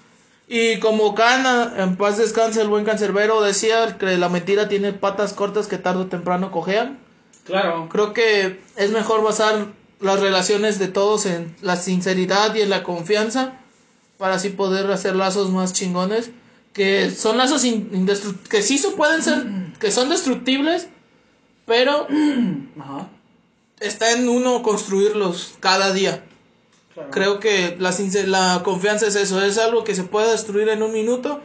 Y 0.48 0.80
como 0.80 1.16
Cana, 1.16 1.74
en 1.78 1.96
paz 1.96 2.18
descanse 2.18 2.62
el 2.62 2.68
buen 2.68 2.86
cancerbero, 2.86 3.42
decía 3.42 3.98
que 3.98 4.18
la 4.18 4.30
mentira 4.30 4.68
tiene 4.68 4.94
patas 4.94 5.34
cortas 5.34 5.68
que 5.68 5.78
tarde 5.78 6.02
o 6.02 6.08
temprano 6.08 6.52
cojean. 6.52 7.00
Claro. 7.46 7.88
Creo 7.90 8.14
que 8.14 8.60
es 8.76 8.92
mejor 8.92 9.24
basar 9.24 9.68
las 10.02 10.20
relaciones 10.20 10.80
de 10.80 10.88
todos 10.88 11.26
en 11.26 11.56
la 11.62 11.76
sinceridad 11.76 12.54
y 12.56 12.62
en 12.62 12.70
la 12.70 12.84
confianza 12.84 13.54
para 14.18 14.36
así 14.36 14.50
poder 14.50 14.90
hacer 14.92 15.16
lazos 15.16 15.52
más 15.52 15.74
chingones 15.74 16.32
que 16.74 17.12
son 17.12 17.38
lazos 17.38 17.64
que 18.50 18.62
sí 18.62 18.78
se 18.78 18.92
pueden 18.92 19.22
ser 19.22 19.46
que 19.80 19.92
son 19.92 20.10
destructibles 20.10 20.88
pero 21.66 22.08
Ajá. 22.80 23.08
está 23.80 24.12
en 24.12 24.28
uno 24.28 24.62
construirlos 24.64 25.56
cada 25.60 25.94
día 25.94 26.24
Claro. 26.94 27.10
creo 27.12 27.40
que 27.40 27.78
la 27.80 27.96
la 28.26 28.64
confianza 28.64 29.08
es 29.08 29.16
eso 29.16 29.42
es 29.42 29.58
algo 29.58 29.86
que 29.86 29.96
se 29.96 30.04
puede 30.04 30.30
destruir 30.30 30.68
en 30.68 30.84
un 30.84 30.92
minuto 30.92 31.40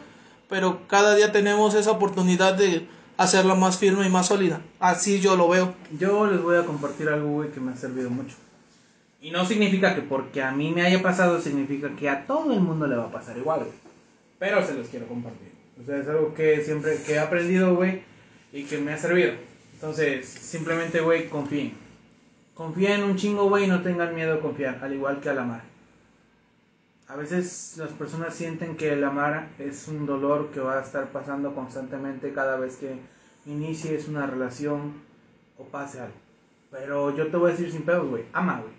pero 0.49 0.85
cada 0.87 1.15
día 1.15 1.31
tenemos 1.31 1.73
esa 1.73 1.91
oportunidad 1.91 2.55
de 2.55 2.85
hacerla 3.15 3.55
más 3.55 3.77
firme 3.77 4.05
y 4.05 4.09
más 4.09 4.27
sólida 4.27 4.61
así 4.79 5.21
yo 5.21 5.37
lo 5.37 5.47
veo 5.47 5.73
Yo 5.97 6.27
les 6.27 6.41
voy 6.41 6.57
a 6.57 6.65
compartir 6.65 7.07
algo, 7.07 7.29
güey, 7.29 7.51
que 7.51 7.61
me 7.61 7.71
ha 7.71 7.77
servido 7.77 8.09
mucho. 8.09 8.35
Y 9.21 9.31
no 9.31 9.45
significa 9.45 9.95
que 9.95 10.01
porque 10.01 10.43
a 10.43 10.51
mí 10.51 10.71
me 10.71 10.83
haya 10.83 11.01
pasado, 11.01 11.41
significa 11.41 11.89
que 11.95 12.09
a 12.09 12.27
todo 12.27 12.53
el 12.53 12.59
mundo 12.59 12.85
le 12.87 12.95
va 12.95 13.05
a 13.05 13.11
pasar 13.11 13.37
igual, 13.37 13.61
güey. 13.61 13.71
Pero 14.39 14.65
se 14.65 14.75
los 14.75 14.87
quiero 14.87 15.07
compartir. 15.07 15.51
O 15.81 15.85
sea, 15.85 15.97
es 15.97 16.07
algo 16.07 16.33
que 16.33 16.63
siempre 16.63 16.97
que 17.05 17.13
he 17.13 17.19
aprendido, 17.19 17.75
güey, 17.75 18.03
y 18.53 18.63
que 18.63 18.77
me 18.77 18.93
ha 18.93 18.97
servido. 18.97 19.33
Entonces, 19.73 20.27
simplemente, 20.27 21.01
güey, 21.01 21.29
confíen. 21.29 21.73
Confíen 22.53 23.03
un 23.03 23.15
chingo, 23.15 23.49
güey, 23.49 23.65
y 23.65 23.67
no 23.67 23.81
tengan 23.81 24.13
miedo 24.15 24.35
a 24.35 24.39
confiar, 24.39 24.79
al 24.81 24.93
igual 24.93 25.19
que 25.19 25.29
al 25.29 25.39
amar. 25.39 25.61
A 27.07 27.15
veces 27.15 27.75
las 27.77 27.91
personas 27.91 28.35
sienten 28.35 28.75
que 28.75 28.93
el 28.93 29.03
amar 29.03 29.49
es 29.59 29.87
un 29.87 30.05
dolor 30.05 30.51
que 30.51 30.59
va 30.59 30.77
a 30.77 30.81
estar 30.81 31.11
pasando 31.11 31.55
constantemente 31.55 32.33
cada 32.33 32.57
vez 32.57 32.75
que 32.75 32.97
inicies 33.45 34.07
una 34.07 34.27
relación 34.27 34.93
o 35.57 35.63
pase 35.63 36.01
algo. 36.01 36.15
Pero 36.69 37.15
yo 37.15 37.27
te 37.27 37.37
voy 37.37 37.49
a 37.49 37.53
decir 37.53 37.71
sin 37.71 37.83
pedos, 37.83 38.09
güey, 38.09 38.25
ama, 38.33 38.59
güey, 38.59 38.73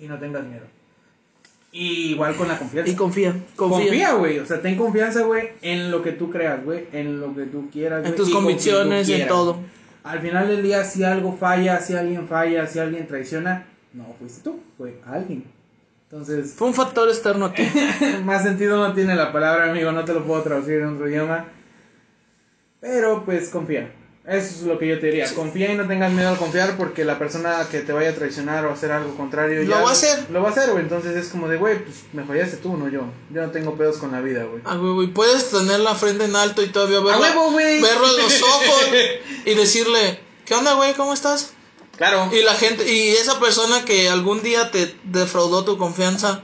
y 0.00 0.08
no 0.08 0.18
tengas 0.18 0.44
miedo. 0.44 0.64
Y 1.72 2.12
igual 2.12 2.34
con 2.34 2.48
la 2.48 2.58
confianza. 2.58 2.90
y 2.90 2.96
confía 2.96 3.36
confía, 3.54 3.86
Confía, 3.86 4.12
güey. 4.14 4.38
O 4.40 4.46
sea, 4.46 4.60
ten 4.60 4.76
confianza, 4.76 5.22
güey, 5.22 5.50
en 5.62 5.90
lo 5.90 6.02
que 6.02 6.12
tú 6.12 6.30
creas, 6.30 6.64
güey. 6.64 6.88
En 6.92 7.20
lo 7.20 7.34
que 7.34 7.44
tú 7.44 7.70
quieras, 7.70 8.04
en 8.04 8.16
tus 8.16 8.30
convicciones 8.30 9.08
en 9.08 9.28
todo 9.28 9.58
Al 10.02 10.18
final 10.20 10.48
del 10.48 10.62
día, 10.64 10.82
si 10.84 11.04
algo 11.04 11.36
falla, 11.36 11.80
si 11.80 11.94
alguien 11.94 12.26
falla, 12.26 12.66
si 12.66 12.80
alguien 12.80 13.06
traiciona, 13.06 13.66
no 13.92 14.04
fuiste 14.18 14.42
tú, 14.42 14.58
fue 14.76 15.00
alguien. 15.06 15.44
Entonces, 16.10 16.54
Fue 16.54 16.66
un 16.66 16.74
factor 16.74 17.08
externo 17.08 17.46
a 17.46 17.54
ti. 17.54 17.62
más 18.24 18.42
sentido 18.42 18.76
no 18.76 18.92
tiene 18.94 19.14
la 19.14 19.30
palabra, 19.30 19.70
amigo. 19.70 19.92
No 19.92 20.04
te 20.04 20.12
lo 20.12 20.24
puedo 20.24 20.42
traducir 20.42 20.80
en 20.80 20.96
otro 20.96 21.08
idioma. 21.08 21.44
Pero, 22.80 23.24
pues, 23.24 23.48
confía. 23.50 23.92
Eso 24.26 24.48
es 24.48 24.62
lo 24.62 24.78
que 24.78 24.86
yo 24.86 25.00
te 25.00 25.06
diría. 25.06 25.32
Confía 25.34 25.72
y 25.72 25.76
no 25.76 25.88
tengas 25.88 26.12
miedo 26.12 26.28
al 26.28 26.36
confiar 26.36 26.76
porque 26.76 27.04
la 27.04 27.18
persona 27.18 27.66
que 27.70 27.80
te 27.80 27.92
vaya 27.92 28.10
a 28.10 28.14
traicionar 28.14 28.66
o 28.66 28.72
hacer 28.72 28.92
algo 28.92 29.16
contrario 29.16 29.62
Lo 29.64 29.82
va 29.82 29.88
a 29.88 29.92
hacer. 29.92 30.26
Lo 30.30 30.42
va 30.42 30.50
a 30.50 30.52
hacer, 30.52 30.70
güey. 30.70 30.82
Entonces 30.82 31.16
es 31.16 31.28
como 31.28 31.48
de, 31.48 31.56
güey, 31.56 31.82
pues 31.82 32.04
me 32.12 32.24
fallaste 32.24 32.58
tú, 32.58 32.76
no 32.76 32.90
yo. 32.90 33.04
Yo 33.32 33.42
no 33.42 33.50
tengo 33.50 33.76
pedos 33.76 33.96
con 33.96 34.12
la 34.12 34.20
vida, 34.20 34.44
güey. 34.44 34.60
Ah, 34.66 34.76
güey, 34.76 34.92
güey, 34.92 35.06
puedes 35.08 35.50
tener 35.50 35.80
la 35.80 35.94
frente 35.94 36.24
en 36.24 36.36
alto 36.36 36.62
y 36.62 36.68
todavía 36.68 37.00
verlo, 37.00 37.20
huevo, 37.20 37.50
güey! 37.52 37.80
verlo 37.80 38.06
en 38.08 38.16
los 38.18 38.42
ojos 38.42 38.88
y 39.46 39.54
decirle, 39.54 40.20
¿qué 40.44 40.54
onda, 40.54 40.74
güey? 40.74 40.92
¿Cómo 40.94 41.14
estás? 41.14 41.54
Claro. 41.96 42.28
Y 42.30 42.42
la 42.42 42.54
gente, 42.54 42.92
y 42.92 43.10
esa 43.10 43.40
persona 43.40 43.84
que 43.86 44.10
algún 44.10 44.42
día 44.42 44.70
te 44.70 44.94
defraudó 45.04 45.64
tu 45.64 45.78
confianza 45.78 46.42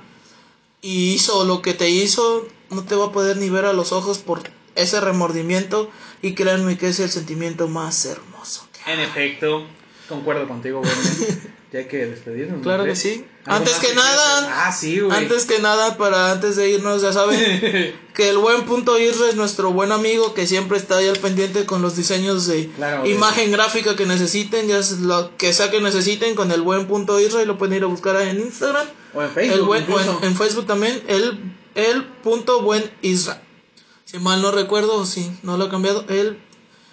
y 0.80 1.12
hizo 1.12 1.44
lo 1.44 1.60
que 1.60 1.74
te 1.74 1.90
hizo, 1.90 2.48
no 2.70 2.84
te 2.84 2.94
va 2.94 3.06
a 3.06 3.12
poder 3.12 3.36
ni 3.36 3.50
ver 3.50 3.66
a 3.66 3.74
los 3.74 3.92
ojos 3.92 4.18
por 4.18 4.42
ese 4.76 5.00
remordimiento 5.00 5.90
y 6.26 6.34
créanme 6.34 6.76
que 6.76 6.88
es 6.88 7.00
el 7.00 7.10
sentimiento 7.10 7.68
más 7.68 8.04
hermoso. 8.04 8.68
que 8.72 8.90
hay. 8.90 8.94
En 8.98 9.00
efecto, 9.00 9.66
concuerdo 10.08 10.46
contigo, 10.48 10.80
güey. 10.80 10.92
ya 11.72 11.80
hay 11.80 11.86
que 11.86 12.06
despedirnos. 12.06 12.58
¿no 12.58 12.62
Claro 12.62 12.84
que 12.84 12.90
crees? 12.90 13.00
sí. 13.00 13.24
¿Algo 13.44 13.58
Antes 13.58 13.74
que 13.76 13.94
nada-? 13.94 14.66
Ah, 14.66 14.72
sí, 14.72 14.98
güey. 15.00 15.16
Antes 15.16 15.44
que 15.44 15.58
nada, 15.60 15.96
para 15.96 16.32
antes 16.32 16.56
de 16.56 16.70
irnos, 16.70 17.02
ya 17.02 17.12
saben 17.12 17.38
que 18.14 18.28
el 18.28 18.38
buen 18.38 18.64
punto 18.64 18.98
Isra 18.98 19.28
es 19.28 19.36
nuestro 19.36 19.72
buen 19.72 19.92
amigo 19.92 20.34
que 20.34 20.46
siempre 20.48 20.78
está 20.78 20.96
ahí 20.98 21.08
al 21.08 21.18
pendiente 21.18 21.64
con 21.64 21.80
los 21.82 21.94
diseños 21.96 22.46
de 22.46 22.68
Claro, 22.70 23.00
güey. 23.02 23.12
imagen 23.12 23.52
gráfica 23.52 23.94
que 23.94 24.04
necesiten, 24.06 24.66
ya 24.66 24.78
es 24.78 24.98
lo 25.00 25.36
que 25.36 25.52
sea 25.52 25.70
que 25.70 25.80
necesiten 25.80 26.34
con 26.34 26.50
el 26.50 26.62
buen 26.62 26.86
punto 26.88 27.20
y 27.20 27.28
lo 27.28 27.56
pueden 27.58 27.76
ir 27.76 27.84
a 27.84 27.86
buscar 27.86 28.20
en 28.22 28.40
Instagram. 28.40 28.86
O 29.14 29.22
en 29.22 29.28
el 29.28 29.34
Facebook. 29.34 29.66
buen, 29.66 29.82
o 29.84 29.86
incluso. 29.86 30.18
en, 30.22 30.28
en 30.28 30.36
Facebook 30.36 30.66
también, 30.66 31.02
el, 31.06 31.38
el 31.76 32.04
punto 32.04 32.62
buen 32.62 32.90
Isra. 33.02 33.42
Si 34.06 34.18
mal 34.20 34.40
no 34.40 34.52
recuerdo, 34.52 35.04
si 35.04 35.30
no 35.42 35.56
lo 35.58 35.66
he 35.66 35.68
cambiado, 35.68 36.04
el, 36.08 36.38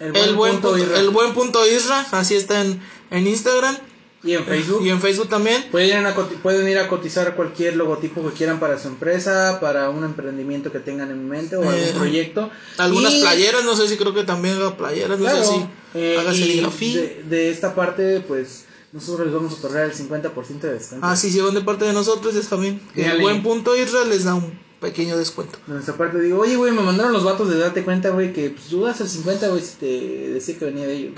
el, 0.00 0.34
buen 0.34 0.54
punto, 0.60 0.76
Isra. 0.76 0.98
el 0.98 1.10
buen 1.10 1.32
punto 1.32 1.64
Isra, 1.66 2.04
así 2.10 2.34
está 2.34 2.60
en, 2.64 2.80
en 3.12 3.26
Instagram 3.28 3.76
Y 4.24 4.32
en 4.34 4.44
Facebook. 4.44 4.84
y 4.84 4.90
en 4.90 5.00
Facebook 5.00 5.28
también. 5.28 5.64
Pueden 5.70 6.00
ir, 6.00 6.06
a, 6.06 6.14
pueden 6.42 6.68
ir 6.68 6.76
a 6.78 6.88
cotizar 6.88 7.36
cualquier 7.36 7.76
logotipo 7.76 8.26
que 8.28 8.34
quieran 8.34 8.58
para 8.58 8.80
su 8.80 8.88
empresa, 8.88 9.58
para 9.60 9.90
un 9.90 10.02
emprendimiento 10.02 10.72
que 10.72 10.80
tengan 10.80 11.12
en 11.12 11.28
mente 11.28 11.54
o 11.54 11.62
Eh, 11.62 11.84
algún 11.84 12.00
proyecto. 12.00 12.50
Algunas 12.78 13.14
Y- 13.14 13.20
playeras, 13.20 13.64
no 13.64 13.76
sé 13.76 13.86
si 13.86 13.96
creo 13.96 14.12
que 14.12 14.24
también 14.24 14.56
haga 14.56 14.76
playeras, 14.76 15.16
no 15.16 15.24
Claro, 15.24 15.44
sé 15.44 15.52
si 15.52 15.66
eh, 15.98 16.16
haga 16.18 16.34
serigrafía. 16.34 17.00
de, 17.00 17.22
de 17.30 17.50
esta 17.50 17.76
parte, 17.76 18.24
pues 18.26 18.64
nosotros 18.92 19.26
les 19.26 19.34
vamos 19.34 19.52
a 19.52 19.56
otorgar 19.56 19.84
el 19.84 19.92
50% 19.94 20.66
de 20.66 20.72
descuento. 20.72 21.06
Ah, 21.06 21.14
sí, 21.14 21.30
si 21.30 21.40
van 21.40 21.54
de 21.54 21.60
parte 21.60 21.84
de 21.84 21.92
nosotros, 21.92 22.34
saben 22.44 22.80
que 22.92 23.06
el 23.06 23.20
buen 23.20 23.44
punto 23.44 23.76
Israel 23.76 24.08
les 24.10 24.24
da 24.24 24.34
un 24.34 24.63
pequeño 24.84 25.16
descuento. 25.16 25.58
De 25.66 25.72
nuestra 25.74 25.94
parte 25.96 26.20
digo, 26.20 26.40
oye, 26.40 26.56
güey, 26.56 26.72
me 26.72 26.82
mandaron 26.82 27.12
los 27.12 27.24
vatos 27.24 27.48
de 27.48 27.58
darte 27.58 27.82
cuenta, 27.84 28.10
güey, 28.10 28.32
que 28.32 28.50
pues, 28.50 28.66
tú 28.66 28.82
das 28.84 29.00
el 29.00 29.08
50, 29.08 29.48
güey, 29.48 29.62
si 29.62 29.76
te 29.76 30.30
decía 30.30 30.58
que 30.58 30.64
venía 30.66 30.86
de 30.86 30.94
ellos. 30.94 31.14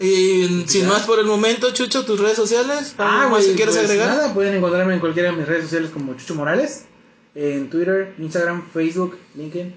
Y 0.00 0.64
sin 0.66 0.82
Ya. 0.82 0.88
más 0.88 1.02
por 1.02 1.18
el 1.20 1.26
momento, 1.26 1.70
Chucho, 1.72 2.04
tus 2.04 2.18
redes 2.18 2.36
sociales, 2.36 2.94
¿algo 2.98 3.30
más 3.30 3.44
que 3.46 3.54
quieres 3.54 3.76
pues, 3.76 3.86
agregar? 3.88 4.08
Nada, 4.08 4.34
pueden 4.34 4.54
encontrarme 4.54 4.94
en 4.94 5.00
cualquiera 5.00 5.30
de 5.30 5.36
mis 5.36 5.46
redes 5.46 5.64
sociales 5.64 5.90
como 5.90 6.14
Chucho 6.16 6.34
Morales, 6.34 6.86
en 7.34 7.70
Twitter, 7.70 8.14
Instagram, 8.18 8.68
Facebook, 8.72 9.16
LinkedIn. 9.36 9.74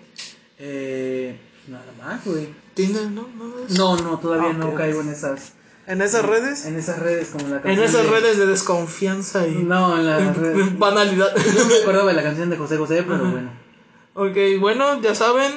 Eh, 0.58 1.38
nada 1.68 1.94
más, 2.00 2.26
güey. 2.26 2.48
Tinder, 2.74 3.12
¿no? 3.12 3.28
¿No? 3.38 3.54
No, 3.70 3.98
no, 4.04 4.20
todavía 4.20 4.50
Ah, 4.50 4.54
no 4.54 4.74
caigo 4.74 5.02
en 5.02 5.10
esas, 5.10 5.54
¿En 5.88 6.02
esas 6.02 6.26
redes? 6.26 6.66
en 6.66 6.78
esas 6.78 6.98
redes 7.00 7.30
como 7.30 7.48
la 7.48 7.58
En 7.58 7.62
canción. 7.62 7.86
esas 7.86 8.04
de- 8.04 8.10
redes 8.10 8.38
de 8.40 8.46
desconfianza 8.48 9.48
y 9.48 9.52
No, 9.64 9.96
en 9.98 10.06
las 10.08 10.36
redes. 10.38 10.78
banalidad. 10.80 11.36
No 11.36 11.66
me 11.66 11.76
acordaba 11.76 12.08
de 12.10 12.14
la 12.16 12.24
canción 12.24 12.50
de 12.50 12.58
José 12.58 12.78
José, 12.78 13.04
pero 13.08 13.24
bueno. 13.26 13.50
ok, 14.16 14.60
bueno, 14.60 15.00
ya 15.02 15.14
saben, 15.14 15.52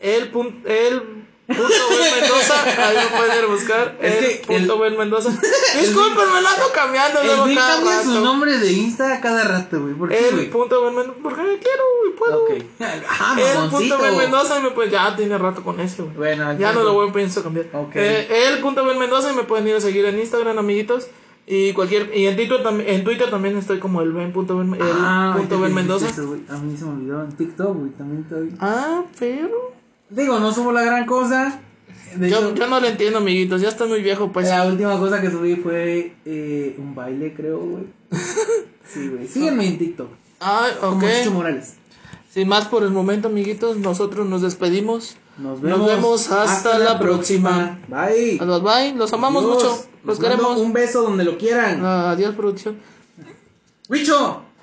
el, 0.00 0.32
pun- 0.32 0.62
el 0.66 1.13
Punto 1.46 1.62
Ben 1.62 2.20
Mendoza, 2.20 2.86
ahí 2.88 2.96
lo 3.04 3.16
pueden 3.18 3.38
ir 3.38 3.44
a 3.44 3.46
buscar. 3.48 3.98
Es 4.00 4.14
el 4.14 4.40
que 4.40 4.46
punto 4.46 4.78
Ben 4.78 4.96
Mendoza. 4.96 5.28
Disculpen, 5.80 6.32
me 6.32 6.40
lo 6.40 6.48
ando 6.48 6.72
cambiando 6.74 7.20
El 7.20 7.26
luego 7.26 7.44
cada 7.54 7.74
cambia 7.74 8.02
su 8.02 8.08
rato. 8.08 8.20
nombre 8.24 8.58
de 8.58 8.72
Insta 8.72 9.20
cada 9.20 9.44
rato, 9.44 9.80
güey. 9.82 9.92
¿Por 9.94 10.08
qué, 10.08 10.28
El 10.28 10.34
güey? 10.36 10.50
punto 10.50 10.82
Ben 10.84 10.94
Mendoza, 10.94 11.18
porque 11.22 11.42
quiero, 11.42 11.82
güey, 12.00 12.16
puedo. 12.16 12.44
Ok. 12.44 12.50
Ah, 12.80 13.36
El 13.38 13.68
punto 13.70 13.98
Ben 13.98 14.16
Mendoza 14.16 14.58
y 14.58 14.62
me 14.62 14.70
pues 14.70 14.90
ya 14.90 15.14
tiene 15.16 15.36
rato 15.36 15.62
con 15.62 15.78
ese, 15.80 16.02
güey. 16.02 16.16
Bueno, 16.16 16.56
Ya 16.58 16.72
no 16.72 16.82
lo 16.82 16.94
voy 16.94 17.10
a 17.10 17.12
pensar 17.12 17.42
cambiar. 17.42 17.66
Ok. 17.74 17.94
Eh, 17.96 18.48
el 18.48 18.60
punto 18.60 18.84
Ben 18.86 18.98
Mendoza 18.98 19.30
y 19.30 19.36
me 19.36 19.42
pueden 19.44 19.68
ir 19.68 19.74
a 19.76 19.80
seguir 19.80 20.06
en 20.06 20.18
Instagram, 20.18 20.58
amiguitos. 20.58 21.08
Y 21.46 21.74
cualquier 21.74 22.10
y 22.16 22.26
en 22.26 22.36
Twitter 22.36 22.62
también 22.62 22.88
en 22.88 23.04
Twitter 23.04 23.28
también 23.28 23.58
estoy 23.58 23.78
como 23.78 24.00
el 24.00 24.12
Ben 24.14 24.32
punto 24.32 24.56
Ben, 24.56 24.72
el 24.72 24.80
Ah, 24.82 25.34
punto 25.36 25.60
Ben 25.60 25.74
Mendoza. 25.74 26.08
eso, 26.08 26.22
A 26.48 26.56
mí 26.56 26.74
se 26.74 26.86
me 26.86 26.92
olvidó 26.92 27.22
en 27.22 27.32
TikTok, 27.36 27.76
güey. 27.76 27.90
También 27.90 28.22
estoy. 28.22 28.56
Ah, 28.60 29.02
pero 29.18 29.73
Digo, 30.10 30.38
no 30.38 30.52
subo 30.52 30.72
la 30.72 30.82
gran 30.82 31.06
cosa. 31.06 31.60
De 32.14 32.30
yo, 32.30 32.38
hecho, 32.38 32.54
yo 32.54 32.66
no 32.68 32.78
lo 32.80 32.86
entiendo, 32.86 33.18
amiguitos. 33.18 33.60
Ya 33.60 33.68
estoy 33.68 33.88
muy 33.88 34.02
viejo, 34.02 34.30
pues. 34.32 34.48
la 34.48 34.66
última 34.66 34.98
cosa 34.98 35.20
que 35.20 35.30
subí 35.30 35.56
fue 35.56 36.14
eh, 36.24 36.76
un 36.78 36.94
baile, 36.94 37.34
creo, 37.34 37.58
güey. 37.60 37.84
Sí, 38.86 39.08
güey. 39.08 39.26
Sígueme 39.26 39.66
en 39.66 39.78
TikTok. 39.78 40.10
Ah, 40.40 40.68
Como 40.78 40.98
ok. 40.98 41.04
Chicho 41.18 41.30
Morales. 41.32 41.74
Sin 42.30 42.46
más 42.48 42.66
por 42.66 42.82
el 42.82 42.90
momento, 42.90 43.28
amiguitos, 43.28 43.78
nosotros 43.78 44.26
nos 44.28 44.42
despedimos. 44.42 45.16
Nos 45.38 45.60
Nos 45.60 45.62
vemos, 45.62 45.86
vemos 45.86 46.30
hasta 46.30 46.78
la 46.78 46.98
próxima. 46.98 47.80
Bye. 47.88 48.38
Adiós, 48.40 48.62
bye. 48.62 48.92
Los 48.94 49.12
amamos 49.12 49.42
Adiós. 49.44 49.56
mucho. 49.56 49.84
Los 50.04 50.20
queremos. 50.20 50.58
Un 50.58 50.72
beso 50.72 51.02
donde 51.02 51.24
lo 51.24 51.38
quieran. 51.38 51.84
Adiós, 51.84 52.34
producción. 52.34 52.76
¡Wicho! 53.88 54.42